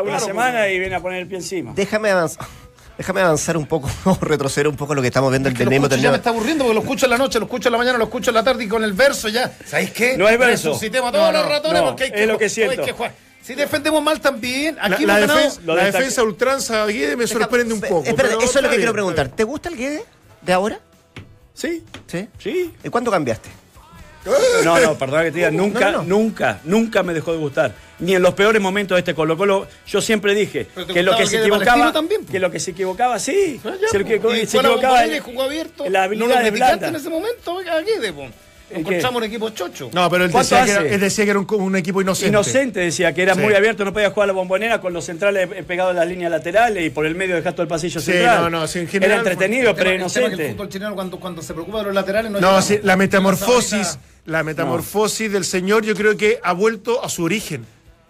una 0.03 0.19
semana 0.19 0.67
y 0.67 0.79
viene 0.79 0.95
a 0.95 0.99
poner 0.99 1.19
el 1.21 1.27
pie 1.27 1.37
encima. 1.37 1.71
Déjame 1.75 2.11
avanzar. 2.11 2.45
Déjame 2.97 3.21
avanzar 3.21 3.57
un 3.57 3.65
poco, 3.65 3.89
o 4.05 4.17
retroceder 4.21 4.67
un 4.67 4.75
poco 4.75 4.93
lo 4.93 5.01
que 5.01 5.07
estamos 5.07 5.31
viendo 5.31 5.49
Es 5.49 5.59
el 5.59 5.67
mismo 5.69 5.87
escucho, 5.87 6.01
ya 6.01 6.11
me 6.11 6.17
está 6.17 6.29
aburriendo 6.29 6.63
porque 6.63 6.75
lo 6.75 6.81
escucho 6.81 7.05
en 7.07 7.09
la 7.11 7.17
noche, 7.17 7.39
lo 7.39 7.45
escucho 7.45 7.69
en 7.69 7.71
la 7.73 7.77
mañana, 7.79 7.97
lo 7.97 8.03
escucho 8.05 8.29
en 8.29 8.35
la 8.35 8.43
tarde 8.43 8.63
y 8.63 8.67
con 8.67 8.83
el 8.83 8.93
verso 8.93 9.29
ya. 9.29 9.51
¿Sabéis 9.65 9.91
qué? 9.91 10.15
No 10.17 10.29
es 10.29 10.37
verso. 10.37 10.69
Resucitemos 10.69 11.09
a 11.09 11.11
todos 11.11 11.25
No, 11.25 11.31
los 11.31 11.43
no, 11.43 11.49
ratones 11.49 11.81
no, 11.81 11.87
porque 11.87 12.03
hay 12.03 12.11
es 12.13 12.27
lo 12.27 12.37
que 12.37 12.43
hay 12.45 12.49
siento. 12.49 12.83
que 12.85 12.91
jugar. 12.91 13.13
Si 13.41 13.55
defendemos 13.55 14.01
mal 14.01 14.21
también, 14.21 14.75
La, 14.75 14.83
aquí 14.85 15.05
la 15.05 15.19
ganado- 15.19 15.37
defensa, 15.39 15.61
la 15.65 15.83
defensa 15.85 16.21
a 16.21 16.23
ultranza 16.23 16.85
Guede 16.85 17.17
me 17.17 17.27
sorprende 17.27 17.73
un 17.73 17.81
Deja- 17.81 17.93
poco. 17.93 18.07
Espera, 18.07 18.29
pero 18.29 18.41
eso 18.41 18.49
es 18.49 18.55
lo 18.55 18.61
que 18.61 18.67
bien, 18.69 18.79
quiero 18.81 18.93
preguntar. 18.93 19.27
¿Te 19.29 19.43
gusta 19.43 19.69
el 19.69 19.75
Guede 19.75 20.05
de 20.41 20.53
ahora? 20.53 20.79
Sí, 21.53 21.83
Sí. 22.07 22.27
sí. 22.39 22.73
¿Y 22.83 22.89
cuándo 22.89 23.11
cambiaste? 23.11 23.49
No, 24.63 24.79
no, 24.79 24.97
perdón 24.97 25.23
que 25.23 25.31
te 25.31 25.37
diga, 25.37 25.51
nunca, 25.51 25.91
no, 25.91 25.97
no. 25.99 26.03
nunca, 26.03 26.59
nunca 26.63 27.03
me 27.03 27.13
dejó 27.13 27.33
de 27.33 27.39
gustar. 27.39 27.73
Ni 27.99 28.15
en 28.15 28.21
los 28.21 28.33
peores 28.33 28.61
momentos 28.61 28.95
de 28.95 28.99
este 28.99 29.13
Colo 29.13 29.37
Colo, 29.37 29.67
yo 29.85 30.01
siempre 30.01 30.33
dije 30.33 30.67
que 30.93 31.03
lo 31.03 31.15
que 31.15 31.27
se 31.27 31.39
equivocaba, 31.41 31.91
también, 31.91 32.21
pues. 32.21 32.31
que 32.31 32.39
lo 32.39 32.49
que 32.51 32.59
se 32.59 32.71
equivocaba, 32.71 33.19
sí. 33.19 33.59
Ah, 33.63 33.73
ya, 33.81 33.87
Se 33.89 33.97
se 34.47 34.57
a 34.57 34.61
equivocaba 34.61 35.05
abierto. 35.43 35.83
la 35.89 35.99
no 35.99 36.03
habilidad 36.05 36.37
lo 36.37 36.43
de 36.43 36.51
blanda. 36.51 36.87
en 36.87 36.95
ese 36.95 37.09
momento, 37.09 37.57
de 37.99 38.13
po. 38.13 38.21
qué? 38.21 38.31
Encontramos 38.69 39.17
un 39.21 39.23
equipo 39.25 39.49
chocho. 39.51 39.89
No, 39.93 40.09
pero 40.09 40.25
él 40.25 40.31
¿Cuánto 40.31 40.55
decía, 40.55 40.65
que 40.65 40.71
era, 40.71 40.81
hace? 40.81 40.95
él 40.95 40.99
decía 41.01 41.25
que 41.25 41.29
era 41.31 41.39
un, 41.39 41.47
un 41.49 41.75
equipo 41.75 42.01
inocente. 42.01 42.29
Inocente 42.29 42.79
decía 42.79 43.13
que 43.13 43.21
era 43.21 43.35
Sí. 43.35 43.41
muy 43.41 43.53
abierto, 43.53 43.85
no 43.85 43.93
podía 43.93 44.09
jugar 44.09 44.25
a 44.25 44.27
la 44.27 44.33
bombonera 44.33 44.81
con 44.81 44.93
los 44.93 45.05
centrales 45.05 45.47
eh, 45.55 45.63
pegados 45.63 45.91
a 45.91 45.99
las 45.99 46.07
líneas 46.07 46.31
laterales 46.31 46.83
y 46.85 46.89
por 46.89 47.05
el 47.05 47.13
medio 47.15 47.35
dejaste 47.35 47.53
todo 47.57 47.61
el 47.63 47.67
pasillo 47.67 47.99
Sí, 47.99 48.11
central. 48.13 48.41
no, 48.41 48.49
no, 48.49 48.67
sí, 48.67 48.79
en 48.79 48.87
general 48.87 49.19
era 49.19 49.31
entretenido, 49.31 49.69
El 49.69 49.75
tema- 49.75 49.77
pero 49.77 49.89
el 49.91 49.97
tema 49.97 50.11
que 50.11 50.19
El 50.19 50.25
inocente. 50.33 50.53
fútbol 50.53 50.69
chileno 50.69 50.95
cuando, 50.95 51.19
cuando 51.19 51.41
se 51.41 51.53
preocupa 51.53 51.77
de 51.79 51.83
los 51.85 51.93
laterales 51.93 52.31
no 52.31 52.39
No, 52.41 52.59
la 52.83 52.95
metamorfosis, 52.95 53.99
la 54.25 54.43
metamorfosis 54.43 55.31
del 55.31 55.43
señor 55.45 55.83
yo 55.85 55.93
creo 55.95 56.17
que 56.17 56.39
ha 56.41 56.53
vuelto 56.53 57.03
a 57.03 57.09
su 57.09 57.23
origen. 57.23 57.65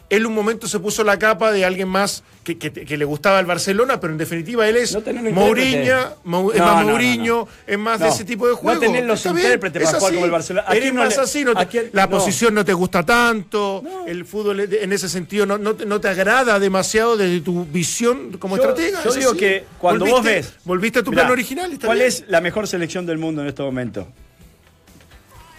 Él 0.10 0.26
un 0.28 0.34
momento 0.36 0.68
se 0.68 0.80
puso 0.80 1.04
la 1.04 1.18
capa 1.18 1.52
de 1.52 1.66
alguien 1.66 1.88
más 1.88 2.24
que, 2.44 2.58
que- 2.58 2.72
que 2.72 2.98
le 2.98 3.06
gustaba 3.06 3.39
el 3.39 3.46
Barcelona, 3.46 4.00
pero 4.00 4.12
en 4.13 4.18
definitiva 4.20 4.68
él 4.68 4.78
es 4.78 4.94
No 4.94 5.02
Mourinho, 5.32 6.00
es 6.00 6.16
No, 6.26 6.44
más 6.44 6.56
no, 6.58 6.82
no, 6.84 6.88
Mourinho, 6.89 7.36
no. 7.36 7.48
es 7.66 7.80
más 7.80 8.00
de 8.00 8.08
No. 8.08 8.13
ese 8.13 8.26
tipo 8.26 8.46
de 8.46 8.52
No 8.52 8.58
juego. 8.58 8.80
tenés 8.82 9.06
los 9.06 9.26
intérpretes 9.26 9.82
es 9.84 9.88
para 9.88 9.98
jugar 10.00 10.10
así. 10.10 10.16
como 10.16 10.26
el 10.26 10.32
Barcelona. 10.32 10.66
¿A 10.70 10.76
Eres 10.76 10.94
no 10.94 11.00
más 11.00 11.16
le- 11.18 11.24
así, 11.24 11.44
no 11.46 11.54
te- 11.56 11.62
a 11.62 11.66
quién- 11.68 11.89
la 11.94 12.04
no. 12.04 12.10
posición 12.12 12.54
no 12.54 12.63
te 12.66 12.74
gusta 12.74 13.04
tanto, 13.04 13.82
el 14.06 14.26
fútbol 14.26 14.60
en 14.60 14.94
ese 14.94 15.08
sentido 15.10 15.46
no, 15.46 15.58
no, 15.58 15.74
te- 15.76 15.86
no 15.86 16.00
te 16.02 16.10
agrada 16.10 16.60
demasiado 16.60 17.18
desde 17.18 17.42
tu 17.42 17.66
visión 17.66 18.34
como 18.38 18.58
Yo- 18.58 18.63
estratega. 18.63 19.04
Yo 19.04 19.10
es 19.10 19.16
digo 19.16 19.32
así. 19.32 19.39
que 19.39 19.63
cuando 19.80 20.06
vos 20.06 20.24
ves. 20.24 20.54
Volviste 20.66 21.00
a 21.00 21.04
tu 21.04 21.12
Mirá, 21.12 21.24
plan 21.24 21.32
original. 21.32 21.72
está 21.74 21.88
¿Cuál 21.88 22.00
bien. 22.00 22.08
es 22.10 22.26
la 22.28 22.42
mejor 22.42 22.68
selección 22.68 23.06
del 23.06 23.18
mundo 23.18 23.42
en 23.42 23.48
este 23.48 23.63
momento? 23.63 24.08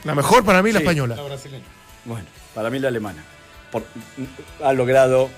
La 0.04 0.14
mejor 0.14 0.44
para 0.44 0.62
mí, 0.62 0.70
la 0.70 0.80
Sí. 0.80 0.84
española. 0.84 1.16
Bueno, 2.04 2.26
para 2.54 2.68
mí 2.70 2.78
la 2.78 2.88
alemana. 2.88 3.24
Por- 3.74 3.82
ha 4.64 4.72
logrado 4.72 5.30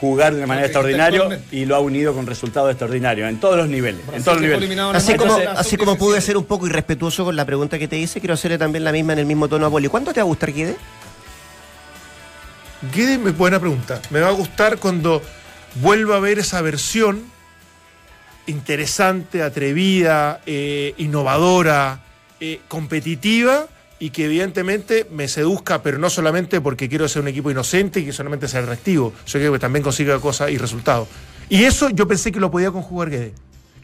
jugar 0.00 0.30
de 0.32 0.38
una 0.38 0.46
manera 0.46 0.66
extraordinaria 0.68 1.40
y 1.50 1.64
lo 1.64 1.74
ha 1.74 1.80
unido 1.80 2.14
con 2.14 2.24
resultados 2.24 2.70
extraordinarios 2.70 3.28
en 3.28 3.40
todos 3.40 3.56
los 3.56 3.68
niveles. 3.68 4.00
En 4.12 4.22
todos 4.22 4.40
los 4.40 4.60
niveles. 4.60 4.78
Así 4.94 5.14
como, 5.16 5.32
Entonces, 5.38 5.48
así 5.58 5.76
como 5.76 5.98
pude 5.98 6.20
ser 6.20 6.36
un 6.36 6.44
poco 6.44 6.68
irrespetuoso 6.68 7.24
con 7.24 7.34
la 7.34 7.44
pregunta 7.44 7.80
que 7.80 7.88
te 7.88 7.98
hice, 7.98 8.20
quiero 8.20 8.34
hacerle 8.34 8.58
también 8.58 8.84
la 8.84 8.92
misma 8.92 9.14
en 9.14 9.18
el 9.18 9.26
mismo 9.26 9.48
tono 9.48 9.66
a 9.66 9.70
Poli. 9.70 9.88
¿Cuánto 9.88 10.12
te 10.14 10.20
va 10.20 10.22
a 10.22 10.26
gustar, 10.26 10.52
Guide? 10.52 10.76
Guede, 12.94 13.18
me- 13.18 13.32
buena 13.32 13.58
pregunta. 13.58 14.00
Me 14.10 14.20
va 14.20 14.28
a 14.28 14.32
gustar 14.32 14.78
cuando 14.78 15.20
vuelva 15.82 16.16
a 16.16 16.20
ver 16.20 16.38
esa 16.38 16.62
versión 16.62 17.24
interesante, 18.46 19.42
atrevida, 19.42 20.40
eh, 20.46 20.94
innovadora, 20.98 22.00
eh, 22.40 22.60
competitiva 22.68 23.66
y 23.98 24.10
que 24.10 24.26
evidentemente 24.26 25.06
me 25.10 25.28
seduzca, 25.28 25.82
pero 25.82 25.98
no 25.98 26.10
solamente 26.10 26.60
porque 26.60 26.88
quiero 26.88 27.08
ser 27.08 27.22
un 27.22 27.28
equipo 27.28 27.50
inocente 27.50 28.00
y 28.00 28.04
que 28.04 28.12
solamente 28.12 28.48
sea 28.48 28.60
atractivo, 28.60 29.12
yo 29.26 29.38
quiero 29.38 29.52
que 29.52 29.58
también 29.58 29.82
consiga 29.82 30.18
cosas 30.20 30.50
y 30.50 30.58
resultados. 30.58 31.08
Y 31.48 31.64
eso 31.64 31.88
yo 31.90 32.06
pensé 32.06 32.30
que 32.30 32.40
lo 32.40 32.50
podía 32.50 32.70
conjugar 32.70 33.10
Guede. 33.10 33.32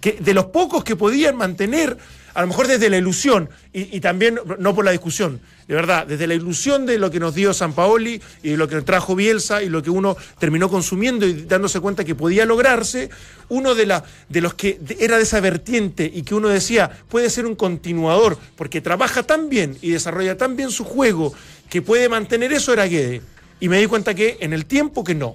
Que 0.04 0.18
de 0.20 0.34
los 0.34 0.44
pocos 0.44 0.84
que 0.84 0.96
podían 0.96 1.34
mantener, 1.34 1.96
a 2.34 2.42
lo 2.42 2.48
mejor 2.48 2.66
desde 2.66 2.90
la 2.90 2.98
ilusión, 2.98 3.48
y, 3.72 4.00
también 4.00 4.38
no 4.58 4.74
por 4.74 4.84
la 4.84 4.90
discusión, 4.90 5.40
de 5.66 5.74
verdad, 5.74 6.06
desde 6.06 6.26
la 6.26 6.34
ilusión 6.34 6.84
de 6.84 6.98
lo 6.98 7.10
que 7.10 7.18
nos 7.18 7.34
dio 7.34 7.54
San 7.54 7.72
Paoli 7.72 8.20
y 8.42 8.54
lo 8.56 8.68
que 8.68 8.74
nos 8.74 8.84
trajo 8.84 9.16
Bielsa 9.16 9.62
y 9.62 9.70
lo 9.70 9.82
que 9.82 9.88
uno 9.88 10.14
terminó 10.38 10.68
consumiendo 10.68 11.24
y 11.24 11.44
dándose 11.44 11.80
cuenta 11.80 12.04
que 12.04 12.14
podía 12.14 12.44
lograrse, 12.44 13.08
uno 13.48 13.74
de, 13.74 13.86
la, 13.86 14.04
de 14.28 14.42
los 14.42 14.52
que 14.52 14.78
era 14.98 15.16
de 15.16 15.22
esa 15.22 15.40
vertiente 15.40 16.12
y 16.14 16.20
que 16.20 16.34
uno 16.34 16.48
decía 16.48 16.90
puede 17.08 17.30
ser 17.30 17.46
un 17.46 17.54
continuador 17.54 18.36
porque 18.56 18.82
trabaja 18.82 19.22
tan 19.22 19.48
bien 19.48 19.78
y 19.80 19.92
desarrolla 19.92 20.36
tan 20.36 20.54
bien 20.54 20.70
su 20.70 20.84
juego 20.84 21.32
que 21.70 21.80
puede 21.80 22.10
mantener 22.10 22.52
eso 22.52 22.74
era 22.74 22.84
Guede. 22.84 23.22
Y 23.58 23.70
me 23.70 23.80
di 23.80 23.86
cuenta 23.86 24.12
que 24.12 24.36
en 24.40 24.52
el 24.52 24.66
tiempo 24.66 25.02
que 25.02 25.14
no. 25.14 25.34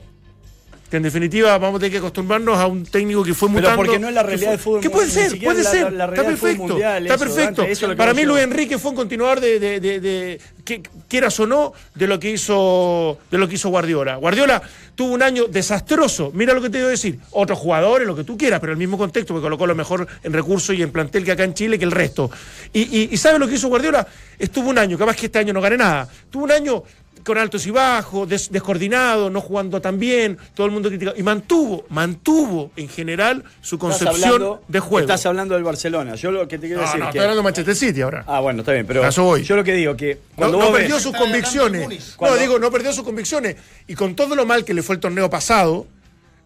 Que 0.89 0.97
en 0.97 1.03
definitiva 1.03 1.55
vamos 1.59 1.77
a 1.77 1.79
tener 1.81 1.91
que 1.91 1.97
acostumbrarnos 1.99 2.57
a 2.57 2.65
un 2.65 2.83
técnico 2.83 3.23
que 3.23 3.33
fue 3.35 3.47
Pero 3.49 3.59
mutando. 3.61 3.75
porque 3.83 3.99
no 3.99 4.07
es 4.09 4.13
la 4.15 4.23
realidad 4.23 4.49
del 4.51 4.59
fútbol 4.59 4.81
Que 4.81 4.89
puede 4.89 5.07
ser, 5.09 5.39
puede 5.39 5.63
la- 5.63 5.69
ser. 5.69 5.93
la 5.93 6.05
está 6.05 6.23
perfecto. 6.23 6.63
mundial, 6.67 7.03
está 7.05 7.15
eso, 7.15 7.23
perfecto. 7.25 7.61
Dante, 7.61 7.71
eso 7.71 7.95
Para 7.95 8.13
mí 8.15 8.23
Luis 8.23 8.41
Enrique 8.43 8.79
fue 8.79 8.89
un 8.91 8.97
continuador 8.97 9.39
de, 9.39 9.59
de- 9.59 9.79
de- 9.79 9.99
de- 9.99 10.41
que 10.65 10.81
quieras 11.07 11.39
o 11.39 11.45
no, 11.47 11.73
de 11.93 12.07
lo 12.07 12.19
que 12.19 12.31
hizo, 12.31 13.17
de 13.29 13.37
lo 13.37 13.47
que 13.47 13.55
hizo 13.55 13.69
Guardiola. 13.69 14.15
Guardiola 14.15 14.61
tuvo 14.95 15.13
un 15.13 15.21
año 15.23 15.45
desastroso. 15.47 16.31
Mira 16.33 16.53
lo 16.53 16.61
que 16.61 16.69
te 16.69 16.79
voy 16.79 16.87
a 16.87 16.89
decir. 16.91 17.19
Otros 17.31 17.57
jugadores, 17.59 18.07
lo 18.07 18.15
que 18.15 18.23
tú 18.23 18.35
quieras, 18.37 18.59
pero 18.59 18.71
el 18.73 18.77
mismo 18.79 18.97
contexto, 18.97 19.33
porque 19.33 19.43
colocó 19.45 19.67
lo 19.67 19.75
mejor 19.75 20.07
en 20.23 20.33
recursos 20.33 20.75
y 20.75 20.81
en 20.81 20.91
plantel 20.91 21.23
que 21.23 21.31
acá 21.31 21.43
en 21.43 21.53
Chile 21.53 21.77
que 21.77 21.85
el 21.85 21.91
resto. 21.91 22.29
Y, 22.73 22.81
y, 22.81 23.09
y 23.11 23.17
¿sabes 23.17 23.39
lo 23.39 23.47
que 23.47 23.55
hizo 23.55 23.67
Guardiola? 23.67 24.07
Estuvo 24.37 24.69
un 24.69 24.77
año, 24.79 24.97
capaz 24.97 25.15
que 25.15 25.27
este 25.27 25.39
año 25.39 25.53
no 25.53 25.61
gane 25.61 25.77
nada. 25.77 26.07
Tuvo 26.29 26.43
un 26.45 26.51
año 26.51 26.83
con 27.29 27.37
altos 27.37 27.67
y 27.67 27.71
bajos, 27.71 28.27
des- 28.27 28.51
descoordinado, 28.51 29.29
no 29.29 29.39
jugando 29.39 29.79
tan 29.79 29.99
bien, 29.99 30.35
todo 30.55 30.65
el 30.65 30.71
mundo 30.73 30.89
criticado. 30.89 31.15
Y 31.15 31.21
mantuvo, 31.21 31.85
mantuvo 31.89 32.71
en 32.75 32.89
general 32.89 33.43
su 33.61 33.77
concepción 33.77 34.23
hablando- 34.33 34.63
de 34.67 34.79
juego. 34.79 34.99
Estás 35.01 35.25
hablando 35.27 35.53
del 35.53 35.63
Barcelona. 35.63 36.15
Yo 36.15 36.31
lo 36.31 36.47
que 36.47 36.57
te 36.57 36.65
quiero 36.65 36.81
no, 36.81 36.87
decir 36.87 36.99
no, 36.99 37.05
que- 37.05 37.09
estoy 37.09 37.19
hablando 37.21 37.41
de 37.41 37.43
Manchester 37.43 37.75
City 37.75 38.01
ahora. 38.01 38.23
Ah, 38.25 38.39
bueno, 38.39 38.61
está 38.61 38.71
bien, 38.73 38.87
pero 38.87 39.07
yo 39.09 39.55
lo 39.55 39.63
que 39.63 39.73
digo 39.73 39.95
que 39.95 40.15
No, 40.15 40.19
cuando 40.35 40.57
no 40.57 40.63
vos 40.65 40.73
ves- 40.73 40.81
perdió 40.81 40.99
sus 40.99 41.15
convicciones. 41.15 42.17
No, 42.19 42.35
digo, 42.35 42.57
no 42.57 42.71
perdió 42.71 42.91
sus 42.93 43.03
convicciones. 43.03 43.55
Y 43.87 43.93
con 43.93 44.15
todo 44.15 44.35
lo 44.35 44.45
mal 44.47 44.65
que 44.65 44.73
le 44.73 44.81
fue 44.81 44.95
el 44.95 44.99
torneo 45.01 45.29
pasado, 45.29 45.85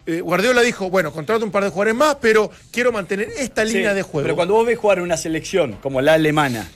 eh, 0.06 0.20
Guardiola 0.20 0.62
dijo, 0.64 0.90
bueno, 0.90 1.14
contrato 1.14 1.46
un 1.46 1.52
par 1.52 1.64
de 1.64 1.70
jugadores 1.70 1.96
más, 1.96 2.18
pero 2.20 2.52
quiero 2.72 2.92
mantener 2.92 3.30
esta 3.38 3.66
Sí, 3.66 3.74
línea 3.76 3.94
de 3.94 4.02
juego. 4.02 4.26
Pero 4.26 4.36
cuando 4.36 4.54
vos 4.56 4.66
ves 4.66 4.78
jugar 4.78 5.00
una 5.02 5.16
selección 5.16 5.78
como 5.82 6.02
la 6.02 6.16
alemana, 6.16 6.68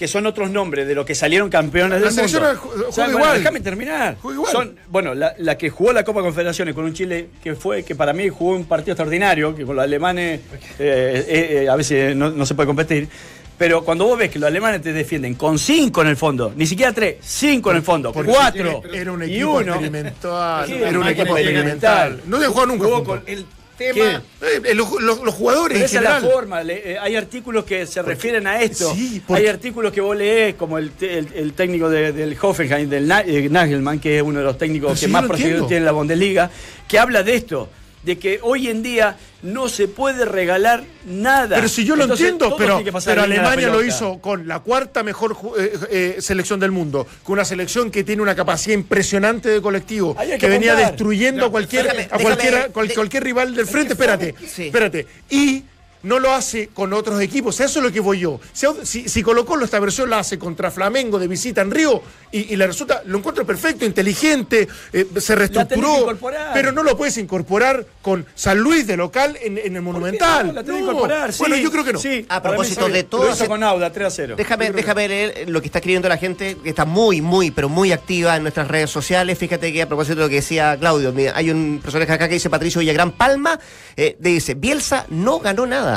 que 0.00 0.08
son 0.08 0.24
otros 0.24 0.48
nombres 0.50 0.88
de 0.88 0.94
los 0.94 1.04
que 1.04 1.14
salieron 1.14 1.50
campeones 1.50 2.00
La 2.00 2.08
del 2.10 2.22
mundo. 2.32 2.88
O 2.88 2.90
sea, 2.90 3.04
bueno, 3.04 3.18
igual. 3.18 3.36
Déjame 3.36 3.60
terminar. 3.60 4.16
Son, 4.50 4.74
bueno, 4.88 5.14
la, 5.14 5.34
la 5.36 5.58
que 5.58 5.68
jugó 5.68 5.92
la 5.92 6.04
Copa 6.04 6.22
Confederaciones 6.22 6.74
con 6.74 6.86
un 6.86 6.94
Chile 6.94 7.28
que 7.44 7.54
fue, 7.54 7.82
que 7.82 7.94
para 7.94 8.14
mí 8.14 8.30
jugó 8.30 8.56
un 8.56 8.64
partido 8.64 8.92
extraordinario, 8.92 9.54
que 9.54 9.66
con 9.66 9.76
los 9.76 9.84
alemanes 9.84 10.40
eh, 10.78 11.26
eh, 11.28 11.64
eh, 11.64 11.68
a 11.68 11.76
veces 11.76 12.16
no, 12.16 12.30
no 12.30 12.46
se 12.46 12.54
puede 12.54 12.66
competir. 12.66 13.10
Pero 13.58 13.84
cuando 13.84 14.06
vos 14.06 14.18
ves 14.18 14.30
que 14.30 14.38
los 14.38 14.46
alemanes 14.46 14.80
te 14.80 14.94
defienden 14.94 15.34
con 15.34 15.58
cinco 15.58 16.00
en 16.00 16.08
el 16.08 16.16
fondo, 16.16 16.50
ni 16.56 16.64
siquiera 16.66 16.94
tres, 16.94 17.16
cinco 17.20 17.70
en 17.70 17.76
el 17.76 17.82
fondo, 17.82 18.10
Porque 18.10 18.32
cuatro 18.32 18.80
Era 18.90 19.12
un 19.12 19.22
y 19.22 19.26
equipo 19.34 19.50
uno. 19.58 19.72
experimental. 19.74 20.70
Era 20.72 20.98
un 20.98 21.08
equipo 21.08 21.36
experimental. 21.36 22.22
No 22.24 22.38
jugado 22.38 22.66
nunca. 22.68 22.84
Jugó 22.86 23.04
con 23.04 23.22
El. 23.26 23.44
Tema. 23.92 24.22
Eh, 24.42 24.74
los, 24.74 24.90
los- 25.00 25.20
los 25.22 25.34
jugadores 25.34 25.78
Pero 25.78 25.78
en 25.80 25.84
esa 25.84 25.98
es 25.98 26.22
la 26.24 26.30
forma, 26.30 26.62
le- 26.62 26.92
eh, 26.92 26.98
hay 26.98 27.16
artículos 27.16 27.64
que 27.64 27.86
se 27.86 28.02
refieren 28.02 28.46
a 28.46 28.60
esto. 28.62 28.94
Sí, 28.94 29.22
porque- 29.26 29.42
Hay 29.42 29.48
artículos 29.48 29.92
que 29.92 30.00
vos 30.00 30.16
lees, 30.16 30.54
como 30.54 30.78
el, 30.78 30.92
el- 31.00 31.28
el 31.34 31.52
técnico 31.54 31.88
de- 31.90 32.12
del 32.12 32.36
Hoffenheim, 32.40 32.88
del 32.88 33.06
Na- 33.08 33.22
eh, 33.26 33.48
Nagelmann, 33.50 33.98
que 33.98 34.18
es 34.18 34.22
uno 34.22 34.38
de 34.40 34.44
los 34.44 34.58
técnicos 34.58 34.98
que 35.00 35.08
más 35.08 35.22
lo 35.22 35.28
proyección 35.28 35.50
entiendo. 35.52 35.66
tiene 35.68 35.78
en 35.80 35.84
la 35.86 35.92
Bundesliga, 35.92 36.50
que 36.86 36.98
habla 36.98 37.22
de 37.22 37.34
esto, 37.34 37.68
de 38.02 38.18
que 38.18 38.40
hoy 38.42 38.68
en 38.68 38.82
día 38.82 39.16
no 39.42 39.68
se 39.68 39.86
puede 39.88 40.24
regalar 40.24 40.84
nada. 41.06 41.56
Pero 41.56 41.68
si 41.68 41.84
yo 41.84 41.96
lo 41.96 42.04
Entonces, 42.04 42.28
entiendo, 42.30 42.56
pero, 42.56 42.82
Alemania 43.22 43.68
lo 43.68 43.84
hizo 43.84 44.18
con 44.20 44.48
la 44.48 44.60
cuarta 44.60 45.02
mejor 45.02 45.34
ju- 45.34 45.52
eh, 45.58 45.72
eh, 45.90 46.16
selección 46.20 46.60
del 46.60 46.70
mundo, 46.70 47.06
con 47.22 47.34
una 47.34 47.44
selección 47.44 47.90
que 47.90 48.02
tiene 48.04 48.22
una 48.22 48.34
capacidad 48.34 48.74
impresionante 48.74 49.48
de 49.50 49.60
colectivo, 49.60 50.16
que, 50.16 50.38
que 50.38 50.48
venía 50.48 50.74
destruyendo 50.74 51.46
a 51.46 51.50
cualquier, 51.50 51.86
déjame- 51.86 52.08
a 52.10 52.18
cualquiera- 52.18 52.56
déjame- 52.58 52.72
cual- 52.72 52.88
de- 52.88 52.94
cualquier 52.94 53.24
rival 53.24 53.54
del 53.54 53.66
frente. 53.66 53.92
Espérate, 53.92 54.34
Sí. 54.46 54.66
espérate. 54.66 55.06
Y 55.30 55.64
no 56.02 56.18
lo 56.18 56.32
hace 56.32 56.68
con 56.68 56.92
otros 56.92 57.20
equipos. 57.20 57.60
Eso 57.60 57.78
es 57.80 57.84
lo 57.84 57.92
que 57.92 58.00
voy 58.00 58.20
yo. 58.20 58.40
Si, 58.52 59.08
si, 59.08 59.22
Colo 59.22 59.44
Colo 59.44 59.64
esta 59.64 59.78
versión 59.80 60.10
la 60.10 60.18
hace 60.20 60.38
contra 60.38 60.70
Flamengo 60.70 61.18
de 61.18 61.28
visita 61.28 61.60
en 61.60 61.70
Río 61.70 62.02
y, 62.32 62.52
y 62.52 62.56
le 62.56 62.66
resulta, 62.66 63.02
lo 63.06 63.18
encuentro 63.18 63.44
perfecto, 63.46 63.84
inteligente, 63.84 64.68
eh, 64.92 65.06
se 65.18 65.34
reestructuró, 65.34 66.16
pero 66.54 66.72
no 66.72 66.82
lo 66.82 66.96
puedes 66.96 67.16
incorporar 67.18 67.84
con 68.02 68.26
San 68.34 68.58
Luis 68.58 68.86
de 68.86 68.96
local 68.96 69.36
en, 69.42 69.58
en 69.58 69.76
el 69.76 69.82
Monumental. 69.82 70.46
No, 70.48 70.52
la 70.52 70.62
No. 70.62 70.78
incorporar, 70.78 71.30
Bueno, 71.38 71.56
sí, 71.56 71.62
yo 71.62 71.70
creo 71.70 71.84
que 71.84 71.92
no. 71.92 71.98
sí. 71.98 72.26
A 72.28 72.42
propósito 72.42 72.88
de 72.88 73.04
todo 73.04 73.24
Lo 73.24 73.32
hizo 73.32 73.46
con 73.46 73.62
Auda, 73.62 73.92
3 73.92 74.06
a 74.06 74.10
0. 74.10 74.34
Déjame, 74.36 74.70
déjame 74.72 75.08
leer 75.08 75.48
lo 75.48 75.60
que 75.60 75.66
está 75.66 75.78
escribiendo 75.78 76.08
la 76.08 76.16
gente, 76.16 76.56
que 76.62 76.70
está 76.70 76.84
muy, 76.84 77.20
muy, 77.20 77.50
pero 77.50 77.68
muy 77.68 77.92
activa 77.92 78.36
en 78.36 78.42
nuestras 78.42 78.68
redes 78.68 78.90
sociales. 78.90 79.38
Fíjate 79.38 79.72
que 79.72 79.82
a 79.82 79.88
propósito 79.88 80.16
de 80.16 80.22
lo 80.22 80.28
que 80.28 80.36
decía 80.36 80.76
Claudio, 80.78 81.12
mira, 81.12 81.32
hay 81.34 81.50
un 81.50 81.80
personaje 81.82 82.12
acá 82.12 82.28
que 82.28 82.34
dice 82.34 82.48
Patricio 82.50 82.80
Villagrán 82.80 83.12
Palma, 83.12 83.58
eh, 83.96 84.16
dice, 84.18 84.54
Bielsa 84.54 85.06
no 85.08 85.40
ganó 85.40 85.66
nada, 85.66 85.89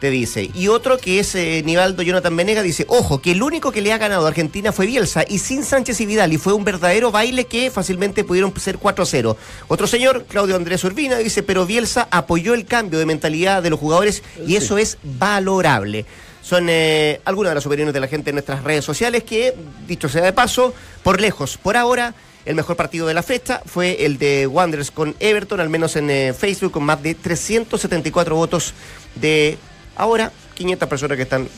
te 0.00 0.10
dice. 0.10 0.50
Y 0.54 0.68
otro 0.68 0.98
que 0.98 1.20
es 1.20 1.34
eh, 1.34 1.62
Nivaldo 1.64 2.02
Jonathan 2.02 2.34
Venega 2.34 2.62
dice, 2.62 2.86
ojo, 2.88 3.20
que 3.20 3.32
el 3.32 3.42
único 3.42 3.70
que 3.70 3.82
le 3.82 3.92
ha 3.92 3.98
ganado 3.98 4.24
a 4.24 4.28
Argentina 4.28 4.72
fue 4.72 4.86
Bielsa 4.86 5.24
y 5.28 5.38
sin 5.38 5.62
Sánchez 5.62 6.00
y 6.00 6.06
Vidal, 6.06 6.32
y 6.32 6.38
fue 6.38 6.54
un 6.54 6.64
verdadero 6.64 7.12
baile 7.12 7.44
que 7.44 7.70
fácilmente 7.70 8.24
pudieron 8.24 8.52
ser 8.58 8.78
4-0. 8.78 9.36
Otro 9.68 9.86
señor, 9.86 10.24
Claudio 10.24 10.56
Andrés 10.56 10.82
Urbina, 10.82 11.18
dice, 11.18 11.42
pero 11.42 11.66
Bielsa 11.66 12.08
apoyó 12.10 12.54
el 12.54 12.64
cambio 12.64 12.98
de 12.98 13.06
mentalidad 13.06 13.62
de 13.62 13.70
los 13.70 13.78
jugadores 13.78 14.22
y 14.46 14.56
eso 14.56 14.78
es 14.78 14.98
valorable. 15.02 16.06
Son 16.42 16.66
eh, 16.70 17.20
algunas 17.26 17.50
de 17.50 17.54
las 17.56 17.66
opiniones 17.66 17.92
de 17.92 18.00
la 18.00 18.08
gente 18.08 18.30
en 18.30 18.36
nuestras 18.36 18.64
redes 18.64 18.84
sociales 18.84 19.22
que, 19.24 19.54
dicho 19.86 20.08
sea 20.08 20.24
de 20.24 20.32
paso, 20.32 20.72
por 21.02 21.20
lejos, 21.20 21.58
por 21.58 21.76
ahora, 21.76 22.14
el 22.44 22.54
mejor 22.54 22.76
partido 22.76 23.06
de 23.06 23.14
la 23.14 23.22
fecha 23.22 23.62
fue 23.66 24.04
el 24.04 24.18
de 24.18 24.46
Wanderers 24.46 24.90
con 24.90 25.14
Everton, 25.20 25.60
al 25.60 25.68
menos 25.68 25.96
en 25.96 26.10
eh, 26.10 26.32
Facebook, 26.32 26.72
con 26.72 26.84
más 26.84 27.02
de 27.02 27.14
374 27.14 28.34
votos 28.34 28.74
de 29.14 29.58
ahora 29.96 30.32
500 30.54 30.88
personas 30.88 31.16
que 31.16 31.22
están 31.22 31.48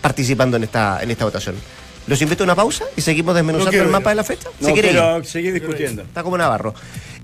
participando 0.00 0.56
en 0.56 0.64
esta, 0.64 1.02
en 1.02 1.10
esta 1.10 1.24
votación. 1.24 1.56
Los 2.06 2.20
invito 2.20 2.42
a 2.42 2.44
una 2.44 2.54
pausa 2.54 2.84
y 2.96 3.00
seguimos 3.00 3.34
desmenuzando 3.34 3.78
el 3.78 3.86
ir. 3.86 3.90
mapa 3.90 4.10
de 4.10 4.16
la 4.16 4.24
fecha. 4.24 4.50
No, 4.60 4.68
Si 4.68 4.74
quiere 4.74 5.24
seguir 5.24 5.54
discutiendo. 5.54 6.02
Está 6.02 6.22
como 6.22 6.36
Navarro. 6.36 6.74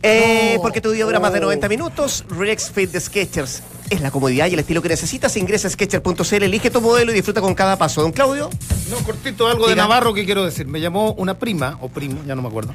Eh, 0.03 0.59
Porque 0.63 0.81
tu 0.81 0.91
día 0.91 1.05
dura 1.05 1.21
más 1.21 1.33
de 1.33 1.41
90 1.41 1.69
minutos. 1.69 2.25
Rex 2.31 2.71
Fit 2.71 2.91
de 2.91 3.01
Sketchers 3.01 3.63
es 3.91 4.01
la 4.01 4.11
comodidad 4.11 4.47
y 4.47 4.55
el 4.55 4.61
estilo 4.61 4.81
que 4.83 4.89
necesitas. 4.89 5.37
Ingresa 5.37 5.69
a 5.69 5.71
Sketcher.cl, 5.71 6.43
elige 6.43 6.71
tu 6.71 6.81
modelo 6.81 7.13
y 7.13 7.15
disfruta 7.15 7.41
con 7.41 7.55
cada 7.55 7.77
paso. 7.77 8.03
Don 8.03 8.13
Claudio, 8.13 8.49
No, 8.91 8.97
cortito 8.99 9.47
algo 9.47 9.69
de. 9.69 9.77
Navarro 9.77 10.15
que 10.15 10.25
quiero 10.25 10.45
decir. 10.45 10.67
Me 10.67 10.81
llamó 10.81 11.13
una 11.13 11.39
prima, 11.39 11.79
o 11.81 11.89
primo, 11.89 12.23
ya 12.27 12.35
no 12.35 12.43
me 12.43 12.49
acuerdo. 12.49 12.75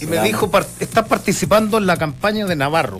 Y 0.00 0.06
me 0.06 0.20
dijo, 0.22 0.50
estás 0.80 1.06
participando 1.06 1.78
en 1.78 1.86
la 1.86 1.96
campaña 1.96 2.46
de 2.46 2.56
Navarro. 2.56 2.98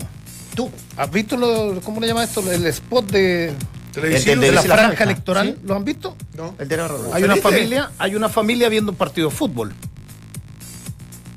tú. 0.55 0.71
¿Has 0.95 1.11
visto, 1.11 1.35
lo, 1.37 1.81
cómo 1.81 1.99
le 1.99 2.07
llama 2.07 2.23
esto? 2.23 2.49
El 2.51 2.65
spot 2.67 3.05
de, 3.11 3.53
Televisión. 3.91 4.39
de 4.39 4.51
la 4.51 4.61
franja, 4.61 4.83
franja, 4.85 5.03
electoral. 5.03 5.57
¿Lo 5.63 5.75
han 5.75 5.83
visto? 5.83 6.15
No. 6.35 6.55
El 6.57 6.67
de 6.67 6.77
Navarro. 6.77 7.11
Hay 7.13 7.23
una 7.23 7.35
familia, 7.35 7.91
hay 7.97 8.15
una 8.15 8.29
familia 8.29 8.69
viendo 8.69 8.91
un 8.91 8.97
partido 8.97 9.29
de 9.29 9.35
fútbol. 9.35 9.73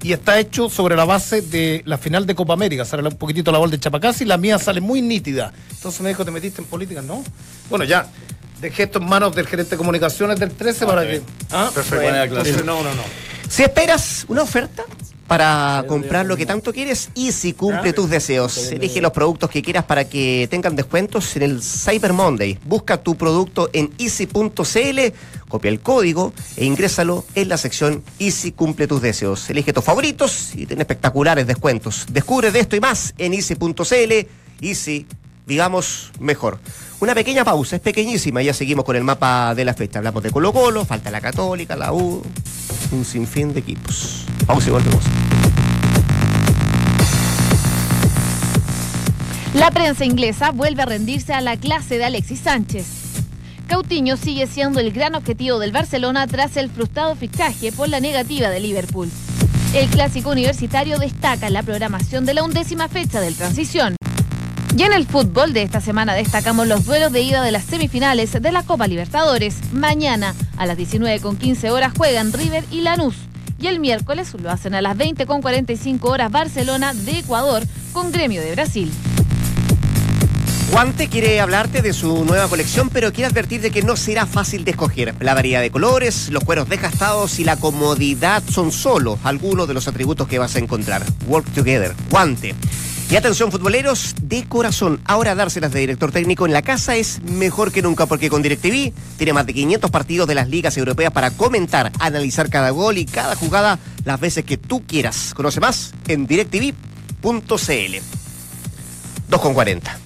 Y 0.06 0.12
está 0.12 0.38
hecho 0.38 0.70
sobre 0.70 0.94
la 0.94 1.04
base 1.04 1.42
de 1.42 1.82
la 1.84 1.98
final 1.98 2.26
de 2.26 2.36
Copa 2.36 2.52
América. 2.52 2.84
Sale 2.84 3.02
un 3.02 3.16
poquitito 3.16 3.50
la 3.50 3.58
bola 3.58 3.72
de 3.72 3.80
Chapacasi 3.80 4.22
y 4.22 4.26
la 4.28 4.36
mía 4.36 4.57
sale 4.57 4.80
muy 4.80 5.02
nítida. 5.02 5.52
Entonces 5.72 6.00
me 6.00 6.11
dijo, 6.11 6.24
¿te 6.24 6.30
metiste 6.30 6.62
en 6.62 6.68
política? 6.68 7.02
No. 7.02 7.24
Bueno, 7.68 7.84
ya. 7.84 8.07
Dejé 8.61 8.84
esto 8.84 9.00
en 9.00 9.07
manos 9.09 9.34
del 9.34 9.48
gerente 9.48 9.72
de 9.72 9.76
comunicaciones 9.76 10.38
del 10.38 10.52
13 10.52 10.86
para 10.86 11.02
que. 11.02 11.22
¿Ah? 11.50 11.72
Perfecto. 11.74 11.96
Bueno, 11.96 12.18
Buena 12.18 12.22
entonces, 12.22 12.64
no, 12.64 12.84
no, 12.84 12.94
no. 12.94 13.02
Si 13.49 13.62
esperas 13.62 14.26
una 14.28 14.42
oferta 14.42 14.84
para 15.26 15.84
comprar 15.88 16.26
lo 16.26 16.36
que 16.36 16.47
tanto 16.47 16.72
quieres, 16.72 17.11
Easy 17.14 17.53
cumple 17.53 17.92
tus 17.92 18.09
deseos. 18.09 18.70
Elige 18.70 19.01
los 19.01 19.12
productos 19.12 19.51
que 19.51 19.62
quieras 19.62 19.84
para 19.84 20.09
que 20.09 20.47
tengan 20.51 20.76
descuentos 20.76 21.34
en 21.36 21.42
el 21.42 21.62
Cyber 21.62 22.12
Monday. 22.12 22.59
Busca 22.64 22.99
tu 22.99 23.16
producto 23.16 23.68
en 23.72 23.90
easy.cl, 23.99 25.01
copia 25.49 25.68
el 25.68 25.80
código 25.80 26.32
e 26.57 26.64
ingrésalo 26.64 27.24
en 27.34 27.49
la 27.49 27.57
sección 27.57 28.05
Easy 28.18 28.53
cumple 28.53 28.86
tus 28.86 29.03
deseos. 29.03 29.49
Elige 29.51 29.72
tus 29.72 29.84
favoritos 29.84 30.55
y 30.55 30.66
ten 30.66 30.80
espectaculares 30.80 31.47
descuentos. 31.47 32.07
Descubre 32.11 32.51
de 32.51 32.61
esto 32.61 32.76
y 32.76 32.80
más 32.80 33.14
en 33.18 33.34
easy.cl. 33.34 34.28
Easy, 34.61 35.07
digamos, 35.47 36.12
mejor. 36.20 36.61
Una 36.99 37.14
pequeña 37.14 37.44
pausa, 37.44 37.76
es 37.76 37.82
pequeñísima, 37.82 38.42
ya 38.42 38.55
seguimos 38.55 38.84
con 38.84 38.97
el 38.97 39.05
mapa 39.05 39.55
de 39.55 39.64
la 39.64 39.74
fecha. 39.74 39.99
Hablamos 39.99 40.22
de 40.22 40.30
Colo 40.30 40.53
Colo, 40.53 40.84
falta 40.84 41.11
la 41.11 41.20
Católica, 41.20 41.76
la 41.76 41.92
U, 41.92 42.22
un 42.93 43.05
sinfín 43.05 43.53
de 43.53 43.61
equipos. 43.61 44.24
Pausa 44.47 44.68
y 44.68 44.72
volvemos. 44.72 45.05
La 49.55 49.70
prensa 49.70 50.05
inglesa 50.05 50.51
vuelve 50.51 50.82
a 50.82 50.87
rendirse 50.87 51.32
a 51.32 51.41
la 51.41 51.57
clase 51.57 51.99
de 51.99 52.05
Alexis 52.05 52.41
Sánchez. 52.41 52.87
Coutinho 53.68 54.16
sigue 54.16 54.47
siendo 54.47 54.80
el 54.80 54.93
gran 54.93 55.14
objetivo 55.14 55.59
del 55.59 55.72
Barcelona 55.72 56.26
tras 56.26 56.57
el 56.57 56.70
frustrado 56.70 57.16
fichaje 57.16 57.72
por 57.72 57.89
la 57.89 58.01
negativa 58.01 58.49
de 58.49 58.61
Liverpool. 58.61 59.11
El 59.74 59.89
clásico 59.89 60.30
universitario 60.30 60.99
destaca 60.99 61.51
la 61.51 61.62
programación 61.62 62.24
de 62.26 62.34
la 62.34 62.45
undécima 62.45 62.89
fecha 62.89 63.20
del 63.20 63.34
transición. 63.34 63.97
Y 64.77 64.83
en 64.83 64.93
el 64.93 65.07
fútbol 65.07 65.55
de 65.55 65.62
esta 65.62 65.81
semana 65.81 66.12
destacamos 66.12 66.66
los 66.66 66.85
duelos 66.85 67.11
de 67.11 67.22
ida 67.22 67.43
de 67.43 67.51
las 67.51 67.64
semifinales 67.64 68.33
de 68.33 68.53
la 68.53 68.62
Copa 68.62 68.87
Libertadores. 68.87 69.57
Mañana 69.72 70.35
a 70.59 70.66
las 70.66 70.77
19.15 70.77 71.70
horas 71.70 71.95
juegan 71.97 72.31
River 72.31 72.62
y 72.70 72.83
Lanús. 72.83 73.14
Y 73.59 73.68
el 73.68 73.81
miércoles 73.81 74.35
lo 74.39 74.51
hacen 74.51 74.74
a 74.74 74.83
las 74.83 74.95
20.45 74.99 75.99
horas 76.03 76.31
Barcelona 76.31 76.93
de 76.93 77.20
Ecuador 77.20 77.62
con 77.95 78.12
Gremio 78.12 78.43
de 78.43 78.53
Brasil. 78.53 78.93
Guante 80.70 81.09
quiere 81.09 81.41
hablarte 81.41 81.81
de 81.81 81.95
su 81.95 82.27
nueva 82.27 82.47
colección, 82.49 82.91
pero 82.91 83.14
quiere 83.14 83.31
advertir 83.31 83.62
de 83.62 83.70
que 83.70 83.81
no 83.81 83.97
será 83.97 84.27
fácil 84.27 84.66
de 84.66 84.72
escoger. 84.72 85.14
La 85.20 85.33
variedad 85.33 85.62
de 85.62 85.70
colores, 85.70 86.29
los 86.29 86.45
cueros 86.45 86.68
desgastados 86.68 87.39
y 87.39 87.45
la 87.45 87.57
comodidad 87.57 88.43
son 88.47 88.70
solo 88.72 89.18
algunos 89.24 89.68
de 89.68 89.72
los 89.72 89.89
atributos 89.89 90.29
que 90.29 90.39
vas 90.39 90.55
a 90.55 90.59
encontrar. 90.59 91.03
Work 91.29 91.51
Together, 91.55 91.95
Guante. 92.11 92.55
Y 93.09 93.14
atención 93.14 93.52
futboleros, 93.52 94.16
de 94.20 94.48
corazón, 94.48 95.00
ahora 95.04 95.36
dárselas 95.36 95.72
de 95.72 95.78
director 95.78 96.11
técnico 96.11 96.44
en 96.44 96.52
la 96.52 96.62
casa 96.62 96.96
es 96.96 97.22
mejor 97.22 97.70
que 97.70 97.80
nunca 97.80 98.07
porque 98.07 98.28
con 98.28 98.42
DirecTV 98.42 98.92
tiene 99.16 99.32
más 99.32 99.46
de 99.46 99.54
500 99.54 99.92
partidos 99.92 100.26
de 100.26 100.34
las 100.34 100.48
ligas 100.48 100.76
europeas 100.76 101.12
para 101.12 101.30
comentar, 101.30 101.92
analizar 102.00 102.50
cada 102.50 102.70
gol 102.70 102.98
y 102.98 103.07
cada 103.07 103.36
jugada 103.36 103.78
las 104.04 104.18
veces 104.18 104.44
que 104.44 104.57
tú 104.57 104.84
quieras. 104.84 105.34
Conoce 105.34 105.61
más 105.61 105.94
en 106.09 106.26
directv.cl. 106.26 106.74
2 109.28 109.40
con 109.40 109.54
40. 109.54 109.98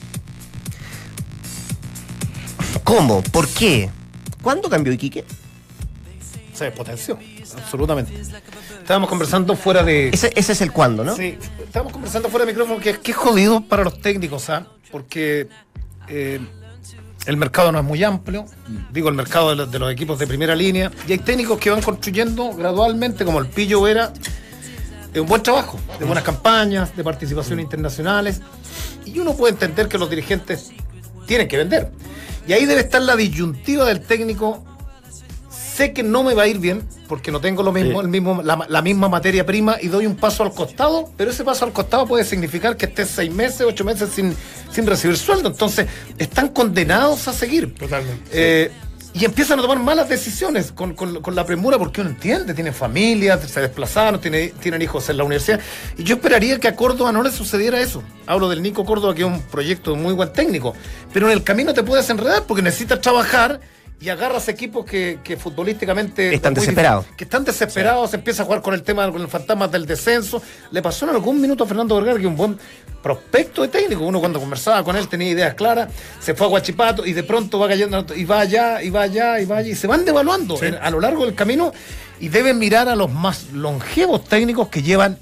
¿Cómo? 2.85 3.23
¿Por 3.23 3.49
qué? 3.49 3.89
¿Cuándo 4.43 4.69
cambió 4.69 4.93
Iquique? 4.93 5.25
Se 6.53 6.71
potenció, 6.71 7.19
absolutamente. 7.55 8.13
Estábamos 8.81 9.09
conversando 9.09 9.57
fuera 9.57 9.83
de. 9.83 10.09
Ese, 10.09 10.33
ese 10.35 10.53
es 10.53 10.61
el 10.61 10.73
cuándo, 10.73 11.05
¿no? 11.05 11.15
Sí, 11.17 11.39
estábamos 11.63 11.93
conversando 11.93 12.29
fuera 12.29 12.47
de 12.47 12.53
micrófono 12.53 12.81
que 12.81 12.99
que 12.99 13.11
es 13.13 13.17
jodido 13.17 13.61
para 13.63 13.85
los 13.85 14.01
técnicos, 14.01 14.51
¿ah? 14.51 14.67
Porque 14.91 15.49
eh, 16.09 16.41
el 17.27 17.37
mercado 17.37 17.71
no 17.73 17.79
es 17.79 17.85
muy 17.85 18.03
amplio, 18.03 18.47
digo 18.93 19.09
el 19.09 19.15
mercado 19.15 19.51
de 19.51 19.57
los, 19.57 19.71
de 19.71 19.79
los 19.79 19.93
equipos 19.93 20.19
de 20.19 20.27
primera 20.27 20.55
línea, 20.55 20.91
y 21.07 21.13
hay 21.13 21.19
técnicos 21.19 21.59
que 21.59 21.71
van 21.71 21.83
construyendo 21.83 22.53
gradualmente, 22.55 23.25
como 23.25 23.39
el 23.39 23.47
Pillo 23.47 23.83
Vera, 23.83 24.13
de 25.13 25.21
un 25.21 25.27
buen 25.27 25.43
trabajo, 25.43 25.79
de 25.99 26.05
buenas 26.05 26.25
campañas, 26.25 26.97
de 26.97 27.05
participación 27.05 27.61
internacionales, 27.61 28.41
y 29.05 29.19
uno 29.19 29.35
puede 29.35 29.53
entender 29.53 29.89
que 29.89 29.99
los 29.99 30.09
dirigentes 30.09 30.73
tienen 31.27 31.49
que 31.49 31.57
vender. 31.57 31.93
Y 32.47 32.53
ahí 32.53 32.65
debe 32.65 32.81
estar 32.81 33.03
la 33.03 33.17
disyuntiva 33.17 33.85
del 33.85 34.01
técnico. 34.01 34.65
Sé 35.81 35.95
que 35.95 36.03
no 36.03 36.23
me 36.23 36.35
va 36.35 36.43
a 36.43 36.47
ir 36.47 36.59
bien 36.59 36.83
porque 37.09 37.33
no 37.33 37.41
tengo 37.41 37.63
lo 37.63 37.73
mismo, 37.73 38.01
Sí. 38.01 38.05
el 38.05 38.09
mismo, 38.09 38.43
la, 38.43 38.67
la 38.69 38.83
misma 38.83 39.09
materia 39.09 39.47
prima 39.47 39.79
y 39.81 39.89
doy 39.89 40.05
un 40.05 40.15
paso 40.15 40.43
al 40.43 40.53
costado, 40.53 41.09
pero 41.17 41.31
ese 41.31 41.43
paso 41.43 41.65
al 41.65 41.73
costado 41.73 42.07
puede 42.07 42.23
significar 42.25 42.77
que 42.77 42.85
estés 42.85 43.09
seis 43.09 43.33
meses, 43.33 43.63
ocho 43.63 43.83
meses 43.83 44.11
sin, 44.15 44.37
sin 44.71 44.87
recibir 44.87 45.17
sueldo. 45.17 45.49
Entonces, 45.49 45.87
están 46.19 46.49
condenados 46.51 47.27
a 47.29 47.33
seguir. 47.33 47.75
Totalmente, 47.75 48.29
Eh, 48.31 48.71
Y 49.15 49.25
empiezan 49.25 49.59
a 49.59 49.63
tomar 49.63 49.79
malas 49.81 50.09
decisiones 50.09 50.71
con, 50.71 50.95
con- 50.95 51.21
con 51.23 51.35
la 51.35 51.45
premura 51.45 51.79
porque 51.79 52.01
uno 52.03 52.11
entiende, 52.11 52.53
tienen 52.55 52.73
familia, 52.75 53.39
se 53.39 53.61
desplazaron, 53.61 54.21
tiene- 54.21 54.51
tienen 54.61 54.83
hijos 54.83 55.09
en 55.09 55.17
la 55.17 55.25
universidad. 55.25 55.59
Y 55.99 56.05
yo 56.05 56.15
esperaría 56.17 56.61
que 56.61 56.69
a 56.69 56.77
Córdoba 56.77 57.11
no 57.11 57.21
le 57.23 57.33
sucediera 57.33 57.81
eso. 57.81 58.05
Hablo 58.27 58.49
del 58.51 58.61
Nico 58.63 58.85
Córdoba, 58.85 59.13
que 59.15 59.23
es 59.23 59.27
un 59.27 59.41
proyecto 59.43 59.97
muy 59.97 60.13
buen 60.13 60.31
técnico. 60.33 60.75
Pero 61.13 61.27
en 61.27 61.33
el 61.33 61.43
camino 61.43 61.73
te 61.75 61.83
puedes 61.83 62.09
enredar 62.11 62.45
porque 62.47 62.63
necesitas 62.63 63.01
trabajar 63.01 63.61
y 64.01 64.09
agarras 64.09 64.49
equipos 64.49 64.87
que, 64.87 65.19
que 65.23 65.37
futbolísticamente... 65.37 66.35
Están 66.35 66.55
desesperados. 66.55 67.05
Que 67.17 67.25
están 67.25 67.45
desesperados, 67.45 68.11
se 68.11 68.17
empieza 68.17 68.43
a 68.43 68.47
jugar 68.47 68.63
con 68.63 68.73
el 68.73 68.83
tema, 68.83 69.11
con 69.13 69.21
el 69.21 69.29
fantasma 69.29 69.69
del 69.69 69.85
descenso. 69.85 70.43
Le 70.71 70.81
pasó 70.81 71.05
en 71.05 71.13
algún 71.13 71.39
minuto 71.39 71.65
a 71.65 71.67
Fernando 71.67 71.97
Vergara, 71.97 72.19
que 72.19 72.27
un 72.27 72.37
buen 72.37 72.59
prospecto 73.03 73.61
de 73.61 73.69
técnico. 73.69 74.05
Uno 74.05 74.19
cuando 74.19 74.41
conversaba 74.41 74.83
con 74.83 74.97
él 74.97 75.07
tenía 75.07 75.29
ideas 75.29 75.55
claras, 75.55 75.93
se 76.19 76.35
fue 76.35 76.47
a 76.47 76.51
Guachipato 76.51 77.05
y 77.05 77.13
de 77.13 77.23
pronto 77.25 77.59
va 77.59 77.69
cayendo 77.69 78.07
y 78.17 78.25
va 78.25 78.41
allá, 78.41 78.83
y 78.83 78.89
va 78.89 79.03
allá, 79.03 79.39
y 79.39 79.45
va 79.45 79.59
allá, 79.59 79.69
y 79.69 79.75
se 79.75 79.87
van 79.87 80.05
devaluando 80.07 80.59
a 80.81 80.91
lo 80.91 81.01
largo 81.01 81.27
del 81.27 81.35
camino 81.35 81.73
y 82.19 82.29
deben 82.29 82.59
mirar 82.59 82.89
a 82.89 82.97
los 82.97 83.13
más 83.13 83.53
longevos 83.53 84.25
técnicos 84.25 84.69
que 84.69 84.83
llevan 84.83 85.19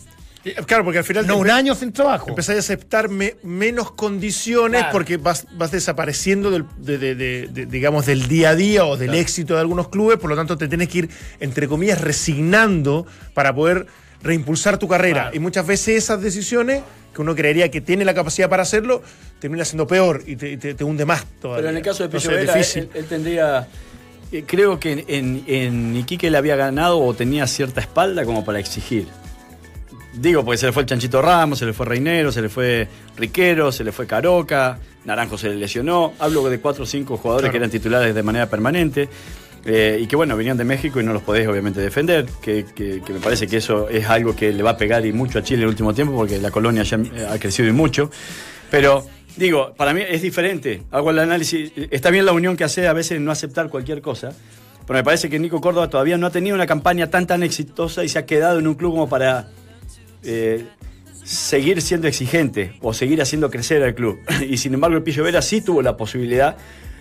Claro, 0.67 0.85
porque 0.85 0.99
al 0.99 1.05
final 1.05 1.27
no 1.27 1.37
un 1.37 1.51
año 1.51 1.75
sin 1.75 1.93
trabajo. 1.93 2.29
empezás 2.31 2.57
a 2.57 2.59
aceptar 2.61 3.09
me- 3.09 3.37
menos 3.43 3.91
condiciones 3.91 4.81
Claro. 4.81 4.93
porque 4.93 5.17
vas, 5.17 5.47
vas 5.53 5.71
desapareciendo 5.73 6.51
del, 6.51 6.65
de- 6.79 6.97
de- 6.97 7.15
de- 7.15 7.49
de- 7.49 7.67
digamos, 7.67 8.07
del 8.07 8.29
día 8.29 8.51
a 8.51 8.55
día 8.55 8.85
o 8.87 8.97
del 8.97 9.15
éxito 9.15 9.55
de 9.55 9.61
algunos 9.61 9.89
clubes, 9.89 10.19
por 10.19 10.31
lo 10.31 10.37
tanto 10.37 10.57
te 10.57 10.69
tienes 10.69 10.89
que 10.89 10.99
ir, 10.99 11.11
entre 11.41 11.69
comillas, 11.69 12.01
resignando 12.01 13.07
para 13.35 13.55
poder 13.55 13.87
reimpulsar 14.23 14.79
tu 14.79 14.89
carrera. 14.89 15.23
Claro. 15.25 15.37
Y 15.37 15.39
muchas 15.41 15.67
veces 15.67 15.97
esas 16.05 16.21
decisiones, 16.23 16.83
que 17.15 17.21
uno 17.21 17.35
creería 17.35 17.71
que 17.71 17.81
tiene 17.81 18.05
la 18.05 18.15
capacidad 18.15 18.49
para 18.49 18.63
hacerlo, 18.63 19.03
termina 19.41 19.65
siendo 19.65 19.87
peor 19.87 20.23
y 20.27 20.37
te, 20.37 20.57
te- 20.57 20.75
te 20.75 20.85
hunde 20.85 21.05
más 21.05 21.25
todavía. 21.41 21.59
Pero 21.63 21.71
en 21.71 21.77
el 21.77 21.83
caso 21.83 22.07
de 22.09 22.17
Entonces, 22.17 22.55
difícil. 22.55 22.83
él, 22.85 22.91
él 22.95 23.05
tendría. 23.07 23.69
eh, 24.33 24.45
Creo 24.47 24.79
que 24.81 25.05
en, 25.09 25.45
en 25.47 25.97
Iquique 25.97 26.31
le 26.31 26.39
había 26.39 26.57
ganado 26.57 27.01
o 27.01 27.13
tenía 27.15 27.47
cierta 27.47 27.81
espalda 27.81 28.25
como 28.25 28.45
para 28.45 28.59
exigir. 28.61 29.07
Digo, 30.15 30.45
porque 30.45 30.59
se 30.59 30.67
le 30.67 30.73
fue 30.73 30.83
el 30.83 30.89
Chanchito 30.89 31.21
Ramos, 31.23 31.59
se 31.59 31.67
le 31.67 31.73
fue 31.73 31.87
Reinero, 31.87 32.33
se 32.33 32.41
le 32.43 32.49
fue 32.49 32.89
Riquero, 33.17 33.71
se 33.71 33.85
le 33.85 33.93
fue 33.93 34.07
Caroca, 34.07 34.79
Naranjo 35.05 35.37
se 35.39 35.49
le 35.51 35.57
lesionó. 35.57 36.15
Hablo 36.19 36.49
de 36.49 36.59
cuatro 36.61 36.85
o 36.85 36.87
cinco 36.87 37.17
jugadores 37.19 37.45
Claro. 37.45 37.53
que 37.53 37.57
eran 37.59 37.71
titulares 37.71 38.15
de 38.15 38.23
manera 38.23 38.47
permanente. 38.49 39.09
eh, 39.65 39.99
y 40.01 40.07
que 40.07 40.15
bueno, 40.17 40.35
venían 40.37 40.57
de 40.57 40.65
México 40.65 40.99
y 41.01 41.05
no 41.05 41.13
los 41.13 41.21
podés 41.23 41.47
obviamente 41.47 41.81
defender, 41.81 42.25
que, 42.41 42.65
que- 42.75 43.03
que 43.05 43.13
me 43.13 43.19
parece 43.19 43.47
que 43.49 43.57
eso 43.59 43.89
es 43.89 44.07
algo 44.07 44.35
que 44.35 44.53
le 44.53 44.63
va 44.63 44.71
a 44.71 44.77
pegar 44.79 45.05
y 45.05 45.13
mucho 45.13 45.41
a 45.41 45.43
Chile 45.43 45.57
en 45.59 45.63
el 45.65 45.69
último 45.71 45.93
tiempo, 45.93 46.15
porque 46.15 46.39
la 46.39 46.51
colonia 46.53 46.85
ya 46.85 46.97
eh, 46.97 47.27
ha 47.29 47.39
crecido 47.39 47.69
y 47.69 47.73
mucho. 47.73 48.09
Pero 48.71 49.05
digo, 49.37 49.75
para 49.77 49.93
mí 49.93 50.01
es 50.09 50.23
diferente. 50.23 50.85
Hago 50.91 51.11
el 51.11 51.19
análisis. 51.19 51.73
Está 51.91 52.09
bien 52.11 52.25
la 52.25 52.33
unión 52.33 52.57
que 52.57 52.65
hace 52.65 52.87
a 52.89 52.93
veces 52.95 53.21
no 53.21 53.31
aceptar 53.33 53.69
cualquier 53.69 54.01
cosa. 54.01 54.33
Pero 54.87 54.99
me 55.01 55.05
parece 55.05 55.29
que 55.29 55.39
Nico 55.39 55.61
Córdoba 55.61 55.91
todavía 55.91 56.17
no 56.17 56.29
ha 56.29 56.31
tenido 56.31 56.55
una 56.55 56.67
campaña 56.67 57.11
tan 57.11 57.27
tan 57.27 57.43
exitosa 57.43 58.05
y 58.05 58.09
se 58.09 58.19
ha 58.21 58.25
quedado 58.27 58.61
en 58.61 58.67
un 58.69 58.75
club 58.75 58.93
como 58.93 59.09
para 59.09 59.49
eh, 60.23 60.65
seguir 61.25 61.83
siendo 61.83 62.09
exigente 62.09 62.73
o 62.81 62.93
seguir 62.95 63.21
haciendo 63.21 63.51
crecer 63.51 63.83
al 63.83 63.95
club. 63.95 64.19
Y 64.49 64.57
sin 64.57 64.75
embargo 64.75 64.97
el 64.97 65.03
Pillo 65.03 65.25
Vera 65.25 65.43
sí 65.43 65.61
tuvo 65.61 65.83
la 65.83 65.97
posibilidad 65.97 66.57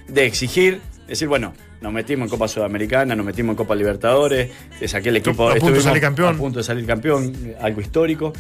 de 0.08 0.26
exigir, 0.26 0.82
decir, 1.08 1.28
bueno, 1.28 1.54
nos 1.82 1.94
metimos 1.94 2.26
en 2.26 2.30
Copa 2.30 2.48
Sudamericana, 2.48 3.16
nos 3.16 3.26
metimos 3.26 3.54
en 3.54 3.58
Copa 3.58 3.76
Libertadores, 3.76 4.50
saqué 4.88 5.10
el 5.10 5.18
equipo, 5.18 5.50
A 5.50 5.56
punto 5.56 5.76
de 5.76 5.82
salir 5.82 6.02
campeón. 6.02 6.36
a 6.36 6.38
punto 6.38 6.60
de 6.60 6.64
salir 6.64 6.86
campeón, 6.86 7.56
algo 7.62 7.82
histórico. 7.82 8.34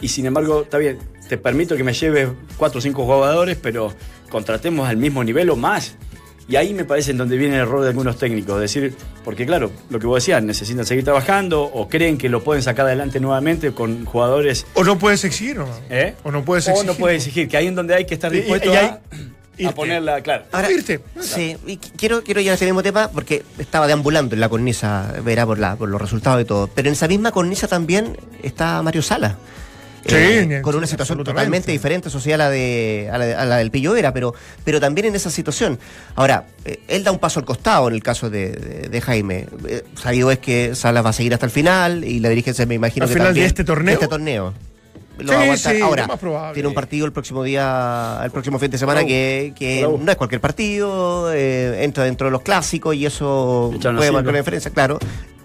Y 0.00 0.08
sin 0.08 0.26
embargo, 0.26 0.62
está 0.62 0.78
bien, 0.78 0.98
te 1.28 1.38
permito 1.38 1.76
que 1.76 1.84
me 1.84 1.92
lleves 1.92 2.28
cuatro 2.56 2.78
o 2.78 2.82
cinco 2.82 3.04
jugadores, 3.04 3.56
pero 3.60 3.92
contratemos 4.28 4.88
al 4.88 4.96
mismo 4.96 5.22
nivel 5.22 5.48
o 5.50 5.56
más. 5.56 5.96
Y 6.48 6.56
ahí 6.56 6.74
me 6.74 6.84
parece 6.84 7.12
en 7.12 7.18
donde 7.18 7.36
viene 7.36 7.54
el 7.54 7.62
error 7.62 7.82
de 7.82 7.88
algunos 7.88 8.18
técnicos. 8.18 8.60
Decir, 8.60 8.94
porque 9.24 9.46
claro, 9.46 9.70
lo 9.90 9.98
que 9.98 10.06
vos 10.06 10.16
decías, 10.22 10.42
necesitan 10.42 10.84
seguir 10.84 11.04
trabajando 11.04 11.62
o 11.62 11.88
creen 11.88 12.18
que 12.18 12.28
lo 12.28 12.42
pueden 12.42 12.62
sacar 12.62 12.86
adelante 12.86 13.20
nuevamente 13.20 13.72
con 13.72 14.04
jugadores. 14.04 14.66
O 14.74 14.84
no 14.84 14.98
puedes 14.98 15.24
exigir, 15.24 15.58
¿o 15.60 15.66
no? 15.66 15.72
¿eh? 15.88 16.14
O 16.24 16.30
no 16.32 16.44
puedes 16.44 16.66
O 16.68 16.70
exigir. 16.72 16.86
no 16.90 16.94
puedes 16.96 17.18
exigir, 17.26 17.48
que 17.48 17.56
ahí 17.56 17.68
en 17.68 17.74
donde 17.74 17.94
hay 17.94 18.04
que 18.06 18.14
estar 18.14 18.32
Y- 18.34 18.38
y- 18.38 18.40
dispuesto 18.40 18.72
a. 18.72 19.00
Irte. 19.58 19.74
ponerla, 19.74 20.20
claro. 20.22 20.44
Ahora, 20.50 20.70
irte. 20.72 21.00
Sí, 21.20 21.56
y 21.66 21.76
qu- 21.76 21.92
quiero, 21.96 22.24
quiero 22.24 22.40
llegar 22.40 22.52
a 22.52 22.54
ese 22.56 22.64
mismo 22.64 22.82
tema 22.82 23.08
porque 23.12 23.44
estaba 23.58 23.86
deambulando 23.86 24.34
en 24.34 24.40
la 24.40 24.48
cornisa, 24.48 25.12
verá 25.22 25.44
por, 25.46 25.58
la, 25.58 25.76
por 25.76 25.90
los 25.90 26.00
resultados 26.00 26.40
y 26.40 26.46
todo. 26.46 26.68
Pero 26.74 26.88
en 26.88 26.94
esa 26.94 27.06
misma 27.06 27.32
cornisa 27.32 27.68
también 27.68 28.16
está 28.42 28.82
Mario 28.82 29.02
Sala. 29.02 29.36
Eh, 30.04 30.48
Sí, 30.56 30.62
con 30.62 30.74
una 30.74 30.86
situación 30.86 31.22
totalmente 31.22 31.70
diferente 31.70 32.10
social 32.10 32.40
a 32.40 32.44
la, 32.46 32.50
de, 32.50 33.08
a 33.12 33.18
la, 33.18 33.24
de- 33.26 33.34
a 33.36 33.44
la 33.44 33.56
del 33.58 33.70
Pillo 33.70 33.92
Vera, 33.92 34.12
pero, 34.12 34.34
pero 34.64 34.80
también 34.80 35.06
en 35.06 35.14
esa 35.14 35.30
situación. 35.30 35.78
Ahora, 36.16 36.46
eh, 36.64 36.80
él 36.88 37.04
da 37.04 37.12
un 37.12 37.18
paso 37.18 37.38
al 37.38 37.46
costado 37.46 37.86
en 37.88 37.94
el 37.94 38.02
caso 38.02 38.28
de, 38.28 38.50
de- 38.50 38.88
de 38.88 39.00
Jaime. 39.00 39.46
Eh, 39.68 39.84
sabido 39.94 40.30
es 40.32 40.38
que 40.40 40.74
Salas 40.74 41.04
va 41.04 41.10
a 41.10 41.12
seguir 41.12 41.32
hasta 41.34 41.46
el 41.46 41.52
final 41.52 42.04
y 42.04 42.18
la 42.18 42.28
dirigencia 42.30 42.66
me 42.66 42.74
imagino 42.74 43.04
¿Al 43.04 43.10
que 43.10 43.14
final 43.14 43.34
de 43.34 43.44
este 43.44 43.62
torneo? 43.64 43.86
de 43.86 43.94
este 43.94 44.08
torneo. 44.08 44.52
Lo 45.18 45.32
Sí, 45.32 45.46
va 45.48 45.52
a 45.52 45.56
sí, 45.56 45.80
Ahora, 45.82 46.02
lo 46.02 46.08
más 46.08 46.18
probable. 46.18 46.54
tiene 46.54 46.68
un 46.68 46.74
partido 46.74 47.04
el 47.06 47.12
próximo 47.12 47.44
día, 47.44 48.18
el 48.24 48.30
próximo 48.30 48.58
fin 48.58 48.70
de 48.70 48.78
semana 48.78 49.04
que, 49.04 49.52
que 49.54 49.86
no 50.00 50.10
es 50.10 50.16
cualquier 50.16 50.40
partido, 50.40 51.32
eh, 51.32 51.84
entra 51.84 52.04
dentro 52.04 52.26
de 52.26 52.30
los 52.32 52.40
clásicos 52.42 52.96
y 52.96 53.04
eso 53.06 53.70
puede 53.80 54.10
marcar 54.10 54.30
una 54.30 54.38
diferencia, 54.38 54.70
claro. 54.72 54.98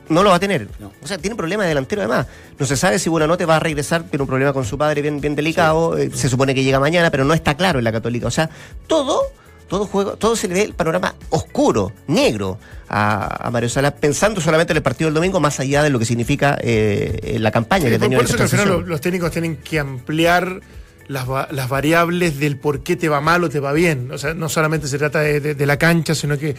No 0.09 0.23
lo 0.23 0.29
va 0.29 0.35
a 0.37 0.39
tener. 0.39 0.67
No. 0.79 0.91
O 1.01 1.07
sea, 1.07 1.17
tiene 1.17 1.33
un 1.33 1.37
problema 1.37 1.63
de 1.63 1.69
delantero 1.69 2.01
además. 2.01 2.27
No 2.57 2.65
se 2.65 2.77
sabe 2.77 2.99
si 2.99 3.09
Buenanote 3.09 3.45
va 3.45 3.57
a 3.57 3.59
regresar, 3.59 4.03
tiene 4.03 4.23
un 4.23 4.27
problema 4.27 4.53
con 4.53 4.65
su 4.65 4.77
padre 4.77 5.01
bien, 5.01 5.19
bien 5.21 5.35
delicado. 5.35 5.97
eh, 5.97 6.09
se 6.13 6.29
supone 6.29 6.55
que 6.55 6.63
llega 6.63 6.79
mañana, 6.79 7.11
pero 7.11 7.25
no 7.25 7.33
está 7.33 7.55
claro 7.55 7.79
en 7.79 7.85
la 7.85 7.91
Católica. 7.91 8.27
O 8.27 8.31
sea, 8.31 8.49
todo, 8.87 9.21
todo 9.67 9.85
juego, 9.85 10.15
todo 10.15 10.35
se 10.35 10.47
le 10.47 10.53
ve 10.53 10.61
el 10.63 10.73
panorama 10.73 11.15
oscuro, 11.29 11.91
negro 12.07 12.57
a, 12.89 13.47
a 13.47 13.51
Mario 13.51 13.67
Sala, 13.69 13.91
pensando 13.95 14.39
solamente 14.39 14.71
en 14.73 14.77
el 14.77 14.83
partido 14.83 15.07
del 15.09 15.15
domingo, 15.15 15.39
más 15.41 15.59
allá 15.59 15.83
de 15.83 15.89
lo 15.89 15.99
que 15.99 16.05
significa 16.05 16.57
eh, 16.61 17.35
la 17.39 17.51
campaña 17.51 17.83
Sí, 17.83 17.89
que 17.89 17.95
ha 17.95 17.99
tenido 17.99 18.19
por 18.21 18.29
eso 18.29 18.37
que 18.37 18.43
al 18.43 18.49
final 18.49 18.67
los, 18.69 18.87
los 18.87 19.01
técnicos 19.01 19.31
tienen 19.31 19.57
que 19.57 19.77
ampliar 19.79 20.61
las, 21.09 21.29
va- 21.29 21.47
las 21.51 21.67
variables 21.69 22.39
del 22.39 22.57
por 22.57 22.81
qué 22.83 22.95
te 22.95 23.09
va 23.09 23.19
mal 23.21 23.43
o 23.43 23.49
te 23.49 23.59
va 23.59 23.73
bien. 23.73 24.09
O 24.11 24.17
sea, 24.17 24.33
no 24.33 24.47
solamente 24.49 24.87
se 24.87 24.97
trata 24.97 25.19
de, 25.19 25.39
de- 25.41 25.55
de 25.55 25.65
la 25.65 25.77
cancha, 25.77 26.15
sino 26.15 26.37
que 26.37 26.55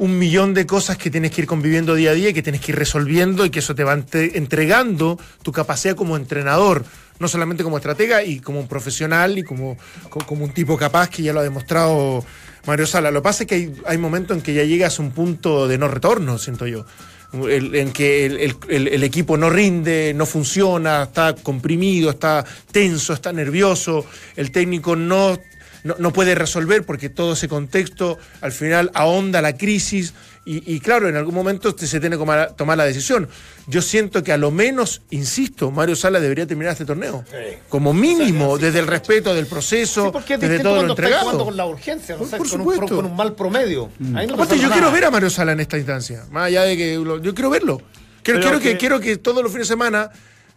un 0.00 0.18
millón 0.18 0.54
de 0.54 0.64
cosas 0.64 0.96
que 0.96 1.10
tienes 1.10 1.30
que 1.30 1.42
ir 1.42 1.46
conviviendo 1.46 1.94
día 1.94 2.12
a 2.12 2.14
día 2.14 2.30
y 2.30 2.32
que 2.32 2.42
tienes 2.42 2.62
que 2.62 2.72
ir 2.72 2.78
resolviendo 2.78 3.44
y 3.44 3.50
que 3.50 3.58
eso 3.58 3.74
te 3.74 3.84
va 3.84 3.92
entre- 3.92 4.38
entregando 4.38 5.18
tu 5.42 5.52
capacidad 5.52 5.94
como 5.94 6.16
entrenador. 6.16 6.86
No 7.18 7.28
solamente 7.28 7.62
como 7.62 7.76
estratega 7.76 8.24
y 8.24 8.40
como 8.40 8.60
un 8.60 8.66
profesional 8.66 9.36
y 9.36 9.42
como, 9.42 9.76
co- 10.08 10.24
como 10.24 10.44
un 10.46 10.52
tipo 10.52 10.78
capaz 10.78 11.10
que 11.10 11.22
ya 11.22 11.34
lo 11.34 11.40
ha 11.40 11.42
demostrado 11.42 12.24
Mario 12.66 12.86
Sala. 12.86 13.10
Lo 13.10 13.20
que 13.20 13.24
pasa 13.24 13.42
es 13.42 13.48
que 13.48 13.72
hay, 13.84 13.98
momentos 13.98 14.38
en 14.38 14.42
que 14.42 14.54
ya 14.54 14.64
llegas 14.64 14.98
a 14.98 15.02
un 15.02 15.10
punto 15.10 15.68
de 15.68 15.76
no 15.76 15.86
retorno, 15.86 16.38
siento 16.38 16.66
yo 16.66 16.86
en 17.32 17.92
que 17.92 18.26
el 18.68 19.04
equipo 19.04 19.36
no 19.36 19.50
rinde, 19.50 20.12
no 20.16 20.26
funciona, 20.26 21.04
está 21.04 21.34
comprimido, 21.34 22.10
está 22.10 22.44
tenso, 22.72 23.12
está 23.12 23.32
nervioso, 23.32 24.04
el 24.34 24.50
técnico 24.50 24.96
no, 24.96 25.38
no, 25.84 25.96
no 25.98 26.12
puede 26.12 26.34
resolver 26.34 26.84
porque 26.84 27.08
todo 27.08 27.32
ese 27.34 27.48
contexto 27.48 28.18
al 28.40 28.52
final 28.52 28.90
ahonda 28.94 29.40
la 29.42 29.56
crisis 29.56 30.14
y, 30.44 30.74
y 30.74 30.80
claro, 30.80 31.08
en 31.08 31.16
algún 31.16 31.34
momento 31.34 31.74
te- 31.74 31.86
se 31.86 32.00
tiene 32.00 32.16
que 32.16 32.20
tomar, 32.20 32.52
tomar 32.56 32.76
la 32.78 32.84
decisión. 32.84 33.28
Yo 33.66 33.82
siento 33.82 34.22
que 34.24 34.32
a 34.32 34.38
lo 34.38 34.50
menos, 34.50 35.02
insisto, 35.10 35.70
Mario 35.70 35.94
Sala 35.96 36.18
debería 36.18 36.46
terminar 36.46 36.72
este 36.72 36.86
torneo. 36.86 37.24
Como 37.68 37.92
mínimo, 37.92 38.56
desde 38.58 38.78
el 38.80 38.86
respeto 38.86 39.34
del 39.34 39.46
proceso, 39.46 40.10
desde 40.28 40.60
todo 40.60 40.82
lo 40.82 40.90
entregado. 40.90 41.44
con 41.44 41.56
la 41.56 41.66
urgencia, 41.66 42.14
no 42.16 42.20
Por- 42.22 42.30
sé, 42.30 42.36
por 42.38 42.48
con, 42.48 42.60
un, 42.62 42.66
supuesto. 42.72 42.96
con 42.96 43.04
un 43.06 43.14
mal 43.16 43.34
promedio. 43.34 43.90
No 43.98 44.18
Aparte, 44.34 44.58
yo 44.58 44.70
quiero 44.70 44.90
ver 44.90 45.04
a 45.04 45.10
Mario 45.10 45.28
Sala 45.30 45.52
en 45.52 45.60
esta 45.60 45.76
instancia. 45.76 46.24
Más 46.30 46.46
allá 46.46 46.62
de 46.62 46.76
que. 46.76 46.94
lo- 46.96 47.20
yo 47.20 47.34
quiero 47.34 47.50
verlo. 47.50 47.80
Quiero, 48.22 48.40
quiero, 48.40 48.58
que, 48.60 48.72
que- 48.72 48.78
quiero 48.78 48.98
que 49.00 49.16
todos 49.18 49.42
los 49.42 49.52
fines 49.52 49.68
de 49.68 49.72
semana 49.74 50.10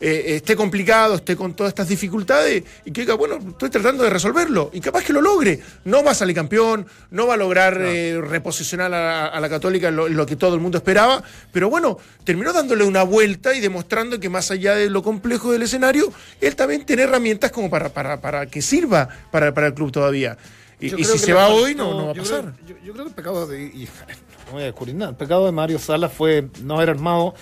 eh, 0.05 0.35
esté 0.35 0.55
complicado, 0.57 1.15
esté 1.15 1.37
con 1.37 1.53
todas 1.53 1.71
estas 1.71 1.87
dificultades 1.87 2.61
y 2.83 2.91
que 2.91 3.01
diga, 3.01 3.13
bueno, 3.13 3.37
estoy 3.37 3.69
tratando 3.69 4.03
de 4.03 4.09
resolverlo. 4.09 4.69
Y 4.73 4.81
capaz 4.81 5.05
que 5.05 5.13
lo 5.13 5.21
logre. 5.21 5.61
No 5.85 6.03
va 6.03 6.11
a 6.11 6.13
salir 6.13 6.35
campeón, 6.35 6.85
no 7.09 7.25
va 7.25 7.35
a 7.35 7.37
lograr 7.37 7.77
eh, 7.81 8.19
reposicionar 8.21 8.93
a, 8.93 9.27
a 9.27 9.39
la 9.39 9.47
Católica 9.47 9.87
en 9.87 9.95
lo, 9.95 10.07
en 10.07 10.17
lo 10.17 10.25
que 10.25 10.35
todo 10.35 10.55
el 10.55 10.59
mundo 10.61 10.77
esperaba. 10.77 11.23
Pero 11.53 11.69
bueno, 11.69 11.97
terminó 12.25 12.51
dándole 12.51 12.83
una 12.83 13.03
vuelta 13.03 13.55
y 13.55 13.61
demostrando 13.61 14.19
que 14.19 14.27
más 14.27 14.51
allá 14.51 14.75
de 14.75 14.89
lo 14.89 15.01
complejo 15.03 15.53
del 15.53 15.61
escenario, 15.61 16.11
él 16.41 16.55
también 16.57 16.85
tiene 16.85 17.03
herramientas 17.03 17.51
como 17.51 17.69
para, 17.69 17.87
para, 17.89 18.19
para 18.19 18.45
que 18.47 18.61
sirva 18.61 19.07
para, 19.31 19.53
para 19.53 19.67
el 19.67 19.73
club 19.73 19.91
todavía. 19.91 20.37
Y, 20.81 20.89
si 20.89 21.17
se 21.17 21.31
va 21.31 21.47
hoy, 21.47 21.75
no, 21.75 21.91
no 21.93 22.05
va 22.07 22.11
a 22.11 22.15
yo 22.15 22.23
pasar. 22.23 22.53
Creo, 22.65 22.77
yo, 22.77 22.85
yo 22.87 22.91
creo 22.91 23.05
que 23.05 23.09
el 23.09 23.15
pecado 23.15 23.47
de. 23.47 23.63
y- 23.63 23.87
no 24.47 24.51
voy 24.51 24.63
a 24.63 24.65
descubrir 24.65 24.95
nada. 24.95 25.11
El 25.11 25.17
pecado 25.17 25.45
de 25.45 25.53
Mario 25.53 25.79
Salas 25.79 26.11
fue 26.11 26.49
no 26.61 26.75
haber 26.75 26.89
armado. 26.89 27.33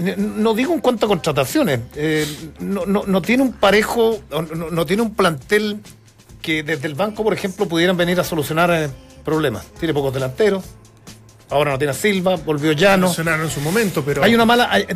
N- 0.00 0.16
No 0.16 0.54
digo 0.54 0.72
en 0.74 0.80
cuanto 0.80 1.06
a 1.06 1.08
contrataciones, 1.08 1.80
eh, 1.94 2.26
no, 2.60 2.86
no- 2.86 3.04
no 3.06 3.22
tiene 3.22 3.42
un 3.42 3.52
parejo, 3.52 4.18
no 4.70 4.86
tiene 4.86 5.02
un 5.02 5.14
plantel 5.14 5.80
que 6.42 6.62
desde 6.62 6.86
el 6.88 6.94
banco, 6.94 7.22
por 7.22 7.34
ejemplo, 7.34 7.66
pudieran 7.68 7.96
venir 7.96 8.18
a 8.20 8.24
solucionar 8.24 8.70
eh, 8.72 8.88
problemas. 9.24 9.66
Tiene 9.78 9.92
pocos 9.94 10.12
delanteros, 10.14 10.64
ahora 11.50 11.72
no 11.72 11.78
tiene 11.78 11.90
a 11.90 11.94
Silva, 11.94 12.36
volvió 12.36 12.72
Llano. 12.72 13.12
En 13.16 13.50
su 13.50 13.60
momento, 13.60 14.02
pero. 14.04 14.22
Hay 14.22 14.34
una 14.34 14.44
mala, 14.44 14.68
hay- 14.70 14.86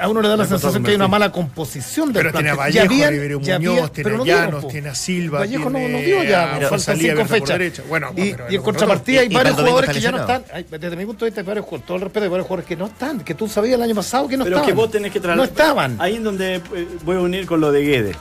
a 0.00 0.08
uno 0.08 0.20
le 0.22 0.28
da 0.28 0.36
la 0.36 0.44
sensación 0.46 0.82
que 0.82 0.90
hay 0.90 0.96
una 0.96 1.04
con 1.04 1.10
mala 1.10 1.32
composición 1.32 2.12
del 2.12 2.22
Pero 2.24 2.32
tiene 2.32 2.50
a 2.50 2.54
plantel. 2.54 2.88
Vallejo, 2.88 3.10
Rivero 3.10 3.40
Muñoz, 3.40 3.92
tiene 3.92 4.04
pero 4.04 4.14
a 4.14 4.18
no 4.18 4.24
Llanos, 4.24 4.68
tiene 4.68 4.88
a 4.88 4.94
Silva, 4.94 5.38
Vallejo 5.40 5.70
no, 5.70 5.78
tiene 5.78 5.92
no 5.92 5.98
dio 6.06 6.24
ya, 6.24 6.46
faltan 6.46 6.70
Rosalía 6.70 7.16
cinco 7.16 7.28
fechas. 7.28 7.82
Bueno, 7.88 8.12
y, 8.16 8.30
pero 8.30 8.44
y 8.50 8.54
en 8.54 8.56
no 8.56 8.62
contrapartida 8.64 9.20
hay 9.20 9.26
Y- 9.28 9.30
y 9.30 9.34
varios 9.34 9.56
Valdomingo 9.56 9.78
jugadores 9.80 9.96
que 9.96 10.00
ya 10.02 10.10
no 10.12 10.18
están. 10.20 10.44
hay- 10.52 10.66
desde 10.78 10.96
mi 10.96 11.06
punto 11.06 11.24
de 11.24 11.30
vista, 11.30 11.40
hay 11.40 11.46
varios 11.46 11.64
jugadores, 11.64 11.86
todo 11.86 11.96
el 11.96 12.02
respeto, 12.04 12.24
hay 12.24 12.30
varios 12.30 12.46
jugadores 12.46 12.68
que 12.68 12.76
no 12.76 12.86
están, 12.86 13.20
que 13.20 13.34
tú 13.34 13.48
sabías 13.48 13.74
el 13.76 13.82
año 13.82 13.94
pasado 13.94 14.28
que 14.28 14.36
no 14.36 14.44
Pero 14.44 14.56
estaban. 14.56 14.74
que 14.74 14.80
vos 14.80 14.90
tenés 14.90 15.12
que 15.12 15.20
traer. 15.20 15.36
No 15.36 15.44
estaban. 15.44 15.96
Ahí 16.00 16.16
en 16.16 16.24
donde 16.24 16.56
eh, 16.56 16.60
voy 17.04 17.16
a 17.16 17.20
unir 17.20 17.46
con 17.46 17.60
lo 17.60 17.72
de 17.72 17.82
Guede. 17.84 18.12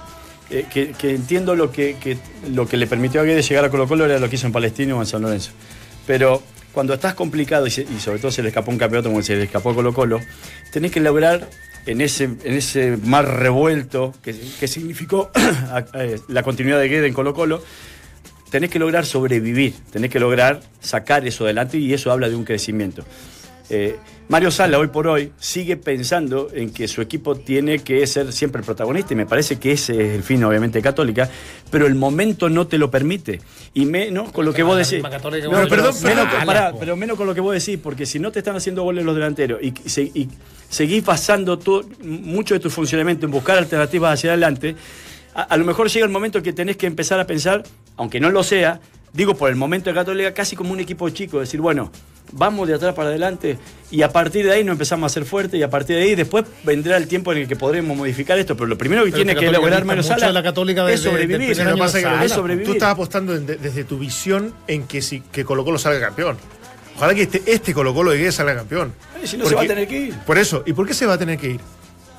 Eh, 0.50 0.66
que, 0.72 0.92
que 0.92 1.12
entiendo 1.16 1.56
lo 1.56 1.72
que, 1.72 1.96
que- 2.00 2.18
lo 2.52 2.68
que 2.68 2.78
le 2.78 2.86
permitió 2.86 3.22
a 3.22 3.24
Guede 3.24 3.42
llegar 3.42 3.66
a 3.66 3.70
Colo 3.70 3.88
Colo 3.88 4.06
era 4.06 4.20
lo 4.20 4.30
que 4.30 4.36
hizo 4.36 4.46
en 4.46 4.54
Palestino 4.54 4.98
o 4.98 5.02
en 5.02 5.08
San 5.08 5.22
Lorenzo. 5.22 5.52
Pero 6.06 6.44
cuando 6.74 6.94
estás 6.94 7.14
complicado 7.14 7.68
y, 7.68 7.72
sobre 7.72 8.20
todo 8.20 8.32
se 8.32 8.42
le 8.42 8.50
escapó 8.50 8.72
un 8.72 8.78
campeonato 8.78 9.10
como 9.10 9.22
se 9.22 9.36
le 9.36 9.44
escapó 9.44 9.70
a 9.70 9.76
Colo 9.76 9.94
Colo, 9.94 10.20
tenés 10.72 10.92
que 10.92 11.00
lograr 11.00 11.48
en 11.86 12.02
ese, 12.02 12.24
en 12.24 12.54
ese 12.54 12.98
mar 12.98 13.40
revuelto 13.40 14.14
que, 14.22 14.34
significó 14.68 15.32
eh, 15.94 16.20
la 16.28 16.44
continuidad 16.44 16.80
de 16.80 16.90
Guede 16.90 17.08
en 17.08 17.14
Colo 17.14 17.34
Colo, 17.34 17.64
tenés 18.50 18.70
que 18.70 18.80
lograr 18.80 19.06
sobrevivir, 19.06 19.74
tenés 19.92 20.10
que 20.10 20.20
lograr 20.20 20.62
sacar 20.80 21.26
eso 21.28 21.46
adelante 21.46 21.78
y 21.78 21.94
eso 21.94 22.12
habla 22.12 22.30
de 22.30 22.36
un 22.36 22.44
crecimiento. 22.44 23.06
Eh, 23.74 23.98
Mario 24.30 24.52
Sala 24.52 24.78
hoy 24.78 24.88
por 24.88 25.08
hoy 25.08 25.32
sigue 25.40 25.78
pensando 25.78 26.48
en 26.54 26.72
que 26.72 26.88
su 26.88 27.02
equipo 27.02 27.36
tiene 27.36 27.80
que 27.80 28.06
ser 28.06 28.32
siempre 28.32 28.60
el 28.60 28.66
protagonista 28.66 29.14
y 29.14 29.18
me 29.18 29.26
parece 29.26 29.58
que 29.58 29.72
ese 29.72 29.94
es 29.94 30.14
el 30.14 30.22
fin 30.22 30.44
obviamente 30.44 30.78
de 30.78 30.84
Católica, 30.84 31.28
pero 31.72 31.88
el 31.88 31.96
momento 31.96 32.50
no 32.50 32.68
te 32.68 32.78
lo 32.78 32.92
permite 32.92 33.42
y 33.74 33.86
menos 33.86 34.32
con 34.32 34.46
lo 34.46 34.54
que 34.54 34.62
vos 34.62 34.76
La 34.76 34.84
decís. 34.84 35.04
No, 35.50 35.68
perdón, 35.68 35.96
menos, 36.04 36.28
pará, 36.46 36.72
po. 36.72 36.80
pero 36.80 36.96
menos 36.96 37.18
con 37.18 37.26
lo 37.26 37.34
que 37.34 37.42
vos 37.42 37.54
decís, 37.54 37.80
porque 37.82 38.06
si 38.06 38.20
no 38.20 38.32
te 38.32 38.40
están 38.40 38.56
haciendo 38.56 38.84
goles 38.84 39.04
los 39.04 39.16
delanteros 39.16 39.60
y, 39.62 39.70
y 39.70 40.30
seguís 40.70 41.04
basando 41.04 41.58
todo, 41.58 41.84
mucho 42.04 42.54
de 42.54 42.60
tu 42.60 42.70
funcionamiento 42.70 43.26
en 43.26 43.32
buscar 43.32 43.58
alternativas 43.58 44.14
hacia 44.14 44.32
adelante, 44.32 44.76
a, 45.34 45.42
a 45.42 45.58
lo 45.58 45.66
mejor 45.66 45.90
llega 45.90 46.06
el 46.06 46.12
momento 46.12 46.44
que 46.44 46.54
tenés 46.54 46.78
que 46.78 46.86
empezar 46.86 47.20
a 47.20 47.26
pensar, 47.26 47.64
aunque 47.98 48.20
no 48.20 48.30
lo 48.30 48.44
sea, 48.44 48.80
digo 49.14 49.34
por 49.36 49.50
el 49.50 49.56
momento 49.56 49.90
de 49.90 49.96
Católica, 49.96 50.34
casi 50.34 50.56
como 50.56 50.74
un 50.74 50.80
equipo 50.80 51.10
chico, 51.10 51.40
decir, 51.40 51.60
bueno, 51.60 51.92
vamos 52.32 52.68
de 52.68 52.74
atrás 52.76 52.96
para 52.96 53.10
adelante 53.10 53.58
y 53.92 54.02
a 54.02 54.12
partir 54.12 54.46
de 54.46 54.54
ahí 54.54 54.64
nos 54.64 54.74
empezamos 54.74 55.12
a 55.12 55.14
ser 55.14 55.26
fuertes 55.26 55.60
y 55.60 55.64
a 55.64 55.70
partir 55.70 55.96
de 55.98 56.04
ahí 56.04 56.16
después 56.16 56.46
vendrá 56.64 56.98
el 56.98 57.08
tiempo 57.08 57.32
en 57.32 57.40
el 57.40 57.48
que 57.48 57.56
podremos 57.56 57.96
modificar 57.96 58.38
esto, 58.40 58.56
pero 58.56 58.68
lo 58.68 58.78
primero 58.78 59.04
que 59.06 59.12
Pero 59.12 59.24
tiene 59.26 59.40
que 59.40 59.52
lograr 59.52 59.86
Mario 59.86 60.04
Sala 60.04 60.28
de 60.28 60.34
la 60.34 60.42
Católica 60.44 60.82
es 60.90 61.02
desde- 61.04 61.10
sobrevivir. 61.12 61.52
es 61.52 61.58
Sala, 61.58 62.26
es 62.26 62.32
sobrevivir. 62.32 62.66
tú 62.68 62.74
estás 62.74 62.90
apostando 62.92 63.36
en- 63.36 63.46
de- 63.46 63.58
desde 63.58 63.84
tu 63.84 64.00
visión 64.00 64.54
en 64.68 64.88
que 64.88 65.02
si 65.02 65.22
que 65.22 65.44
Colo 65.46 65.64
Colo 65.64 65.78
salga 65.78 66.00
campeón. 66.00 66.38
Ojalá 66.96 67.14
que 67.16 67.24
este, 67.24 67.42
este 67.48 67.74
Colo 67.74 67.94
Colo 67.94 68.12
de 68.12 68.18
Guedes 68.20 68.36
salga 68.36 68.56
campeón. 68.56 68.94
Si 69.24 69.38
no 69.38 69.46
se 69.46 69.56
va 69.56 69.62
a 69.64 69.68
tener 69.68 69.88
que 69.88 70.00
ir. 70.00 70.14
Por 70.26 70.38
eso. 70.38 70.64
¿Y 70.66 70.74
por 70.74 70.88
qué 70.88 70.94
se 70.94 71.06
va 71.06 71.14
a 71.14 71.18
tener 71.18 71.38
que 71.40 71.52
ir? 71.52 71.60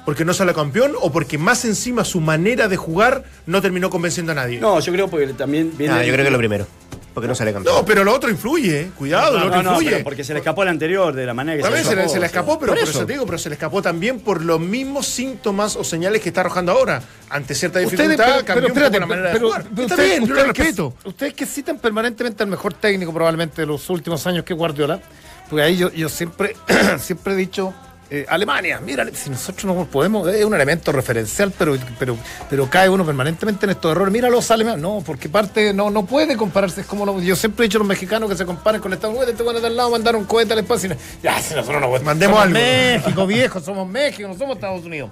¿Porque 0.05 0.25
no 0.25 0.35
sale 0.35 0.53
campeón 0.53 0.93
o 1.01 1.11
porque 1.11 1.39
más 1.39 1.65
encima 1.65 2.05
su 2.05 2.21
manera 2.21 2.69
de 2.69 2.77
jugar 2.77 3.25
no 3.47 3.63
terminó 3.63 3.89
convenciendo 3.89 4.33
a 4.33 4.35
nadie? 4.35 4.61
No, 4.61 4.79
yo 4.81 4.93
creo 4.93 5.09
porque 5.09 5.29
también 5.29 5.73
viene. 5.79 5.95
Ah, 5.95 6.05
yo 6.05 6.13
creo 6.13 6.25
que 6.27 6.31
lo 6.31 6.39
primero. 6.39 6.67
Porque 7.15 7.29
no 7.29 7.35
sale 7.37 7.53
campeón. 7.53 7.77
No, 7.77 7.85
pero 7.87 8.03
lo 8.05 8.13
otro 8.13 8.29
influye, 8.29 8.81
eh. 8.81 8.91
Cuidado, 8.99 9.35
lo 9.35 9.41
No, 9.41 9.47
otro 9.47 9.63
no, 9.63 9.71
influye. 9.71 9.91
pero 9.93 10.05
porque 10.05 10.25
se 10.25 10.33
le 10.35 10.41
escapó 10.41 10.65
el 10.65 10.69
anterior 10.69 11.15
de 11.15 11.25
la 11.25 11.33
manera 11.33 11.57
que 11.57 11.63
También 11.63 11.85
se 11.87 11.95
le, 11.95 12.09
se 12.09 12.19
le 12.19 12.27
escapó, 12.27 12.59
pero 12.59 12.73
Por 12.73 12.81
por 12.81 12.89
eso. 12.89 12.99
eso 12.99 13.07
te 13.07 13.13
digo, 13.13 13.25
pero 13.25 13.39
se 13.39 13.49
le 13.49 13.55
escapó 13.55 13.81
también 13.81 14.19
por 14.21 14.43
los 14.45 14.59
mismos 14.61 15.07
síntomas 15.07 15.77
o 15.77 15.85
señales 15.85 16.21
que 16.21 16.31
está 16.31 16.41
arrojando 16.41 16.73
ahora. 16.73 17.01
Ante 17.31 17.55
cierta 17.55 17.79
Ustedes, 17.79 17.93
dificultad, 18.11 18.25
pero, 18.35 18.45
cambió 18.45 18.55
pero 18.55 18.67
un 18.67 18.73
poco 18.75 18.85
espérate, 18.85 19.01
la 19.01 19.07
manera 19.07 19.33
pero- 19.33 19.47
de 19.47 19.53
jugar. 19.53 19.63
pero 19.71 19.83
Está 19.83 19.95
ustedes- 19.95 20.11
bien, 20.11 20.21
yo 20.29 20.35
lo 20.35 20.41
ustedes 20.41 20.53
que- 20.55 20.63
respeto. 20.65 20.95
ustedes 21.05 21.35
que 21.35 21.47
citan 21.47 21.79
permanentemente 21.79 22.43
al 22.43 22.49
mejor 22.51 22.75
técnico 22.75 23.13
probablemente 23.15 23.63
de 23.63 23.67
los 23.69 23.89
últimos 23.91 24.27
años 24.27 24.45
que 24.45 24.53
es 24.53 24.59
Guardiola, 24.59 25.01
porque 25.49 25.63
ahí 25.63 25.77
yo, 25.77 25.93
yo 25.93 26.09
siempre, 26.09 26.57
siempre 26.99 27.35
he 27.35 27.37
dicho, 27.37 27.73
eh, 28.21 28.27
Alemania, 28.29 28.81
mira, 28.85 29.07
si 29.13 29.31
nosotros 29.31 29.65
no 29.65 29.85
podemos, 29.87 30.29
es 30.29 30.45
un 30.45 30.55
elemento 30.55 30.93
referencial, 30.93 31.53
pero, 31.59 31.77
pero, 31.99 32.17
pero 32.49 32.69
cae 32.71 32.89
uno 32.89 33.05
permanentemente 33.05 33.67
en 33.67 33.71
estos 33.71 33.93
errores. 33.93 34.13
Mira 34.13 34.29
los 34.31 34.51
alemanes, 34.51 34.81
no, 34.81 35.03
porque 35.05 35.29
parte 35.29 35.73
no, 35.73 35.91
no 35.91 36.05
puede 36.07 36.37
compararse, 36.37 36.83
es 36.83 36.87
como 36.87 37.05
lo- 37.07 37.21
yo 37.21 37.37
siempre 37.37 37.65
he 37.65 37.69
dicho 37.69 37.79
a 37.79 37.81
los 37.81 37.89
mexicanos 37.89 38.29
que 38.29 38.37
se 38.37 38.45
comparen 38.47 38.81
con 38.81 38.93
Estados 38.93 39.15
Unidos, 39.17 39.33
este 39.33 39.43
bueno 39.43 39.61
de 39.61 39.67
al 39.67 39.77
lado 39.77 39.91
mandaron 39.91 40.21
un 40.23 40.27
cohete 40.27 40.53
al 40.53 40.59
espacio, 40.61 40.93
y 40.93 41.23
ya, 41.23 41.41
si 41.41 41.55
nosotros 41.55 41.81
no 41.81 41.91
Mandemos 42.05 42.37
somos 42.39 42.43
algo. 42.57 42.59
México, 42.59 43.27
viejo, 43.27 43.61
somos 43.61 43.89
México, 43.89 44.29
no 44.29 44.37
somos 44.37 44.57
Estados 44.57 44.85
Unidos. 44.85 45.11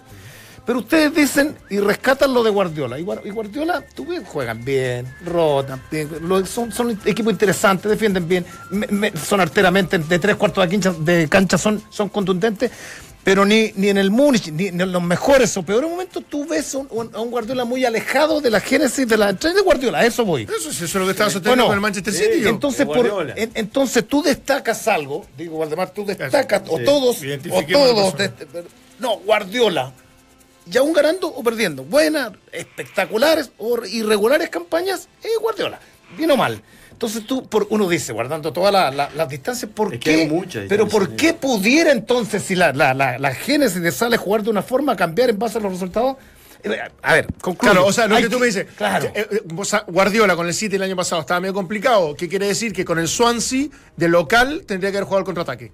Pero 0.64 0.78
ustedes 0.78 1.12
dicen 1.14 1.56
y 1.70 1.78
rescatan 1.80 2.32
lo 2.32 2.42
de 2.44 2.50
Guardiola. 2.50 2.98
Y, 2.98 3.02
Guar- 3.04 3.22
y 3.24 3.30
Guardiola, 3.30 3.84
tú 3.94 4.06
ves, 4.06 4.22
juegan 4.24 4.64
bien, 4.64 5.06
rotan, 5.24 5.82
bien, 5.90 6.08
son, 6.46 6.70
son 6.70 7.00
equipos 7.04 7.32
interesantes, 7.32 7.90
defienden 7.90 8.28
bien, 8.28 8.46
me- 8.70 8.86
me- 8.86 9.12
son 9.16 9.40
arteramente 9.40 9.98
de 9.98 10.18
tres 10.20 10.36
cuartos 10.36 10.62
de 10.64 10.70
cancha, 10.70 10.94
de 10.98 11.28
cancha 11.28 11.58
son, 11.58 11.82
son 11.90 12.08
contundentes. 12.08 12.70
Pero 13.24 13.44
ni, 13.44 13.70
ni 13.76 13.88
en 13.88 13.98
el 13.98 14.10
Múnich, 14.10 14.50
ni 14.50 14.66
en 14.66 14.90
los 14.90 15.00
mejores 15.02 15.56
o 15.56 15.62
peores 15.62 15.88
momentos, 15.88 16.24
tú 16.28 16.44
ves 16.44 16.74
un- 16.74 16.88
un- 16.90 17.10
a 17.14 17.20
un 17.20 17.30
Guardiola 17.30 17.64
muy 17.64 17.84
alejado 17.84 18.40
de 18.40 18.50
la 18.50 18.58
génesis 18.58 19.06
de 19.06 19.16
la 19.16 19.30
entrega 19.30 19.54
de 19.56 19.62
Guardiola. 19.62 19.98
A 20.00 20.04
eso 20.06 20.24
voy. 20.24 20.42
Eso, 20.42 20.70
es- 20.70 20.76
eso 20.76 20.84
es 20.84 20.94
lo 20.94 21.04
que 21.04 21.10
estaba 21.12 21.30
sosteniendo 21.30 21.62
Bueno, 21.62 21.66
con 21.66 21.74
el 21.74 21.80
Manchester 21.80 22.12
City. 22.14 22.40
yo. 22.42 22.48
Entonces, 22.48 22.84
por- 22.84 23.32
en- 23.36 23.50
entonces 23.54 24.06
tú 24.08 24.22
destacas 24.24 24.88
algo, 24.88 25.24
digo 25.38 25.58
Valdemar, 25.58 25.90
tú 25.90 26.04
destacas, 26.04 26.62
o 26.68 26.78
Sí, 26.78 26.84
todos, 26.84 27.16
o 27.50 27.62
todos, 27.72 28.14
no, 28.98 29.18
Guardiola, 29.18 29.92
y 30.70 30.76
aún 30.78 30.92
ganando 30.92 31.28
o 31.28 31.42
perdiendo, 31.42 31.84
buenas, 31.84 32.32
espectaculares 32.52 33.50
o 33.58 33.84
irregulares 33.84 34.48
campañas, 34.50 35.08
es 35.22 35.30
Guardiola, 35.40 35.78
bien 36.16 36.30
o 36.30 36.36
mal. 36.36 36.62
Entonces 36.90 37.26
tú, 37.26 37.48
por, 37.48 37.66
uno 37.70 37.88
dice, 37.88 38.12
guardando 38.12 38.52
todas 38.52 38.72
la- 38.72 38.90
la- 38.92 39.10
las 39.10 39.28
distancias, 39.28 39.70
¿por 39.74 39.92
Es 39.94 40.00
qué? 40.00 40.26
muchas 40.28 40.66
pero 40.68 40.86
¿por 40.86 41.16
qué 41.16 41.34
pudiera 41.34 41.90
entonces, 41.90 42.42
si 42.44 42.54
la, 42.54 42.72
la, 42.72 42.94
la, 42.94 43.18
la 43.18 43.34
génesis 43.34 43.82
de 43.82 43.90
sale 43.90 44.16
jugar 44.16 44.42
de 44.44 44.50
una 44.50 44.62
forma, 44.62 44.94
cambiar 44.94 45.30
en 45.30 45.38
base 45.38 45.58
a 45.58 45.60
los 45.60 45.72
resultados? 45.72 46.16
Eh, 46.62 46.78
A 47.02 47.14
ver, 47.14 47.26
concluyo. 47.40 47.72
Claro, 47.72 47.86
o 47.88 47.92
sea, 47.92 48.06
lo 48.06 48.14
Hay 48.14 48.22
que 48.22 48.28
tú 48.28 48.38
me 48.38 48.46
dices, 48.46 48.66
Claro. 48.76 49.06
eh, 49.16 49.26
eh, 49.32 49.42
Guardiola 49.88 50.36
con 50.36 50.46
el 50.46 50.54
City 50.54 50.76
el 50.76 50.82
año 50.82 50.94
pasado 50.94 51.20
estaba 51.22 51.40
medio 51.40 51.54
complicado. 51.54 52.14
¿Qué 52.14 52.28
quiere 52.28 52.46
decir? 52.46 52.72
Que 52.72 52.84
con 52.84 53.00
el 53.00 53.08
Swansea 53.08 53.66
de 53.96 54.08
local 54.08 54.62
tendría 54.64 54.92
que 54.92 54.98
haber 54.98 55.06
jugado 55.06 55.18
el 55.20 55.24
contraataque. 55.24 55.72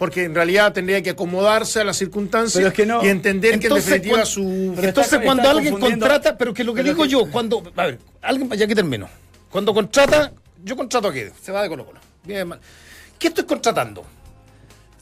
Porque 0.00 0.24
en 0.24 0.34
realidad 0.34 0.72
tendría 0.72 1.02
que 1.02 1.10
acomodarse 1.10 1.78
a 1.78 1.84
las 1.84 1.98
circunstancias 1.98 2.54
Pero 2.56 2.68
es 2.68 2.74
que 2.74 2.86
no. 2.86 3.04
y 3.04 3.08
entender 3.08 3.60
que 3.60 3.66
en 3.66 3.74
definitiva 3.74 4.14
cuan- 4.16 4.26
su. 4.26 4.72
Pero 4.74 4.88
Entonces, 4.88 5.12
está- 5.12 5.24
cuando 5.24 5.42
está 5.42 5.50
alguien 5.52 5.78
contrata, 5.78 6.38
pero 6.38 6.54
que 6.54 6.64
lo 6.64 6.72
que 6.72 6.82
pero 6.82 6.94
digo 6.94 7.04
que- 7.04 7.08
yo, 7.10 7.30
cuando. 7.30 7.62
A 7.76 7.84
ver, 7.86 7.98
alguien, 8.22 8.48
ya 8.50 8.64
aquí 8.64 8.74
termino. 8.74 9.08
Cuando 9.50 9.74
contrata, 9.74 10.32
yo 10.64 10.74
contrato 10.74 11.08
aquí, 11.08 11.24
se 11.42 11.52
va 11.52 11.62
de 11.62 11.68
Colo 11.68 11.84
Colo. 11.84 12.00
Bien, 12.24 12.48
mal. 12.48 12.58
¿Qué 13.18 13.28
estoy 13.28 13.44
contratando? 13.44 14.02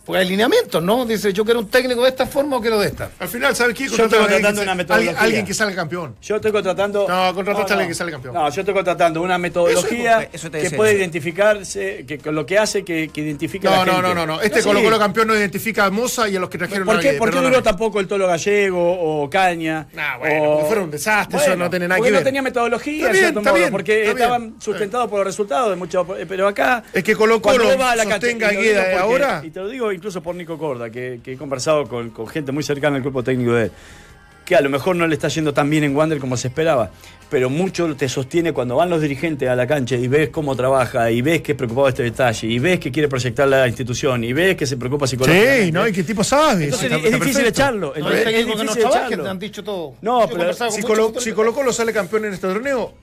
Pues 0.09 0.22
alineamientos, 0.22 0.82
¿no? 0.82 1.04
Dice, 1.04 1.32
yo 1.34 1.44
quiero 1.44 1.61
un 1.61 1.68
técnico 1.68 2.02
de 2.02 2.09
esta 2.09 2.26
forma 2.26 2.56
o 2.56 2.61
quiero 2.62 2.80
de 2.80 2.86
esta. 2.88 3.11
Al 3.18 3.28
final, 3.28 3.54
¿sabes 3.54 3.74
qué? 3.76 3.86
Yo 3.88 4.04
estoy 4.04 4.18
contratando 4.18 4.61
que 4.61 4.64
una 4.64 4.74
metodología. 4.74 5.11
Alguien, 5.11 5.24
alguien 5.24 5.46
que 5.46 5.52
salga 5.54 5.76
campeón. 5.76 6.16
Yo 6.22 6.36
estoy 6.36 6.50
contratando. 6.50 7.06
No, 7.06 7.34
contrataste 7.34 7.72
a 7.72 7.76
alguien 7.76 7.88
que 7.90 7.94
sale 7.94 8.11
campeón. 8.11 8.32
No, 8.34 8.48
yo 8.50 8.61
estoy 8.62 8.74
contratando 8.74 9.20
una 9.22 9.36
metodología 9.36 10.20
Eso- 10.22 10.30
eso 10.32 10.50
te 10.50 10.56
que 10.59 10.64
decía 10.64 10.76
puede 10.78 10.94
identificarse, 10.96 12.04
que 12.06 12.18
con 12.18 12.34
lo 12.34 12.46
que 12.46 12.59
hace 12.59 12.84
que, 12.84 13.11
que 13.12 13.20
identifique 13.20 13.68
a 13.68 13.70
No, 13.70 13.76
la 13.76 13.84
no, 13.84 13.92
gente. 13.92 14.09
no, 14.09 14.14
no, 14.14 14.26
no. 14.26 14.40
Este 14.40 14.62
Sí. 14.62 14.66
Colo 14.68 14.82
Colo 14.82 14.98
campeón 14.98 15.28
no 15.28 15.36
identifica 15.36 15.84
a 15.84 15.90
Moza 15.90 16.28
y 16.28 16.36
a 16.36 16.40
los 16.40 16.48
que 16.48 16.56
trajeron 16.59 16.86
¿Por 16.86 17.00
qué, 17.00 17.12
por 17.12 17.30
qué 17.30 17.40
duró 17.40 17.62
tampoco 17.62 18.00
el 18.00 18.09
Tolo 18.09 18.26
Gallego 18.26 18.80
o 19.22 19.28
Caña? 19.28 19.88
Nah, 19.92 20.16
bueno, 20.18 20.42
o- 20.42 20.50
porque 20.54 20.66
fueron 20.66 20.84
un 20.84 20.90
desastre, 20.90 21.38
eso 21.38 21.54
no 21.56 21.68
tiene 21.70 21.86
nada 21.86 21.98
porque 21.98 22.09
que 22.09 22.12
no 22.12 22.18
ver. 22.18 22.24
tenía 22.24 22.42
metodología, 22.42 22.94
Está 22.96 23.06
en 23.09 23.12
bien, 23.12 23.24
cierto 23.24 23.40
está 23.40 23.50
modo, 23.50 23.59
bien, 23.61 23.70
porque 23.70 23.92
está 24.02 24.14
bien. 24.14 24.22
estaban 24.24 24.54
sustentados 24.61 25.09
por 25.11 25.18
los 25.18 25.26
resultados 25.26 25.70
de 25.70 25.76
muchos. 25.76 26.06
Pero 26.28 26.48
acá. 26.48 26.82
Es 26.92 27.04
que 27.04 27.14
Colo 27.14 27.42
cuando 27.42 27.64
Colo 27.64 27.76
sostenga 28.11 28.48
a 28.48 28.52
Gueda 28.52 29.00
ahora. 29.00 29.42
Y 29.44 29.50
te 29.50 29.61
lo 29.61 29.68
digo 29.68 29.92
incluso 29.99 30.22
por 30.22 30.34
Nico 30.34 30.57
Corda, 30.57 30.88
que, 30.90 31.20
que 31.22 31.32
he 31.32 31.36
conversado 31.36 31.86
con, 31.86 32.11
con 32.11 32.26
gente 32.26 32.51
muy 32.53 32.62
cercana 32.62 32.96
al 32.96 33.03
cuerpo 33.03 33.22
técnico 33.22 33.53
de 33.53 33.64
él. 33.64 33.72
Que 34.44 34.57
a 34.57 34.62
lo 34.62 34.70
mejor 34.70 34.96
no 34.96 35.07
le 35.07 35.12
está 35.14 35.28
yendo 35.28 35.53
tan 35.53 35.68
bien 35.68 35.84
en 35.84 35.94
Wander 35.94 36.18
como 36.18 36.34
se 36.38 36.49
esperaba, 36.49 36.90
pero 37.28 37.51
mucho 37.51 37.94
te 37.94 38.09
sostiene 38.09 38.55
cuando 38.55 38.76
van 38.76 38.88
los 38.88 39.03
dirigentes 39.03 39.46
a 39.46 39.55
la 39.55 39.66
cancha 39.66 39.94
y 39.96 40.09
ves 40.09 40.30
cómo 40.30 40.57
trabaja, 40.57 41.11
y 41.11 41.20
ves 41.20 41.42
que 41.42 41.53
es 41.53 41.59
preocupado 41.59 41.84
de 41.84 41.90
este 41.90 42.03
detalle, 42.05 42.46
y 42.49 42.59
ves 42.59 42.80
que 42.80 42.90
quiere 42.90 43.09
proyectar 43.09 43.46
la 43.46 43.68
institución, 43.68 44.24
y 44.24 44.32
ves 44.32 44.57
que 44.57 44.64
se 44.64 44.78
preocupa 44.78 45.07
psicológicamente. 45.07 45.66
Sí, 45.66 45.72
¿no? 45.72 45.86
¿Y 45.86 45.92
qué 45.92 46.03
tipo 46.03 46.24
sabe? 46.24 46.64
Entonces 46.64 46.88
Sí, 46.88 46.94
es, 46.94 46.96
está- 46.96 47.09
está 47.09 47.18
difícil 47.18 47.34
perfecto. 47.44 47.61
echarlo. 47.61 47.92
No, 47.99 48.11
es, 48.11 48.14
es 48.20 48.24
técnicos 48.24 48.53
que 48.61 48.64
no 48.64 48.72
difícil 48.72 48.88
echarlo. 48.88 49.24
te 49.24 49.28
han 49.28 49.38
dicho 49.38 49.62
todo. 49.64 49.94
No, 50.01 50.20
Yo 50.30 50.34
pero 50.38 50.70
Si 50.70 50.82
Colo, 50.82 51.12
si 51.18 51.32
Colo 51.32 51.53
Colo 51.53 51.70
sale 51.70 51.92
campeón 51.92 52.24
en 52.24 52.32
este 52.32 52.49
torneo, 52.49 52.94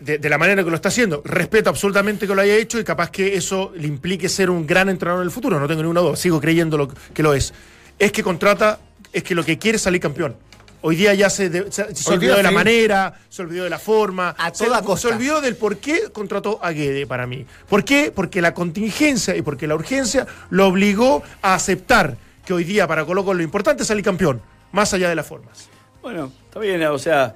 de, 0.00 0.18
de 0.18 0.28
la 0.28 0.38
manera 0.38 0.62
que 0.64 0.70
lo 0.70 0.76
está 0.76 0.88
haciendo, 0.88 1.22
respeto 1.24 1.70
absolutamente 1.70 2.26
que 2.26 2.34
lo 2.34 2.40
haya 2.42 2.54
hecho 2.54 2.78
y 2.78 2.84
capaz 2.84 3.10
que 3.10 3.34
eso 3.36 3.72
le 3.76 3.86
implique 3.88 4.28
ser 4.28 4.48
un 4.50 4.66
gran 4.66 4.88
entrenador 4.88 5.22
en 5.22 5.26
el 5.26 5.32
futuro, 5.32 5.58
no 5.58 5.66
tengo 5.66 5.82
ninguna 5.82 6.00
duda, 6.00 6.16
sigo 6.16 6.40
creyendo 6.40 6.76
lo, 6.78 6.88
que 6.88 7.22
lo 7.22 7.34
es. 7.34 7.52
Es 7.98 8.12
que 8.12 8.22
contrata, 8.22 8.78
es 9.12 9.22
que 9.24 9.34
lo 9.34 9.44
que 9.44 9.58
quiere 9.58 9.76
es 9.76 9.82
salir 9.82 10.00
campeón. 10.00 10.36
Hoy 10.80 10.94
día 10.94 11.12
ya 11.14 11.28
se, 11.28 11.50
de- 11.50 11.72
se- 11.72 11.92
se 11.92 12.08
olvidó 12.12 12.34
día 12.34 12.36
de 12.36 12.42
la 12.44 12.48
sí. 12.50 12.54
manera, 12.54 13.14
se 13.28 13.42
olvidó 13.42 13.64
de 13.64 13.70
la 13.70 13.80
forma, 13.80 14.30
A 14.38 14.54
se, 14.54 14.64
toda 14.66 14.78
se 14.78 14.84
costa. 14.84 15.08
olvidó 15.08 15.40
del 15.40 15.56
por 15.56 15.78
qué 15.78 16.02
contrató 16.12 16.60
a 16.62 16.70
Guede 16.70 17.04
para 17.04 17.26
mí. 17.26 17.44
¿Por 17.68 17.84
qué? 17.84 18.12
Porque 18.14 18.40
la 18.40 18.54
contingencia 18.54 19.34
y 19.34 19.42
porque 19.42 19.66
la 19.66 19.74
urgencia 19.74 20.24
lo 20.50 20.68
obligó 20.68 21.24
a 21.42 21.54
aceptar 21.54 22.16
que 22.46 22.52
hoy 22.52 22.62
día 22.62 22.86
para 22.86 23.04
Colo 23.04 23.24
Colo 23.24 23.38
lo 23.38 23.42
importante 23.42 23.82
es 23.82 23.88
salir 23.88 24.04
campeón, 24.04 24.40
más 24.70 24.94
allá 24.94 25.08
de 25.08 25.16
las 25.16 25.26
formas. 25.26 25.68
Bueno, 26.00 26.30
está 26.46 26.60
bien, 26.60 26.80
o 26.84 26.98
sea. 26.98 27.34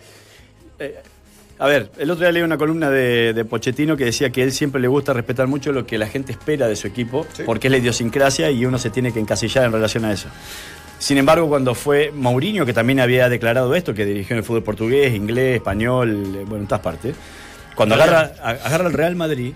eh, 0.78 1.02
a 1.62 1.66
ver, 1.66 1.92
el 1.96 2.10
otro 2.10 2.24
día 2.24 2.32
leí 2.32 2.42
una 2.42 2.58
columna 2.58 2.90
de, 2.90 3.32
de 3.32 3.44
Pochettino 3.44 3.96
que 3.96 4.04
decía 4.04 4.30
que 4.30 4.42
él 4.42 4.50
siempre 4.50 4.80
le 4.80 4.88
gusta 4.88 5.12
respetar 5.12 5.46
mucho 5.46 5.70
lo 5.70 5.86
que 5.86 5.96
la 5.96 6.08
gente 6.08 6.32
espera 6.32 6.66
de 6.66 6.74
su 6.74 6.88
equipo, 6.88 7.24
porque 7.46 7.68
es 7.68 7.70
la 7.70 7.76
idiosincrasia 7.78 8.50
y 8.50 8.66
uno 8.66 8.78
se 8.78 8.90
tiene 8.90 9.12
que 9.12 9.20
encasillar 9.20 9.66
en 9.66 9.70
relación 9.70 10.04
a 10.04 10.10
eso. 10.10 10.26
Sin 10.98 11.18
embargo, 11.18 11.46
cuando 11.46 11.76
fue 11.76 12.10
Mourinho, 12.10 12.66
que 12.66 12.72
también 12.72 12.98
había 12.98 13.28
declarado 13.28 13.76
esto, 13.76 13.94
que 13.94 14.04
dirigió 14.04 14.34
en 14.34 14.38
el 14.38 14.44
fútbol 14.44 14.64
portugués, 14.64 15.14
inglés, 15.14 15.54
español, 15.54 16.34
eh, 16.34 16.44
bueno, 16.44 16.62
en 16.62 16.66
todas 16.66 16.82
partes, 16.82 17.14
cuando 17.76 17.94
agarra, 17.94 18.32
agarra 18.42 18.86
al 18.86 18.92
Real 18.92 19.14
Madrid, 19.14 19.52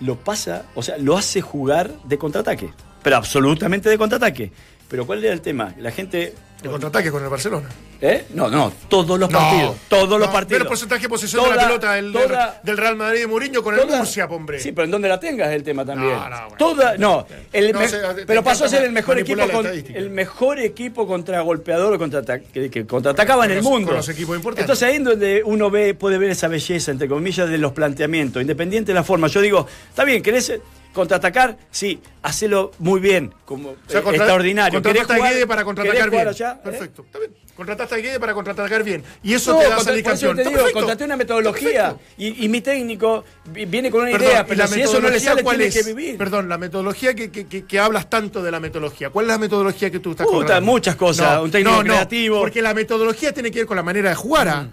lo 0.00 0.16
pasa, 0.16 0.64
o 0.74 0.82
sea, 0.82 0.98
lo 0.98 1.16
hace 1.16 1.42
jugar 1.42 1.92
de 2.02 2.18
contraataque, 2.18 2.72
pero 3.04 3.18
absolutamente 3.18 3.88
de 3.88 3.96
contraataque. 3.96 4.50
Pero 4.88 5.06
¿cuál 5.06 5.24
era 5.24 5.32
el 5.32 5.42
tema? 5.42 5.74
La 5.78 5.92
gente... 5.92 6.34
El 6.66 6.72
contraataque 6.72 7.10
con 7.10 7.22
el 7.22 7.28
Barcelona. 7.28 7.68
¿Eh? 8.00 8.26
No, 8.34 8.50
no, 8.50 8.72
todos 8.88 9.18
los 9.18 9.30
No, 9.30 9.38
partidos. 9.38 9.76
Todos 9.88 10.20
los 10.20 10.28
partidos. 10.28 10.58
Menos 10.60 10.68
porcentaje 10.68 11.02
de 11.02 11.08
posesión 11.08 11.44
de 11.44 11.56
la 11.56 11.62
pelota 11.66 11.92
del, 11.94 12.12
toda- 12.12 12.60
del 12.62 12.76
Real 12.76 12.96
Madrid 12.96 13.20
de 13.20 13.26
Mourinho 13.26 13.62
con 13.62 13.78
el 13.78 13.86
Murcia, 13.86 14.26
hombre. 14.26 14.60
Sí, 14.60 14.72
pero 14.72 14.84
en 14.84 14.90
donde 14.90 15.08
la 15.08 15.18
tengas 15.18 15.48
es 15.48 15.54
el 15.56 15.62
tema 15.62 15.84
también. 15.84 16.12
No, 16.12 16.28
no, 16.28 16.36
bueno. 16.42 16.56
Toda, 16.58 16.96
no, 16.98 17.26
el 17.52 17.72
me- 17.72 17.88
pero 18.26 18.44
pasó 18.44 18.66
a 18.66 18.68
ser 18.68 18.84
el 18.84 18.92
mejor 18.92 19.18
equipo 19.18 19.48
con- 19.48 19.66
el 19.66 20.10
mejor 20.10 20.58
equipo 20.60 21.06
contra 21.06 21.40
golpeador 21.40 21.94
o 21.94 21.98
contra 21.98 22.22
que, 22.40 22.70
que 22.70 22.86
contraatacaba 22.86 23.44
en 23.46 23.52
el 23.52 23.56
los- 23.58 23.64
mundo. 23.64 23.88
con 23.88 23.96
los 23.96 24.08
equipos 24.10 24.36
importantes. 24.36 24.64
Entonces 24.64 24.88
ahí 24.88 24.96
es 24.96 25.04
donde 25.04 25.42
uno 25.44 25.70
ve, 25.70 25.94
puede 25.94 26.18
ver 26.18 26.30
esa 26.30 26.48
belleza, 26.48 26.90
entre 26.90 27.08
comillas, 27.08 27.48
de 27.48 27.56
los 27.58 27.72
planteamientos, 27.72 28.42
independiente 28.42 28.92
de 28.92 28.94
la 28.94 29.04
forma. 29.04 29.28
Yo 29.28 29.40
digo, 29.40 29.66
está 29.88 30.04
bien, 30.04 30.22
¿querés 30.22 30.52
contraatacar? 30.96 31.56
Sí, 31.70 32.00
hacelo 32.22 32.72
muy 32.80 32.98
bien, 33.00 33.32
como 33.44 33.70
O 33.70 33.76
sea, 33.86 34.00
eh, 34.00 34.02
contra- 34.02 34.24
extraordinario. 34.24 34.82
¿Querés 34.82 34.98
Contrataste 35.02 35.22
a 35.22 35.30
Guede 35.30 35.46
para 35.46 35.64
contraatacar 35.64 36.10
bien. 36.10 36.28
allá? 36.28 36.52
¿Eh? 36.52 36.60
Perfecto, 36.64 37.02
está 37.06 37.18
bien. 37.20 37.30
Contrataste 37.54 37.94
a 37.94 37.98
Guede 37.98 38.20
para 38.20 38.34
contraatacar 38.34 38.82
bien. 38.82 39.02
Y 39.22 39.32
eso 39.34 39.52
No, 39.52 39.58
te 39.60 39.68
da 39.68 39.80
salir 39.80 40.04
campeón. 40.04 40.36
te 40.36 40.42
Está 40.42 40.50
digo, 40.50 40.62
perfecto. 40.62 40.78
contraté 40.80 41.04
una 41.04 41.16
metodología 41.16 41.82
perfecto. 41.96 42.00
y, 42.18 42.44
y 42.44 42.48
mi 42.48 42.60
técnico 42.60 43.24
vi- 43.46 43.64
viene 43.66 43.90
con 43.90 44.02
una 44.02 44.10
Perdón, 44.10 44.28
idea, 44.28 44.40
¿y 44.40 44.44
pero 44.44 44.58
la 44.58 44.66
si 44.66 44.80
eso 44.82 45.00
no 45.00 45.08
le 45.08 45.20
sale, 45.20 45.42
cuál 45.42 45.56
tiene 45.56 45.68
es? 45.68 45.74
que 45.86 45.94
vivir. 45.94 46.18
Perdón, 46.18 46.48
la 46.48 46.58
metodología 46.58 47.14
que, 47.14 47.30
que- 47.30 47.46
que- 47.46 47.64
que 47.64 47.78
hablas 47.78 48.10
tanto 48.10 48.42
de 48.42 48.50
la 48.50 48.60
metodología. 48.60 49.10
¿Cuál 49.10 49.26
es 49.26 49.28
la 49.32 49.38
metodología 49.38 49.90
que 49.90 50.00
tú 50.00 50.10
estás 50.10 50.26
Puta, 50.26 50.60
muchas 50.60 50.96
cosas, 50.96 51.40
un 51.42 51.50
técnico 51.50 51.80
creativo. 51.80 52.40
Porque 52.40 52.60
la 52.60 52.74
metodología 52.74 53.32
tiene 53.32 53.50
que 53.50 53.60
ver 53.60 53.66
con 53.66 53.76
la 53.76 53.82
manera 53.82 54.08
de 54.10 54.14
jugar. 54.16 54.48
¿ah? 54.48 54.68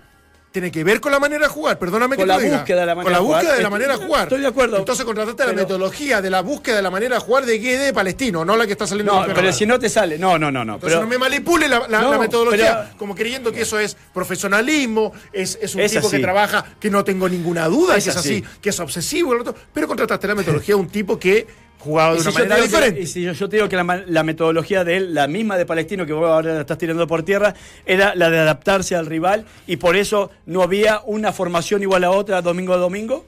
Tiene 0.53 0.71
que 0.71 0.83
ver 0.83 1.01
con 1.01 1.11
la 1.11 1.19
manera 1.19 1.47
de 1.47 1.51
jugar, 1.51 1.79
perdóname 1.79 2.15
Con 2.15 2.23
que 2.25 2.27
la 2.27 2.35
te 2.35 2.41
lo 2.41 2.45
diga. 2.45 2.57
búsqueda 2.59 2.79
de 2.81 2.85
la 2.85 2.93
manera 2.93 3.03
Con 3.03 3.11
la 3.11 3.17
de 3.17 3.23
jugar. 3.25 3.41
búsqueda 3.41 3.55
de 3.55 3.57
la 3.57 3.67
Estoy- 3.67 3.71
manera 3.71 3.97
de 3.97 4.05
jugar. 4.05 4.23
estoy 4.23 4.41
de 4.41 4.47
acuerdo. 4.47 4.77
Entonces 4.77 5.05
contrataste 5.05 5.45
la 5.47 5.53
metodología 5.53 6.21
de 6.21 6.29
la 6.29 6.41
búsqueda 6.41 6.75
de 6.75 6.81
la 6.83 6.91
manera 6.91 7.15
de 7.15 7.21
jugar 7.21 7.45
de 7.47 7.57
Guede 7.57 7.91
palestino, 7.91 8.45
no 8.45 8.55
la 8.55 8.67
que 8.67 8.73
está 8.73 8.85
saliendo 8.85 9.19
No, 9.27 9.33
pero 9.33 9.51
si 9.51 9.65
no 9.65 9.79
te 9.79 9.89
sale. 9.89 10.19
No, 10.19 10.37
no, 10.37 10.51
no, 10.51 10.63
no. 10.63 10.75
Entonces 10.75 10.95
Pero, 10.95 11.01
no 11.05 11.09
me 11.09 11.17
manipule 11.17 11.67
la, 11.67 11.87
la- 11.89 12.01
No, 12.03 12.11
la 12.11 12.19
metodología, 12.19 12.83
pero- 12.85 12.97
como 12.99 13.15
creyendo 13.15 13.51
que 13.51 13.61
eso 13.63 13.79
es 13.79 13.97
profesionalismo, 14.13 15.11
es, 15.31 15.57
es 15.59 15.73
un 15.73 15.81
Es 15.81 15.91
tipo 15.93 16.05
así. 16.07 16.17
que 16.17 16.21
trabaja, 16.21 16.63
que 16.79 16.89
no 16.91 17.03
tengo 17.03 17.27
ninguna 17.27 17.67
duda, 17.67 17.97
Es 17.97 18.03
que 18.03 18.09
es 18.11 18.15
así, 18.17 18.43
así. 18.45 18.59
que 18.61 18.69
es 18.69 18.79
obsesivo, 18.79 19.33
pero 19.73 19.87
contrataste 19.87 20.27
la 20.27 20.35
metodología 20.35 20.75
de 20.75 20.81
un 20.81 20.87
tipo 20.89 21.17
que 21.17 21.47
jugaba 21.83 22.13
de 22.13 22.21
una 22.21 22.31
si, 22.31 22.37
manera 22.37 22.55
que, 22.55 22.61
diferente. 22.61 23.01
y 23.01 23.07
si 23.07 23.21
yo, 23.23 23.33
yo 23.33 23.49
te 23.49 23.57
digo 23.57 23.67
que 23.67 23.75
la, 23.75 24.03
la 24.07 24.23
metodología 24.23 24.83
de 24.83 24.97
él, 24.97 25.13
la 25.13 25.27
misma 25.27 25.57
de 25.57 25.65
Palestino 25.65 26.05
que 26.05 26.13
vos 26.13 26.29
ahora 26.29 26.53
la 26.53 26.61
estás 26.61 26.77
tirando 26.77 27.05
por 27.07 27.23
tierra, 27.23 27.53
era 27.85 28.15
la 28.15 28.29
de 28.29 28.39
adaptarse 28.39 28.95
al 28.95 29.05
rival 29.05 29.45
y 29.67 29.77
por 29.77 29.95
eso 29.95 30.31
no 30.45 30.63
había 30.63 31.01
una 31.05 31.33
formación 31.33 31.81
igual 31.81 32.03
a 32.05 32.11
otra 32.11 32.41
domingo 32.41 32.73
a 32.73 32.77
domingo. 32.77 33.25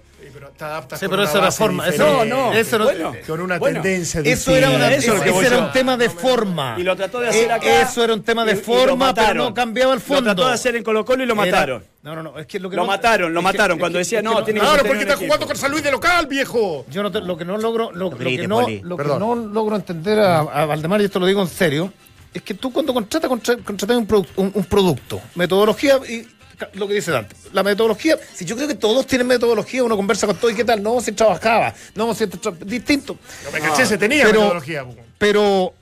Te 0.58 0.64
adaptas 0.64 1.00
Sí, 1.00 1.06
con 1.06 1.12
pero 1.12 1.22
una 1.24 1.30
esa 1.30 1.38
era 1.40 1.46
base 1.48 1.58
forma, 1.58 1.88
eso- 1.90 2.06
No, 2.06 2.24
no. 2.26 2.54
eso 2.54 2.78
no- 2.78 2.86
bueno, 2.86 3.14
con 3.28 3.42
una 3.42 3.58
bueno, 3.60 3.82
tendencia 3.82 4.22
Eso 4.24 4.56
era, 4.56 4.70
una, 4.70 4.90
Eso 4.94 5.16
es 5.18 5.26
ese 5.26 5.48
era 5.48 5.58
un 5.58 5.72
tema 5.74 5.98
de 5.98 6.10
forma. 6.10 6.76
Y 6.78 6.84
lo 6.84 6.96
trató 6.96 7.20
de 7.20 7.28
hacer 7.28 7.50
Eh, 7.50 7.54
acá. 7.54 7.82
Eso 7.82 8.04
era 8.06 8.14
un 8.14 8.24
tema 8.24 8.46
de 8.46 8.52
y- 8.54 8.56
y 8.56 8.58
lo 8.60 8.64
forma, 8.64 9.14
pero 9.14 9.34
no 9.34 9.54
cambiaba 9.54 9.94
el 9.94 10.00
fondo. 10.00 10.22
Lo 10.30 10.36
trató 10.36 10.48
de 10.48 10.54
hacer 10.54 10.78
en 10.78 10.84
Colo 10.84 11.04
Colo 11.04 11.24
y 11.24 11.26
lo 11.26 11.34
Era- 11.34 11.44
mataron. 11.46 11.84
No, 12.04 12.16
no, 12.16 12.24
no. 12.24 12.40
Es 12.40 12.46
que 12.48 12.60
lo 12.60 12.70
que 12.70 12.78
Lo 12.78 12.84
no- 12.84 12.88
mataron, 12.88 13.34
lo 13.34 13.40
es 13.42 13.44
mataron. 13.44 13.80
Cuando 13.80 13.98
decía, 14.00 14.22
no, 14.22 14.44
tiene 14.46 14.62
que 14.62 14.66
Claro, 14.66 14.84
porque 14.86 15.02
está 15.02 15.14
equipo. 15.16 15.26
jugando 15.26 15.48
con 15.48 15.58
San 15.58 15.72
Luis 15.72 15.84
de 15.84 15.92
local, 15.92 16.28
viejo. 16.28 16.86
Yo 16.90 17.04
no 17.04 17.12
te- 17.12 17.20
lo 17.22 17.36
que 17.36 17.44
no 17.44 17.58
logro, 17.58 17.92
lo, 17.92 18.12
lo 18.12 18.16
que 18.18 18.48
no, 18.48 18.62
lo 18.62 18.96
que 18.98 19.04
no 19.04 19.36
logro 19.36 19.76
entender 19.76 20.20
a, 20.20 20.40
a 20.40 20.66
Valdemar, 20.66 21.02
y 21.02 21.06
esto 21.06 21.20
lo 21.20 21.26
digo 21.26 21.42
en 21.42 21.48
serio, 21.50 21.92
es 22.34 22.42
que 22.44 22.54
tú 22.54 22.72
cuando 22.72 22.94
contratas, 22.94 23.28
contra- 23.28 23.58
contratas 23.58 23.98
un, 23.98 24.08
produ- 24.08 24.28
un- 24.38 24.52
un 24.54 24.64
producto, 24.66 25.20
metodología 25.36 25.98
y 26.08 26.26
lo 26.74 26.88
que 26.88 26.94
dice 26.96 27.12
Dante, 27.12 27.36
la 27.54 27.64
metodología, 27.64 28.18
si 28.34 28.46
yo 28.46 28.56
creo 28.56 28.68
que 28.68 28.76
todos 28.76 29.06
tienen 29.08 29.28
metodología, 29.28 29.84
uno 29.84 29.96
conversa 29.96 30.28
con 30.28 30.36
todo 30.38 30.50
y 30.52 30.56
qué 30.56 30.64
tal, 30.64 30.82
no, 30.84 31.02
si 31.02 31.12
trabajaba, 31.12 31.74
no, 31.96 32.14
si 32.14 32.26
tra- 32.26 32.58
distinto. 32.60 33.18
No 33.46 33.52
me 33.52 33.60
caché, 33.60 33.86
se 33.86 33.98
tenía 33.98 34.24
Pero- 34.26 34.40
metodología. 34.42 34.86
Pero 35.18 35.74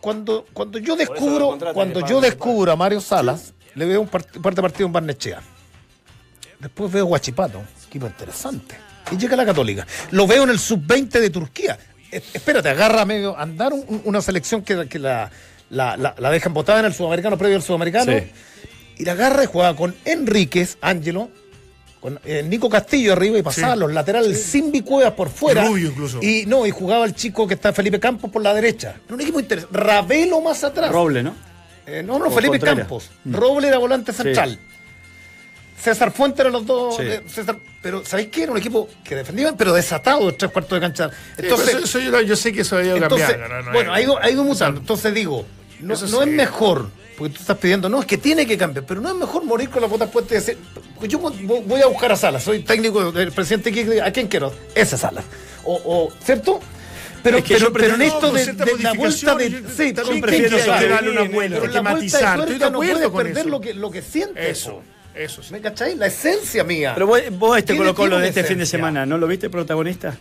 cuando, 0.00 0.46
cuando 0.52 0.78
yo 0.78 0.96
descubro, 0.96 1.58
cuando 1.74 2.06
yo 2.06 2.20
descubro 2.20 2.72
a 2.72 2.76
Mario 2.76 3.00
Salas, 3.00 3.52
le 3.74 3.84
veo 3.84 4.00
un 4.00 4.08
par, 4.08 4.24
un 4.34 4.42
par 4.42 4.54
de 4.54 4.62
partidos 4.62 4.88
en 4.88 4.92
Barnechea. 4.92 5.42
Después 6.58 6.92
veo 6.92 7.06
Guachipato, 7.06 7.62
equipo 7.86 8.06
interesante. 8.06 8.76
Y 9.10 9.16
llega 9.16 9.36
la 9.36 9.44
Católica. 9.46 9.86
Lo 10.10 10.26
veo 10.26 10.44
en 10.44 10.50
el 10.50 10.58
sub-20 10.58 11.08
de 11.20 11.30
Turquía. 11.30 11.78
Es- 12.10 12.22
espérate, 12.34 12.68
agarra 12.68 13.02
a 13.02 13.04
medio 13.04 13.36
andar 13.38 13.72
un- 13.72 13.84
un- 13.88 14.02
una 14.04 14.20
selección 14.20 14.62
que, 14.62 14.86
que 14.88 14.98
la, 14.98 15.30
la, 15.70 15.96
la- 15.96 16.14
la 16.18 16.30
dejan 16.30 16.52
botada 16.52 16.80
en 16.80 16.86
el 16.86 16.94
sudamericano, 16.94 17.38
previo 17.38 17.56
al 17.56 17.62
sudamericano. 17.62 18.12
Sí. 18.12 18.30
Y 19.00 19.04
la 19.04 19.12
agarra 19.12 19.44
y 19.44 19.46
juega 19.46 19.74
con 19.74 19.94
Enríquez, 20.04 20.76
Ángelo, 20.80 21.30
con 22.00 22.18
eh, 22.24 22.42
Nico 22.42 22.68
Castillo 22.68 23.12
arriba 23.12 23.38
y 23.38 23.42
pasaba 23.42 23.74
Sí. 23.74 23.80
los 23.80 23.92
laterales 23.92 24.42
sin 24.42 24.70
Cuevas 24.82 25.12
por 25.12 25.28
fuera. 25.30 25.64
Y 25.64 25.68
Rubio 25.68 25.88
incluso. 25.90 26.18
Y 26.22 26.44
no, 26.46 26.66
y 26.66 26.70
jugaba 26.70 27.04
el 27.04 27.14
chico 27.14 27.46
que 27.46 27.54
está 27.54 27.72
Felipe 27.72 27.98
Campos 28.00 28.30
por 28.30 28.42
la 28.42 28.54
derecha. 28.54 28.96
Era 29.06 29.14
un 29.14 29.20
equipo 29.20 29.40
interesante. 29.40 29.76
Ravelo 29.78 30.40
más 30.40 30.64
atrás. 30.64 30.90
Roble, 30.90 31.22
¿no? 31.22 31.34
Eh, 31.86 32.02
no, 32.02 32.18
no, 32.18 32.26
O 32.26 32.30
Felipe 32.30 32.52
Contreras. 32.58 32.78
Campos. 32.80 33.10
Roble 33.24 33.68
era 33.68 33.78
volante 33.78 34.12
central. 34.12 34.58
César 35.80 36.12
Fuente 36.12 36.42
eran 36.42 36.52
los 36.52 36.66
dos. 36.66 36.96
Sí. 36.96 37.02
eh, 37.04 37.22
César- 37.26 37.56
pero 37.80 38.04
¿sabéis 38.04 38.28
qué? 38.28 38.42
Era 38.42 38.52
un 38.52 38.58
equipo 38.58 38.88
que 39.02 39.14
defendía, 39.16 39.54
pero 39.56 39.72
desatado 39.72 40.26
de 40.26 40.32
tres 40.32 40.50
cuartos 40.52 40.76
de 40.76 40.80
cancha. 40.80 41.10
Entonces, 41.38 41.74
eso, 41.84 41.98
yo, 41.98 42.20
yo 42.20 42.36
sé 42.36 42.52
que 42.52 42.60
eso 42.60 42.76
ha 42.76 42.84
ido 42.84 42.96
entonces 42.96 43.28
cambiando. 43.30 43.56
no, 43.56 43.62
no, 43.62 43.72
bueno, 43.72 43.88
no. 43.90 43.94
ha 43.94 44.00
ido, 44.02 44.18
ha 44.22 44.30
ido 44.30 44.44
mutando. 44.44 44.80
Entonces 44.80 45.14
digo, 45.14 45.46
no, 45.80 45.96
sí. 45.96 46.04
es 46.04 46.26
mejor, 46.26 46.90
porque 47.20 47.34
tú 47.34 47.40
estás 47.42 47.58
pidiendo, 47.58 47.88
no, 47.90 48.00
es 48.00 48.06
que 48.06 48.16
tiene 48.16 48.46
que 48.46 48.56
cambiar, 48.56 48.86
pero 48.86 49.00
no 49.02 49.10
es 49.10 49.14
mejor 49.14 49.44
morir 49.44 49.68
con 49.68 49.82
las 49.82 49.90
botas 49.90 50.08
puestas 50.08 50.32
y 50.32 50.34
decir, 50.36 50.58
yo 51.06 51.20
vo- 51.20 51.62
voy 51.66 51.80
a 51.82 51.86
buscar 51.86 52.10
a 52.12 52.16
Salas, 52.16 52.42
soy 52.42 52.60
técnico 52.60 53.12
del 53.12 53.30
presidente 53.30 54.00
¿a 54.02 54.10
quién 54.10 54.26
quiero? 54.26 54.52
Ese 54.74 54.96
Salas. 54.96 55.24
O, 55.64 55.74
o, 55.84 56.12
¿Cierto? 56.24 56.58
Pero, 57.22 57.36
Es 57.36 57.44
que 57.44 57.54
pero, 57.56 57.70
pero 57.74 57.94
en 57.96 58.00
esto 58.02 58.28
no, 58.28 58.32
de, 58.32 58.46
de 58.54 58.78
la 58.82 58.94
vuelta 58.94 59.34
de. 59.34 59.50
yo 59.50 59.58
Sí, 59.68 59.92
también 59.92 60.04
¿quién 60.04 60.20
prefiero 60.22 60.56
darle 60.66 61.10
una 61.10 61.22
vuelta, 61.24 61.58
Pero 61.60 61.72
que 61.72 61.82
matizar. 61.82 62.38
Estoy 62.40 62.54
de 62.54 62.58
no 62.60 62.66
acuerdo 62.68 62.92
puedes 62.94 63.08
con 63.10 63.22
perder 63.24 63.38
eso. 63.40 63.48
lo 63.50 63.60
que, 63.60 63.74
lo 63.74 63.90
que 63.90 64.00
siente. 64.00 64.50
Eso, 64.50 64.82
eso 65.14 65.42
sí. 65.42 65.52
¿Me 65.52 65.60
cachai? 65.60 65.96
La 65.96 66.06
esencia 66.06 66.64
mía. 66.64 66.92
Pero 66.94 67.06
vos, 67.08 67.20
vos 67.32 67.58
este 67.58 67.76
Colo 67.76 67.94
Colo 67.94 68.18
de 68.18 68.28
este 68.28 68.42
fin 68.44 68.56
de 68.56 68.62
esencia. 68.64 68.78
semana, 68.78 69.04
¿no 69.04 69.18
lo 69.18 69.26
viste 69.26 69.50
protagonista? 69.50 70.16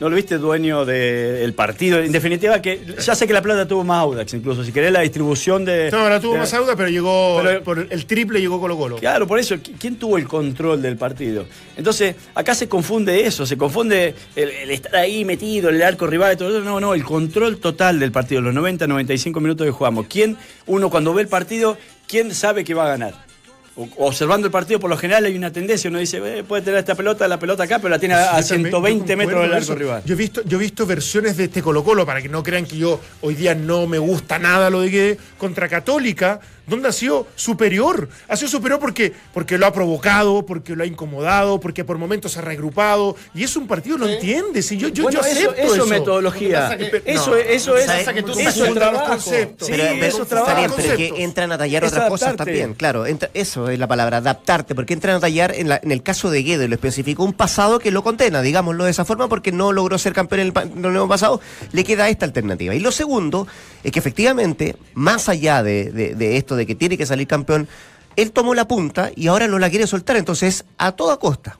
¿No 0.00 0.08
lo 0.08 0.16
viste 0.16 0.38
dueño 0.38 0.86
del 0.86 1.52
partido? 1.52 1.98
En 2.00 2.10
definitiva, 2.10 2.62
que 2.62 2.80
ya 3.04 3.14
sé 3.14 3.26
que 3.26 3.34
la 3.34 3.42
plata 3.42 3.68
tuvo 3.68 3.84
más 3.84 3.98
Audax, 4.00 4.32
incluso. 4.32 4.64
Si 4.64 4.72
querés 4.72 4.90
la 4.92 5.00
distribución 5.00 5.64
de. 5.66 5.90
No, 5.90 6.08
la 6.08 6.18
tuvo 6.18 6.32
de- 6.32 6.38
más 6.38 6.54
auda, 6.54 6.74
pero 6.74 6.88
llegó 6.88 7.38
Pero- 7.44 7.62
por 7.62 7.86
el 7.90 8.06
triple 8.06 8.40
llegó 8.40 8.58
Colo 8.58 8.78
Colo. 8.78 8.96
Claro, 8.96 9.26
por 9.26 9.38
eso, 9.38 9.56
¿qui- 9.56 9.74
¿quién 9.78 9.96
tuvo 9.96 10.16
el 10.16 10.26
control 10.26 10.80
del 10.80 10.96
partido? 10.96 11.44
Entonces, 11.76 12.14
acá 12.34 12.54
se 12.54 12.66
confunde 12.66 13.26
eso, 13.26 13.44
se 13.44 13.58
confunde 13.58 14.14
el, 14.36 14.48
el 14.48 14.70
estar 14.70 14.96
ahí 14.96 15.24
metido, 15.26 15.68
el 15.68 15.82
arco 15.82 16.06
rival 16.06 16.32
y 16.32 16.36
todo 16.36 16.48
eso. 16.48 16.60
No, 16.64 16.80
no, 16.80 16.94
el 16.94 17.04
control 17.04 17.58
total 17.58 18.00
del 18.00 18.10
partido, 18.10 18.40
los 18.40 18.54
90, 18.54 18.86
95 18.86 19.38
minutos 19.40 19.66
que 19.66 19.70
jugamos. 19.70 20.06
¿Quién, 20.08 20.38
uno 20.66 20.88
cuando 20.88 21.12
ve 21.12 21.20
el 21.22 21.28
partido, 21.28 21.76
quién 22.08 22.34
sabe 22.34 22.64
que 22.64 22.72
va 22.72 22.86
a 22.86 22.88
ganar? 22.88 23.29
Observando 23.76 24.46
el 24.46 24.50
partido, 24.50 24.80
por 24.80 24.90
lo 24.90 24.96
general 24.96 25.24
hay 25.24 25.36
una 25.36 25.52
tendencia, 25.52 25.88
uno 25.88 26.00
dice, 26.00 26.18
"Eh, 26.38 26.42
puede 26.44 26.62
tener 26.62 26.80
esta 26.80 26.94
pelota, 26.96 27.26
la 27.28 27.38
pelota 27.38 27.62
acá, 27.62 27.78
pero 27.78 27.88
la 27.88 27.98
tiene 27.98 28.14
a, 28.14 28.36
a 28.36 28.40
Yo 28.40 28.48
también, 28.48 28.72
120 28.72 29.12
yo 29.12 29.16
metros 29.16 29.42
del 29.42 29.52
arco 29.54 29.74
rival. 29.74 30.02
Yo 30.04 30.14
he 30.14 30.16
visto, 30.16 30.42
yo 30.44 30.58
he 30.58 30.60
visto 30.60 30.86
versiones 30.86 31.36
de 31.36 31.44
este 31.44 31.62
Colo 31.62 31.84
Colo, 31.84 32.04
para 32.04 32.20
que 32.20 32.28
no 32.28 32.42
crean 32.42 32.66
que 32.66 32.76
yo 32.76 33.00
hoy 33.22 33.34
día 33.36 33.54
no 33.54 33.86
me 33.86 33.98
gusta 33.98 34.38
nada 34.38 34.70
lo 34.70 34.80
de 34.80 34.90
que 34.90 35.18
contra 35.38 35.68
Católica, 35.68 36.40
donde 36.70 36.88
ha 36.88 36.92
sido 36.92 37.26
superior. 37.34 38.08
Ha 38.28 38.36
sido 38.36 38.48
superior 38.48 38.80
porque, 38.80 39.12
porque 39.34 39.58
lo 39.58 39.66
ha 39.66 39.72
provocado, 39.72 40.46
porque 40.46 40.74
lo 40.74 40.84
ha 40.84 40.86
incomodado, 40.86 41.60
porque 41.60 41.84
por 41.84 41.98
momentos 41.98 42.32
se 42.32 42.38
ha 42.38 42.42
regrupado. 42.42 43.16
Y 43.34 43.44
es 43.44 43.54
un 43.56 43.66
partido, 43.66 43.98
lo 43.98 44.08
entiendes. 44.08 44.70
Y 44.72 44.78
yo, 44.78 44.88
yo, 44.88 45.02
Bueno, 45.04 45.20
yo 45.20 45.26
eso, 45.26 45.50
acepto 45.50 45.62
eso 45.62 45.74
eso. 45.74 45.84
es 45.84 45.90
metodología. 45.90 46.76
Que 46.78 46.84
pasa 46.86 47.02
Eso, 47.04 47.30
no, 47.32 47.36
eso 47.36 47.76
es, 47.76 47.86
¿sabes? 47.86 48.08
que 48.08 48.22
tú 48.22 48.32
eso 48.38 48.64
es 48.64 48.74
trabajo. 48.74 49.06
conceptos. 49.06 49.66
Sí, 49.68 49.74
Pero, 49.76 49.84
pero 49.94 50.06
eso 50.06 50.16
es 50.16 50.22
está 50.22 50.34
trabajo. 50.36 50.56
bien, 50.56 50.70
pero 50.76 50.92
es 50.92 50.96
que 50.96 51.22
entran 51.24 51.52
a 51.52 51.58
tallar 51.58 51.84
Es 51.84 51.92
otras 51.92 52.08
cosas 52.08 52.36
también, 52.36 52.74
claro. 52.74 53.04
entra- 53.06 53.30
eso 53.34 53.68
es 53.68 53.78
la 53.78 53.86
palabra, 53.88 54.18
adaptarte, 54.18 54.74
porque 54.74 54.94
entran 54.94 55.16
a 55.16 55.20
tallar, 55.20 55.52
en, 55.56 55.68
la- 55.68 55.80
en 55.82 55.90
el 55.90 56.02
caso 56.02 56.30
de 56.30 56.42
Guedo, 56.42 56.64
y 56.64 56.68
lo 56.68 56.74
especificó, 56.76 57.24
un 57.24 57.32
pasado 57.32 57.78
que 57.80 57.90
lo 57.90 58.02
condena, 58.04 58.40
digámoslo 58.42 58.84
de 58.84 58.90
esa 58.92 59.04
forma, 59.04 59.28
porque 59.28 59.50
no 59.52 59.72
logró 59.72 59.98
ser 59.98 60.12
campeón 60.12 60.40
en 60.40 60.46
el 60.48 60.52
torneo 60.52 61.08
pasado, 61.08 61.40
le 61.72 61.84
queda 61.84 62.08
esta 62.08 62.24
alternativa. 62.26 62.74
Y 62.74 62.80
lo 62.80 62.92
segundo 62.92 63.46
es 63.82 63.90
que 63.92 63.98
efectivamente, 63.98 64.76
más 64.94 65.28
allá 65.28 65.62
de, 65.62 65.90
de- 65.90 66.14
de 66.14 66.36
esto 66.36 66.56
de 66.56 66.59
que 66.66 66.74
tiene 66.74 66.98
que 66.98 67.06
salir 67.06 67.26
campeón, 67.28 67.68
él 68.16 68.32
tomó 68.32 68.54
la 68.54 68.66
punta 68.66 69.10
y 69.14 69.28
ahora 69.28 69.46
no 69.46 69.58
la 69.58 69.70
quiere 69.70 69.86
soltar, 69.86 70.16
entonces 70.16 70.64
a 70.78 70.92
toda 70.92 71.18
costa. 71.18 71.59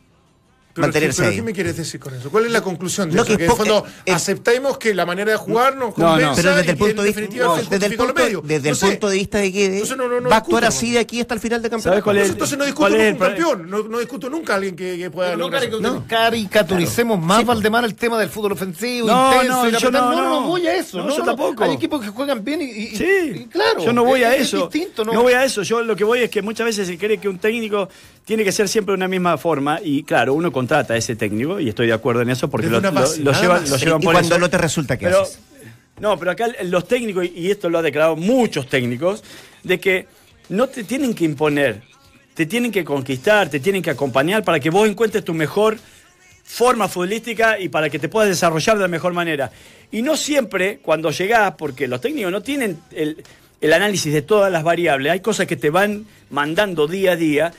Pero, 0.81 0.87
mantenerse 0.89 1.17
pero 1.23 1.31
ahí. 1.31 1.37
¿qué 1.37 1.43
me 1.43 1.53
quieres 1.53 1.77
decir 1.77 2.01
con 2.01 2.15
eso? 2.15 2.31
¿Cuál 2.31 2.47
es 2.47 2.53
la 2.53 2.63
conclusión 2.63 3.11
de 3.11 3.17
No, 3.17 3.23
eso? 3.23 3.31
que 3.33 3.37
Que, 3.39 3.45
en 3.47 3.57
fondo 3.57 3.85
eh, 3.87 3.91
eh, 4.07 4.13
aceptemos 4.13 4.79
que 4.79 4.95
la 4.95 5.07
manera 5.07 5.31
de 5.33 5.37
jugar 5.37 5.77
nos 5.77 5.97
No, 5.97 6.05
no. 6.05 6.11
convenza 6.13 6.35
Pero 6.37 6.49
desde 6.57 6.61
el 6.61 6.67
que 6.67 6.85
punto 6.85 7.03
de 7.03 7.11
no, 7.39 7.57
desde 7.57 7.87
el 7.87 7.97
punto, 7.97 8.15
medio. 8.15 8.41
desde 8.45 8.69
el 8.71 8.75
No 8.81 8.81
punto 8.89 9.09
de 9.09 9.17
vista 9.17 9.39
de 9.39 9.85
no- 9.97 9.97
no- 10.09 10.21
no 10.21 10.29
va 10.29 10.37
a 10.37 10.39
actuar 10.39 10.65
así 10.65 10.93
de 10.93 10.99
aquí 10.99 11.21
hasta 11.21 11.35
el 11.35 11.41
final 11.41 11.63
de 11.63 11.71
campeonato. 11.71 11.91
¿Sabes 11.91 12.05
cuál 12.05 12.19
es? 12.19 12.31
Entonces 12.31 12.59
no 12.59 12.65
discuto 12.65 12.89
¿Cuál 12.89 13.01
es 13.01 13.13
nunca 13.13 13.25
un 13.27 13.31
campeón. 13.35 13.71
No, 13.71 13.83
no 13.83 13.99
discuto 13.99 14.31
nunca 14.31 14.53
a 14.55 14.57
alguien 14.57 14.77
que, 14.77 14.97
que 14.97 15.11
pueda 15.11 15.29
Pero 15.31 15.39
no 15.39 15.45
lograr 15.45 15.65
eso. 15.65 15.81
caric- 15.81 16.07
caricaturicemos 16.09 17.21
más, 17.21 17.45
Valdemar, 17.45 17.85
el 17.85 17.95
tema 17.95 18.19
del 18.19 18.29
fútbol 18.29 18.53
ofensivo, 18.53 19.07
No, 19.07 19.33
intenso. 19.35 19.63
no, 19.63 19.69
y 19.69 19.73
la 19.73 19.79
yo 19.79 19.91
no, 19.91 20.01
no, 20.01 20.11
no, 20.23 20.41
no. 20.41 20.47
voy 20.49 20.67
a 20.67 20.75
eso. 20.77 20.99
No, 20.99 21.05
No, 21.05 21.11
yo 21.13 21.19
no, 21.21 21.25
tampoco. 21.27 21.65
Hay 21.65 21.73
equipos 21.73 22.01
que 22.03 22.09
juegan 22.09 22.45
bien 22.45 22.61
y, 22.63 22.97
Sí, 22.97 23.49
claro. 23.51 23.85
Yo 23.85 23.93
no 23.93 24.05
voy 24.05 24.23
a 24.25 24.35
es- 24.35 24.49
eso. 24.49 24.71
¿no? 24.99 25.13
¿no? 25.13 25.23
voy 25.23 25.33
a 25.33 25.45
eso. 25.45 25.63
Yo 25.63 25.83
lo 25.83 25.97
que 25.97 26.05
voy 26.05 26.21
es 26.21 26.31
que 26.31 26.43
muchas 26.43 26.67
veces 26.67 26.87
se 26.87 26.99
cree 26.99 27.19
que 27.19 27.29
un 27.29 27.39
técnico 27.39 27.89
tiene 28.25 28.45
que 28.45 28.53
ser 28.53 28.69
siempre 28.69 28.93
de 28.93 28.97
una 28.97 29.09
misma 29.09 29.37
forma 29.39 29.81
y 29.83 30.03
claro, 30.05 30.35
uno 30.35 30.53
contrata 30.53 30.95
a 30.95 30.97
ese 30.97 31.17
técnico 31.17 31.59
y 31.59 31.69
estoy 31.69 31.87
de 31.89 31.93
acuerdo 31.93 32.23
en 32.23 32.31
eso 32.31 32.49
porque 32.49 32.69
lo, 32.69 32.81
base, 32.81 33.23
lo- 33.23 33.33
llevan, 33.33 33.65
Y 33.67 33.71
llevan 33.79 34.01
por 34.01 34.13
cuando 34.15 34.35
eso. 34.35 34.39
no 34.39 34.51
te 34.51 34.59
resulta, 34.59 34.97
¿qué 34.97 35.07
Pero- 35.07 35.23
haces? 35.23 35.39
No, 36.01 36.19
pero 36.19 36.31
acá 36.31 36.47
los 36.65 36.89
técnicos, 36.89 37.27
y 37.27 37.51
esto 37.51 37.69
lo 37.69 37.79
ha 37.79 37.83
declarado 37.83 38.17
muchos 38.17 38.67
técnicos, 38.69 39.23
de 39.63 39.79
que 39.79 40.07
no 40.49 40.67
te 40.67 40.83
tienen 40.85 41.13
que 41.13 41.27
imponer, 41.27 41.83
te 42.33 42.47
tienen 42.47 42.73
que 42.73 42.85
conquistar, 42.85 43.51
te 43.51 43.61
tienen 43.61 43.83
que 43.83 43.91
acompañar 43.91 44.43
para 44.43 44.59
que 44.61 44.71
vos 44.71 44.89
encuentres 44.89 45.23
tu 45.25 45.35
mejor 45.35 45.77
forma 46.43 46.89
futbolística 46.89 47.59
y 47.61 47.69
para 47.69 47.91
que 47.91 47.99
te 47.99 48.09
puedas 48.09 48.31
desarrollar 48.31 48.77
de 48.77 48.83
la 48.83 48.89
mejor 48.89 49.13
manera. 49.13 49.51
Y 49.91 50.01
no 50.01 50.17
siempre 50.17 50.79
cuando 50.83 51.11
llegás, 51.11 51.55
porque 51.59 51.87
los 51.87 52.01
técnicos 52.01 52.33
no 52.33 52.41
tienen 52.43 52.79
el, 52.93 53.23
el 53.61 53.73
análisis 53.75 54.11
de 54.13 54.23
todas 54.23 54.51
las 54.51 54.65
variables, 54.65 55.13
hay 55.13 55.21
cosas 55.21 55.47
que 55.47 55.57
te 55.57 55.69
van 55.69 56.07
mandando 56.31 56.87
día 56.87 57.13
a 57.13 57.17
día. 57.17 57.53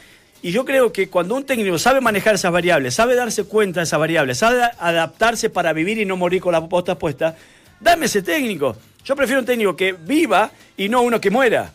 Y 0.43 0.51
yo 0.51 0.65
creo 0.65 0.91
que 0.91 1.07
cuando 1.07 1.35
un 1.35 1.45
técnico 1.45 1.77
sabe 1.77 2.01
manejar 2.01 2.35
esas 2.35 2.51
variables, 2.51 2.95
sabe 2.95 3.15
darse 3.15 3.43
cuenta 3.43 3.79
de 3.79 3.83
esas 3.83 3.99
variables, 3.99 4.39
sabe 4.39 4.63
adaptarse 4.79 5.49
para 5.49 5.71
vivir 5.71 5.99
y 5.99 6.05
no 6.05 6.17
morir 6.17 6.41
con 6.41 6.51
la 6.51 6.67
posta 6.67 6.97
puesta, 6.97 7.35
dame 7.79 8.07
ese 8.07 8.23
técnico. 8.23 8.75
Yo 9.05 9.15
prefiero 9.15 9.39
un 9.39 9.45
técnico 9.45 9.75
que 9.75 9.93
viva 9.93 10.51
y 10.77 10.89
no 10.89 11.01
uno 11.01 11.21
que 11.21 11.29
muera. 11.29 11.73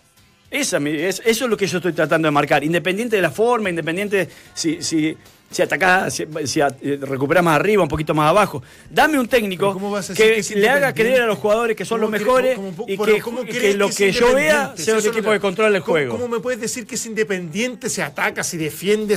Esa, 0.50 0.78
eso 0.78 1.22
es 1.24 1.40
lo 1.40 1.56
que 1.56 1.66
yo 1.66 1.78
estoy 1.78 1.92
tratando 1.92 2.26
de 2.26 2.32
marcar. 2.32 2.64
Independiente 2.64 3.16
de 3.16 3.22
la 3.22 3.30
forma, 3.30 3.68
independiente 3.68 4.28
si, 4.54 5.16
si 5.50 5.62
atacás, 5.62 6.12
si, 6.14 6.26
si 6.44 6.60
eh, 6.60 6.98
recuperás 7.00 7.42
más 7.44 7.56
arriba, 7.56 7.82
un 7.82 7.88
poquito 7.88 8.14
más 8.14 8.28
abajo. 8.28 8.62
Dame 8.90 9.18
un 9.18 9.28
técnico 9.28 9.66
Pero 9.66 9.72
¿cómo 9.74 9.90
vas 9.90 10.10
a 10.10 10.12
decir 10.14 10.34
que, 10.34 10.42
que 10.54 10.60
le 10.60 10.68
haga 10.68 10.92
creer 10.92 11.22
a 11.22 11.26
los 11.26 11.38
jugadores 11.38 11.76
que 11.76 11.84
son 11.84 12.00
los 12.00 12.10
¿Cómo 12.10 12.16
cre- 12.16 12.20
mejores 12.26 12.56
cómo- 12.56 12.72
cómo- 12.76 12.88
y 12.88 12.96
que, 12.98 13.20
cómo 13.22 13.42
y 13.42 13.44
crees 13.46 13.60
que 13.62 13.74
lo 13.74 13.88
que 13.90 14.12
yo 14.12 14.34
vea 14.34 14.72
sea 14.76 14.94
un 14.94 14.98
Eso 15.00 15.06
no 15.08 15.12
equipo 15.14 15.28
lo- 15.28 15.32
que 15.34 15.40
controla 15.40 15.76
el 15.76 15.82
¿Cómo- 15.82 15.92
juego. 15.92 16.12
¿Cómo 16.16 16.28
me 16.28 16.40
puedes 16.40 16.60
decir 16.60 16.86
que 16.86 16.96
es 16.96 17.06
independiente, 17.06 17.88
se 17.88 18.02
ataca, 18.02 18.42
se 18.44 18.56
defiende? 18.58 19.16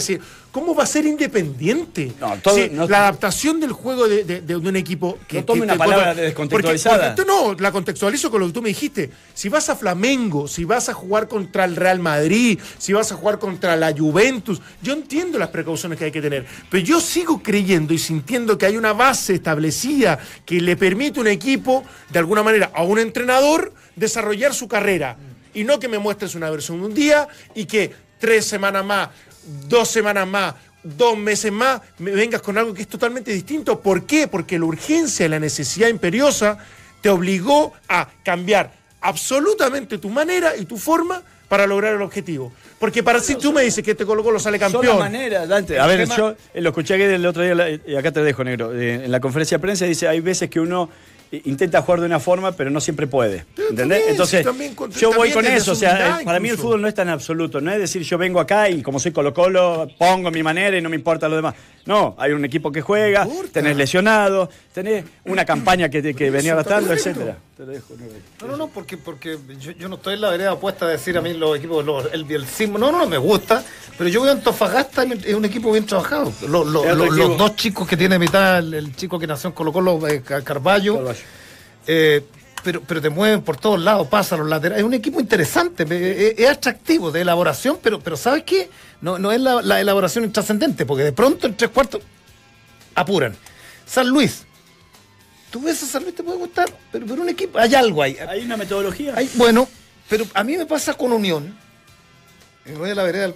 ¿Cómo 0.51 0.73
va 0.75 0.83
a 0.83 0.87
ser 0.87 1.05
independiente? 1.05 2.11
No, 2.19 2.37
todo- 2.41 2.55
Si 2.55 2.69
no- 2.69 2.87
la 2.87 2.99
adaptación 2.99 3.59
del 3.59 3.71
juego 3.71 4.07
de, 4.07 4.23
de- 4.23 4.41
de 4.41 4.55
un 4.55 4.75
equipo 4.75 5.17
que. 5.27 5.37
No 5.39 5.45
tome 5.45 5.59
que 5.59 5.63
una 5.65 5.75
palabra 5.77 6.07
porque- 6.07 6.21
descontextualizada. 6.21 7.15
porque 7.15 7.27
no, 7.31 7.53
la 7.55 7.71
contextualizo 7.71 8.29
con 8.31 8.41
lo 8.41 8.47
que 8.47 8.53
tú 8.53 8.61
me 8.61 8.69
dijiste. 8.69 9.09
Si 9.33 9.49
vas 9.49 9.69
a 9.69 9.75
Flamengo, 9.75 10.47
si 10.47 10.63
vas 10.65 10.89
a 10.89 10.93
jugar 10.93 11.27
contra 11.27 11.65
el 11.65 11.75
Real 11.75 11.99
Madrid, 11.99 12.59
si 12.77 12.93
vas 12.93 13.11
a 13.11 13.15
jugar 13.15 13.39
contra 13.39 13.75
la 13.75 13.93
Juventus, 13.95 14.61
yo 14.81 14.93
entiendo 14.93 15.37
las 15.39 15.49
precauciones 15.49 15.97
que 15.99 16.05
hay 16.05 16.11
que 16.11 16.18
tener. 16.21 16.45
Pero 16.69 16.83
yo 16.83 16.99
sigo 16.99 17.41
creyendo 17.41 17.93
y 17.93 17.97
sintiendo 17.97 18.57
que 18.57 18.65
hay 18.65 18.77
una 18.77 18.93
base 18.93 19.35
establecida 19.35 20.19
que 20.45 20.61
le 20.61 20.75
permite 20.75 21.19
a 21.19 21.21
un 21.21 21.27
equipo, 21.27 21.83
de 22.09 22.19
alguna 22.19 22.43
manera, 22.43 22.71
a 22.73 22.83
un 22.83 22.99
entrenador, 22.99 23.73
desarrollar 23.95 24.53
su 24.53 24.67
carrera. 24.67 25.17
Y 25.53 25.63
no 25.63 25.79
que 25.79 25.87
me 25.87 25.97
muestres 25.97 26.35
una 26.35 26.49
versión 26.49 26.81
un 26.81 26.93
día 26.93 27.27
y 27.55 27.65
que 27.65 27.91
tres 28.19 28.45
semanas 28.45 28.85
más, 28.85 29.09
dos 29.67 29.89
semanas 29.89 30.27
más, 30.27 30.55
dos 30.83 31.17
meses 31.17 31.51
más, 31.51 31.81
me 31.97 32.11
vengas 32.11 32.41
con 32.41 32.57
algo 32.57 32.73
que 32.73 32.83
es 32.83 32.87
totalmente 32.87 33.31
distinto. 33.31 33.79
¿Por 33.81 34.05
qué? 34.05 34.27
Porque 34.27 34.59
la 34.59 34.65
urgencia 34.65 35.25
y 35.25 35.29
la 35.29 35.39
necesidad 35.39 35.89
imperiosa 35.89 36.57
te 37.01 37.09
obligó 37.09 37.73
a 37.87 38.09
cambiar 38.23 38.71
absolutamente 39.01 39.97
tu 39.97 40.09
manera 40.09 40.55
y 40.57 40.65
tu 40.65 40.77
forma 40.77 41.23
para 41.47 41.65
lograr 41.65 41.95
el 41.95 42.01
objetivo. 42.01 42.53
Porque 42.79 43.03
para 43.03 43.19
si 43.19 43.35
tú 43.35 43.51
me 43.51 43.61
dices 43.63 43.83
que 43.83 43.91
este 43.91 44.05
Colo 44.05 44.23
Colo 44.23 44.39
sale 44.39 44.57
Son 44.57 44.71
campeón. 44.71 44.99
las 44.99 45.11
maneras, 45.11 45.47
Dante. 45.47 45.77
A 45.79 45.85
ver, 45.85 46.07
yo 46.07 46.35
eh, 46.53 46.61
lo 46.61 46.69
escuché 46.69 46.97
que 46.97 47.13
el 47.13 47.25
otro 47.25 47.43
día, 47.43 47.79
y 47.85 47.95
acá 47.95 48.11
te 48.11 48.23
dejo, 48.23 48.43
negro. 48.43 48.73
eh, 48.73 49.05
en 49.05 49.11
la 49.11 49.19
conferencia 49.19 49.57
de 49.57 49.61
prensa 49.61 49.85
dice, 49.85 50.07
hay 50.07 50.21
veces 50.21 50.49
que 50.49 50.59
uno 50.59 50.89
eh, 51.31 51.41
intenta 51.45 51.81
jugar 51.81 51.99
de 51.99 52.05
una 52.05 52.19
forma, 52.19 52.53
pero 52.53 52.69
no 52.69 52.81
siempre 52.81 53.05
puede. 53.05 53.45
¿Entendés? 53.57 53.77
también, 53.77 54.03
Entonces, 54.09 54.43
también 54.43 54.75
yo 54.97 55.13
voy 55.13 55.31
con 55.31 55.45
eso. 55.45 55.73
O 55.73 55.75
sea, 55.75 56.21
para 56.23 56.39
mí 56.39 56.49
el 56.49 56.57
fútbol 56.57 56.81
no 56.81 56.87
es 56.87 56.95
tan 56.95 57.09
absoluto. 57.09 57.61
No 57.61 57.71
es 57.71 57.79
decir, 57.79 58.01
yo 58.01 58.17
vengo 58.17 58.39
acá 58.39 58.69
y 58.69 58.81
como 58.81 58.99
soy 58.99 59.11
Colo 59.11 59.33
Colo, 59.33 59.87
pongo 59.97 60.31
mi 60.31 60.41
manera 60.41 60.77
y 60.77 60.81
no 60.81 60.89
me 60.89 60.95
importa 60.95 61.29
lo 61.29 61.35
demás. 61.35 61.53
No, 61.89 62.13
hay 62.19 62.33
un 62.33 62.45
equipo 62.45 62.71
que 62.71 62.81
juega, 62.81 63.27
tenés 63.51 63.75
lesionados, 63.75 64.49
tenés 64.71 65.03
una 65.25 65.43
campaña 65.43 65.89
que, 65.89 66.13
que 66.13 66.29
venía 66.29 66.53
arrastrando, 66.53 66.93
etcétera. 66.93 67.35
Te 67.57 67.65
lo 67.65 67.71
dejo, 67.71 67.95
no, 67.97 68.05
No, 68.45 68.51
no, 68.51 68.57
no, 68.57 68.67
porque, 68.67 68.95
porque 68.95 69.39
yo, 69.59 69.71
yo 69.71 69.89
no 69.89 69.95
estoy 69.95 70.13
en 70.13 70.21
la 70.21 70.29
vereda 70.29 70.53
opuesta 70.53 70.85
a 70.85 70.89
decir 70.89 71.17
a 71.17 71.21
mí 71.21 71.33
los 71.33 71.57
equipos, 71.57 71.83
los- 71.83 72.13
el 72.13 72.25
bielcismo, 72.25 72.77
no, 72.77 72.91
no, 72.91 72.99
no, 72.99 73.07
me 73.07 73.17
gusta, 73.17 73.63
pero 73.97 74.07
yo 74.07 74.21
veo 74.21 74.31
Antofagasta 74.33 75.03
y 75.03 75.13
es 75.25 75.33
un 75.33 75.45
equipo 75.45 75.71
bien 75.71 75.87
trabajado. 75.87 76.31
Los 76.47 77.37
dos 77.39 77.55
chicos 77.55 77.87
que 77.87 77.97
tiene 77.97 78.19
mitad, 78.19 78.59
el, 78.59 78.71
el 78.75 78.95
chico 78.95 79.17
que 79.17 79.25
nació 79.25 79.47
en 79.47 79.55
Colo 79.55 79.73
Colo, 79.73 80.07
eh, 80.07 80.21
Ca- 80.21 80.43
Carballo, 80.43 80.95
Carballo. 80.97 81.19
eh, 81.87 82.23
pero, 82.71 82.81
pero 82.85 83.01
te 83.01 83.09
mueven 83.09 83.41
por 83.41 83.57
todos 83.57 83.79
lados, 83.79 84.07
pasa 84.09 84.37
los 84.37 84.47
laterales. 84.47 84.81
Es 84.81 84.85
un 84.85 84.93
equipo 84.93 85.19
interesante, 85.19 85.87
me- 85.87 86.11
es, 86.11 86.35
es 86.37 86.47
atractivo 86.49 87.09
de 87.11 87.21
elaboración, 87.21 87.79
pero, 87.81 87.99
pero 87.99 88.15
¿sabes 88.15 88.43
qué? 88.43 88.69
No, 89.01 89.17
no 89.17 89.31
es 89.31 89.41
la, 89.41 89.63
la 89.63 89.81
elaboración 89.81 90.23
intrascendente, 90.23 90.85
porque 90.85 91.03
de 91.03 91.11
pronto 91.11 91.47
en 91.47 91.57
tres 91.57 91.71
cuartos 91.71 92.03
apuran. 92.93 93.35
San 93.87 94.07
Luis. 94.07 94.43
Tú 95.49 95.61
ves 95.61 95.81
a 95.81 95.87
San 95.87 96.03
Luis, 96.03 96.13
te 96.13 96.21
puede 96.21 96.37
gustar, 96.37 96.69
pero, 96.91 97.07
pero 97.07 97.23
un 97.23 97.29
equipo, 97.29 97.57
hay 97.57 97.73
algo 97.73 98.03
ahí. 98.03 98.15
Hay 98.27 98.41
una 98.45 98.55
metodología. 98.55 99.13
Hay- 99.15 99.31
bueno, 99.33 99.67
pero 100.07 100.25
a 100.35 100.43
mí 100.43 100.55
me 100.55 100.67
pasa 100.67 100.93
con 100.93 101.11
Unión. 101.11 101.57
voy 102.77 102.91
a 102.91 102.95
la 102.95 103.01
vereda, 103.03 103.33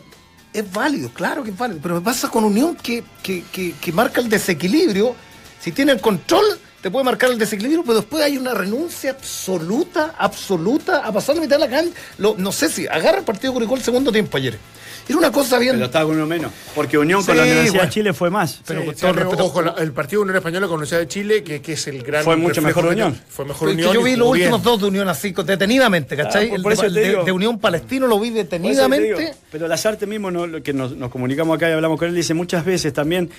Es 0.54 0.72
válido, 0.72 1.10
claro 1.10 1.44
que 1.44 1.50
es 1.50 1.58
válido. 1.58 1.80
Pero 1.82 1.96
me 1.96 2.02
pasa 2.02 2.30
con 2.30 2.44
Unión 2.44 2.76
que, 2.76 3.04
que, 3.24 3.44
que- 3.52 3.74
que 3.82 3.92
marca 3.92 4.22
el 4.22 4.30
desequilibrio. 4.30 5.16
Si 5.64 5.72
tiene 5.72 5.94
el 5.94 6.02
control, 6.02 6.44
te 6.82 6.92
puede 6.92 7.06
marcar 7.06 7.30
el 7.32 7.38
desequilibrio, 7.38 7.84
pero 7.84 7.96
después 8.00 8.22
hay 8.24 8.38
una 8.38 8.54
renuncia 8.54 9.12
absoluta, 9.12 10.16
absoluta 10.18 10.98
a 11.06 11.12
pasar 11.14 11.36
la 11.36 11.42
mitad 11.42 11.56
de 11.58 11.62
la 11.66 11.70
cancha. 11.70 11.94
Lo- 12.18 12.36
no 12.38 12.52
sé 12.52 12.68
si 12.70 12.86
agarra 12.88 13.20
el 13.20 13.24
partido 13.24 13.54
Curicó 13.54 13.76
el 13.76 13.82
segundo 13.82 14.12
tiempo 14.12 14.36
ayer. 14.38 14.58
Era 15.08 15.18
una 15.18 15.32
cosa 15.34 15.60
bien. 15.60 15.76
Pero 15.76 15.86
estaba 15.88 16.06
con 16.06 16.16
uno 16.16 16.26
menos. 16.26 16.52
Porque 16.76 16.98
Unión 16.98 17.26
con 17.26 17.36
la 17.36 17.44
Universidad 17.44 17.74
bueno. 17.74 17.86
de 17.88 17.94
Chile 17.94 18.14
fue 18.14 18.30
más. 18.30 18.62
pero 18.66 18.80
Sí, 18.82 18.86
con 18.86 18.96
sí, 18.96 19.02
todo 19.02 19.10
el 19.12 19.16
pero, 19.18 19.30
respeto- 19.32 19.46
ojo, 19.46 19.78
el 19.78 19.92
partido 19.92 20.20
de 20.20 20.24
Unión 20.24 20.38
Española 20.38 20.68
con 20.68 20.72
la 20.72 20.78
Universidad 20.78 21.00
de 21.02 21.08
Chile, 21.08 21.44
que, 21.44 21.62
que 21.62 21.74
es 21.74 21.88
el 21.88 22.04
gran. 22.04 22.24
Fue 22.24 22.36
mucho 22.38 22.62
mejor 22.62 22.86
Unión. 22.86 23.20
Fue 23.30 23.44
mejor 23.46 23.68
Pero 23.70 23.72
es 23.72 23.76
que 23.86 23.90
Unión. 23.90 23.94
yo 23.94 24.04
vi 24.04 24.16
los 24.16 24.32
bien. 24.34 24.48
últimos 24.48 24.64
dos 24.64 24.80
de 24.82 24.88
Unión 24.88 25.08
así, 25.10 25.32
detenidamente, 25.46 26.16
¿cachai? 26.16 26.46
Ah, 26.46 26.50
por- 26.50 26.56
El 26.58 26.64
por 26.64 26.70
de- 26.78 26.86
eso 26.88 26.94
de, 26.94 27.08
digo. 27.10 27.24
de 27.26 27.32
Unión 27.34 27.60
Palestino 27.60 28.08
lo 28.08 28.18
vi 28.20 28.30
detenidamente. 28.30 29.08
digo, 29.20 29.32
pero 29.52 29.68
Lazarte 29.68 30.06
mismo, 30.06 30.32
no, 30.32 30.48
lo 30.48 30.64
que 30.64 30.72
nos, 30.74 30.96
nos 30.96 31.12
comunicamos 31.12 31.56
acá 31.58 31.70
y 31.70 31.74
hablamos 31.74 32.00
con 32.00 32.08
él, 32.08 32.16
dice 32.16 32.34
muchas 32.34 32.64
veces 32.64 32.94
también 32.94 33.30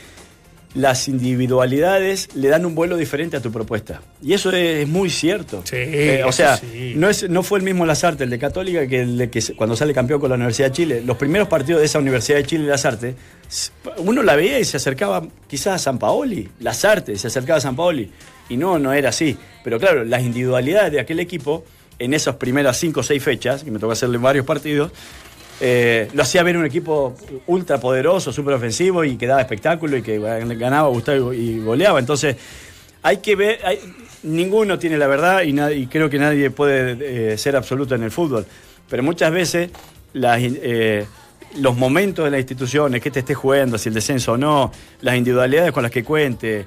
las 0.74 1.06
individualidades 1.06 2.28
le 2.34 2.48
dan 2.48 2.66
un 2.66 2.74
vuelo 2.74 2.96
diferente 2.96 3.36
a 3.36 3.40
tu 3.40 3.52
propuesta. 3.52 4.02
Y 4.22 4.32
eso 4.32 4.50
es 4.50 4.88
muy 4.88 5.08
cierto. 5.08 5.62
Sí, 5.64 5.76
Eh, 5.76 6.22
o 6.26 6.32
sea, 6.32 6.56
sí. 6.56 6.94
no, 6.96 7.08
es, 7.08 7.28
no 7.30 7.42
fue 7.42 7.58
el 7.60 7.64
mismo 7.64 7.86
Lazarte, 7.86 8.24
el 8.24 8.30
de 8.30 8.38
Católica, 8.38 8.86
que 8.86 9.02
el 9.02 9.16
de 9.16 9.30
que 9.30 9.40
cuando 9.54 9.76
sale 9.76 9.94
campeón 9.94 10.20
con 10.20 10.30
la 10.30 10.36
Universidad 10.36 10.68
de 10.68 10.72
Chile. 10.72 11.02
Los 11.06 11.16
primeros 11.16 11.46
partidos 11.48 11.80
de 11.80 11.86
esa 11.86 11.98
Universidad 12.00 12.38
de 12.38 12.44
Chile, 12.44 12.66
Lazarte, 12.66 13.14
uno 13.98 14.22
la 14.22 14.34
veía 14.34 14.58
y 14.58 14.64
se 14.64 14.76
acercaba 14.78 15.26
quizás 15.46 15.74
a 15.74 15.78
San 15.78 15.98
Paoli. 15.98 16.48
Lazarte 16.60 17.16
se 17.16 17.28
acercaba 17.28 17.58
a 17.58 17.60
San 17.60 17.76
Paoli. 17.76 18.10
Y 18.48 18.56
no, 18.56 18.78
no 18.78 18.92
era 18.92 19.10
así. 19.10 19.36
Pero 19.62 19.78
claro, 19.78 20.04
las 20.04 20.22
individualidades 20.22 20.92
de 20.92 21.00
aquel 21.00 21.20
equipo, 21.20 21.64
en 21.98 22.12
esas 22.14 22.34
primeras 22.36 22.76
cinco 22.78 23.00
o 23.00 23.02
seis 23.02 23.22
fechas, 23.22 23.62
que 23.62 23.70
me 23.70 23.78
tocó 23.78 23.92
hacerle 23.92 24.18
varios 24.18 24.44
partidos, 24.44 24.90
eh, 25.60 26.08
lo 26.12 26.22
hacía 26.22 26.42
ver 26.42 26.56
un 26.56 26.66
equipo 26.66 27.14
ultra 27.46 27.78
poderoso, 27.78 28.32
súper 28.32 28.54
ofensivo 28.54 29.04
y 29.04 29.16
que 29.16 29.26
daba 29.26 29.40
espectáculo 29.40 29.96
y 29.96 30.02
que 30.02 30.18
ganaba, 30.18 30.88
gustaba 30.88 31.34
y 31.34 31.60
goleaba. 31.60 31.98
Entonces, 31.98 32.36
hay 33.02 33.18
que 33.18 33.36
ver, 33.36 33.60
ninguno 34.24 34.78
tiene 34.78 34.98
la 34.98 35.06
verdad 35.06 35.42
y, 35.42 35.86
creo 35.86 36.10
que 36.10 36.18
nadie 36.18 36.50
puede 36.50 37.32
eh, 37.32 37.38
ser 37.38 37.56
absoluto 37.56 37.94
en 37.94 38.02
el 38.02 38.10
fútbol. 38.10 38.46
Pero 38.88 39.02
muchas 39.02 39.32
veces 39.32 39.70
eh, 40.14 41.06
los 41.56 41.76
momentos 41.76 42.24
de 42.24 42.30
las 42.32 42.40
instituciones, 42.40 43.00
que 43.00 43.10
te 43.10 43.20
esté 43.20 43.34
jugando, 43.34 43.78
si 43.78 43.88
el 43.88 43.94
descenso 43.94 44.32
o 44.32 44.36
no, 44.36 44.72
las 45.02 45.16
individualidades 45.16 45.72
con 45.72 45.84
las 45.84 45.92
que 45.92 46.02
cuente, 46.02 46.66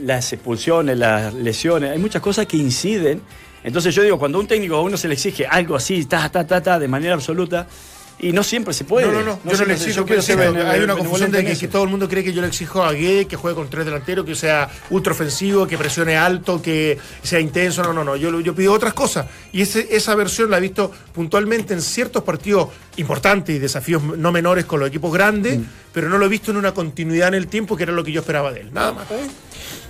las 0.00 0.32
expulsiones, 0.32 0.98
las 0.98 1.32
lesiones, 1.34 1.90
hay 1.92 1.98
muchas 1.98 2.20
cosas 2.20 2.46
que 2.46 2.56
inciden. 2.56 3.22
Entonces 3.64 3.94
yo 3.94 4.02
digo, 4.02 4.18
cuando 4.18 4.38
a 4.38 4.40
un 4.40 4.46
técnico 4.46 4.76
a 4.76 4.82
uno 4.82 4.96
se 4.96 5.08
le 5.08 5.14
exige 5.14 5.46
algo 5.46 5.76
así, 5.76 6.04
ta, 6.04 6.28
ta, 6.28 6.46
ta, 6.46 6.62
ta, 6.62 6.78
de 6.78 6.88
manera 6.88 7.14
absoluta, 7.14 7.66
y 8.18 8.30
no 8.32 8.44
siempre 8.44 8.72
se 8.72 8.84
puede. 8.84 9.06
No, 9.08 9.14
no, 9.14 9.18
no, 9.24 9.38
yo 9.50 9.58
no 9.58 9.64
le 9.64 9.72
exijo. 9.74 10.04
bene- 10.52 10.62
hay 10.70 10.80
una 10.80 10.94
confusión 10.94 11.30
de 11.32 11.38
que, 11.44 11.68
todo 11.68 11.82
el 11.82 11.88
mundo 11.88 12.08
cree 12.08 12.22
que 12.22 12.32
yo 12.32 12.40
le 12.40 12.46
exijo 12.46 12.84
a 12.84 12.92
Guede 12.92 13.24
que 13.26 13.34
juegue 13.34 13.56
con 13.56 13.68
tres 13.68 13.84
delanteros, 13.84 14.24
que 14.24 14.36
sea 14.36 14.68
ultra 14.90 15.12
ofensivo, 15.12 15.66
que 15.66 15.76
presione 15.76 16.16
alto, 16.16 16.62
que 16.62 16.98
sea 17.22 17.40
intenso. 17.40 17.82
No, 17.82 17.92
no, 17.92 18.04
no. 18.04 18.14
Yo, 18.14 18.38
yo 18.40 18.54
pido 18.54 18.72
otras 18.74 18.94
cosas. 18.94 19.26
Y 19.50 19.62
ese- 19.62 19.88
esa 19.90 20.14
versión 20.14 20.50
la 20.50 20.58
he 20.58 20.60
visto 20.60 20.92
puntualmente 21.12 21.74
en 21.74 21.82
ciertos 21.82 22.22
partidos 22.22 22.68
importantes 22.96 23.56
y 23.56 23.58
desafíos 23.58 24.00
no 24.04 24.30
menores 24.30 24.66
con 24.66 24.78
los 24.78 24.88
equipos 24.88 25.12
grandes, 25.12 25.58
Mm. 25.58 25.64
pero 25.92 26.08
no 26.08 26.16
lo 26.18 26.26
he 26.26 26.28
visto 26.28 26.52
en 26.52 26.58
una 26.58 26.72
continuidad 26.72 27.28
en 27.28 27.34
el 27.34 27.48
tiempo, 27.48 27.76
que 27.76 27.82
era 27.82 27.92
lo 27.92 28.04
que 28.04 28.12
yo 28.12 28.20
esperaba 28.20 28.52
de 28.52 28.60
él. 28.60 28.72
Nada 28.72 28.92
más. 28.92 29.06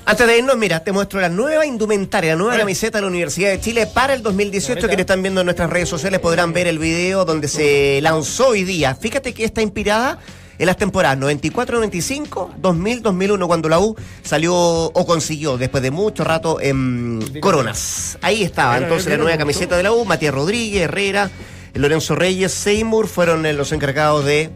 Antes 0.05 0.27
de 0.27 0.39
irnos, 0.39 0.57
mira, 0.57 0.83
te 0.83 0.91
muestro 0.91 1.21
la 1.21 1.29
nueva 1.29 1.65
indumentaria, 1.65 2.33
la 2.33 2.37
nueva 2.37 2.59
camiseta 2.59 2.99
de 2.99 3.03
la 3.03 3.09
Universidad 3.09 3.51
de 3.51 3.61
Chile 3.61 3.87
para 3.87 4.15
el 4.15 4.23
2018. 4.23 4.81
Quienes 4.89 5.01
están 5.01 5.23
viendo 5.23 5.41
en 5.43 5.45
nuestras 5.47 5.71
redes 5.71 5.89
sociales 5.89 6.19
podrán 6.19 6.53
ver 6.53 6.67
el 6.67 6.81
video 6.81 7.25
donde 7.25 7.47
se 7.47 8.01
lanzó 8.03 8.49
hoy 8.49 8.65
día. 8.65 8.97
Fíjate 8.97 9.33
que 9.33 9.45
está 9.45 9.63
inspirada 9.63 10.19
en 10.59 10.67
las 10.67 10.77
temporadas 10.77 11.19
94-95, 11.19 12.61
2000-2001, 12.61 13.47
cuando 13.47 13.69
la 13.69 13.79
U 13.79 13.97
salió 14.23 14.55
o 14.57 15.07
consiguió 15.07 15.57
después 15.57 15.85
de 15.85 15.93
mucho 15.93 16.25
rato 16.25 16.61
en 16.61 17.41
Coronas. 17.41 18.19
Ahí 18.23 18.43
estaba 18.43 18.79
entonces 18.79 19.09
la 19.09 19.19
nueva 19.19 19.39
camiseta 19.39 19.77
de 19.77 19.85
la 19.85 19.93
U. 19.93 20.05
Matías 20.05 20.35
Rodríguez, 20.35 20.83
Herrera, 20.83 21.31
Lorenzo 21.75 22.17
Reyes, 22.17 22.53
Seymour 22.53 23.07
fueron 23.07 23.47
eh, 23.47 23.53
los 23.53 23.73
encargados 23.73 24.25
de 24.25 24.51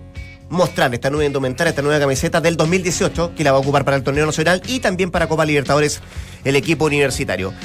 mostrar 0.48 0.92
esta 0.94 1.10
nueva 1.10 1.26
indumentaria, 1.26 1.70
esta 1.70 1.82
nueva 1.82 1.98
camiseta 1.98 2.40
del 2.40 2.56
2018, 2.56 3.34
que 3.34 3.44
la 3.44 3.52
va 3.52 3.58
a 3.58 3.60
ocupar 3.60 3.84
para 3.84 3.96
el 3.96 4.02
torneo 4.02 4.26
nacional 4.26 4.62
y 4.66 4.80
también 4.80 5.10
para 5.10 5.28
Copa 5.28 5.44
Libertadores 5.44 6.00
el 6.44 6.56
equipo 6.56 6.84
universitario. 6.84 7.52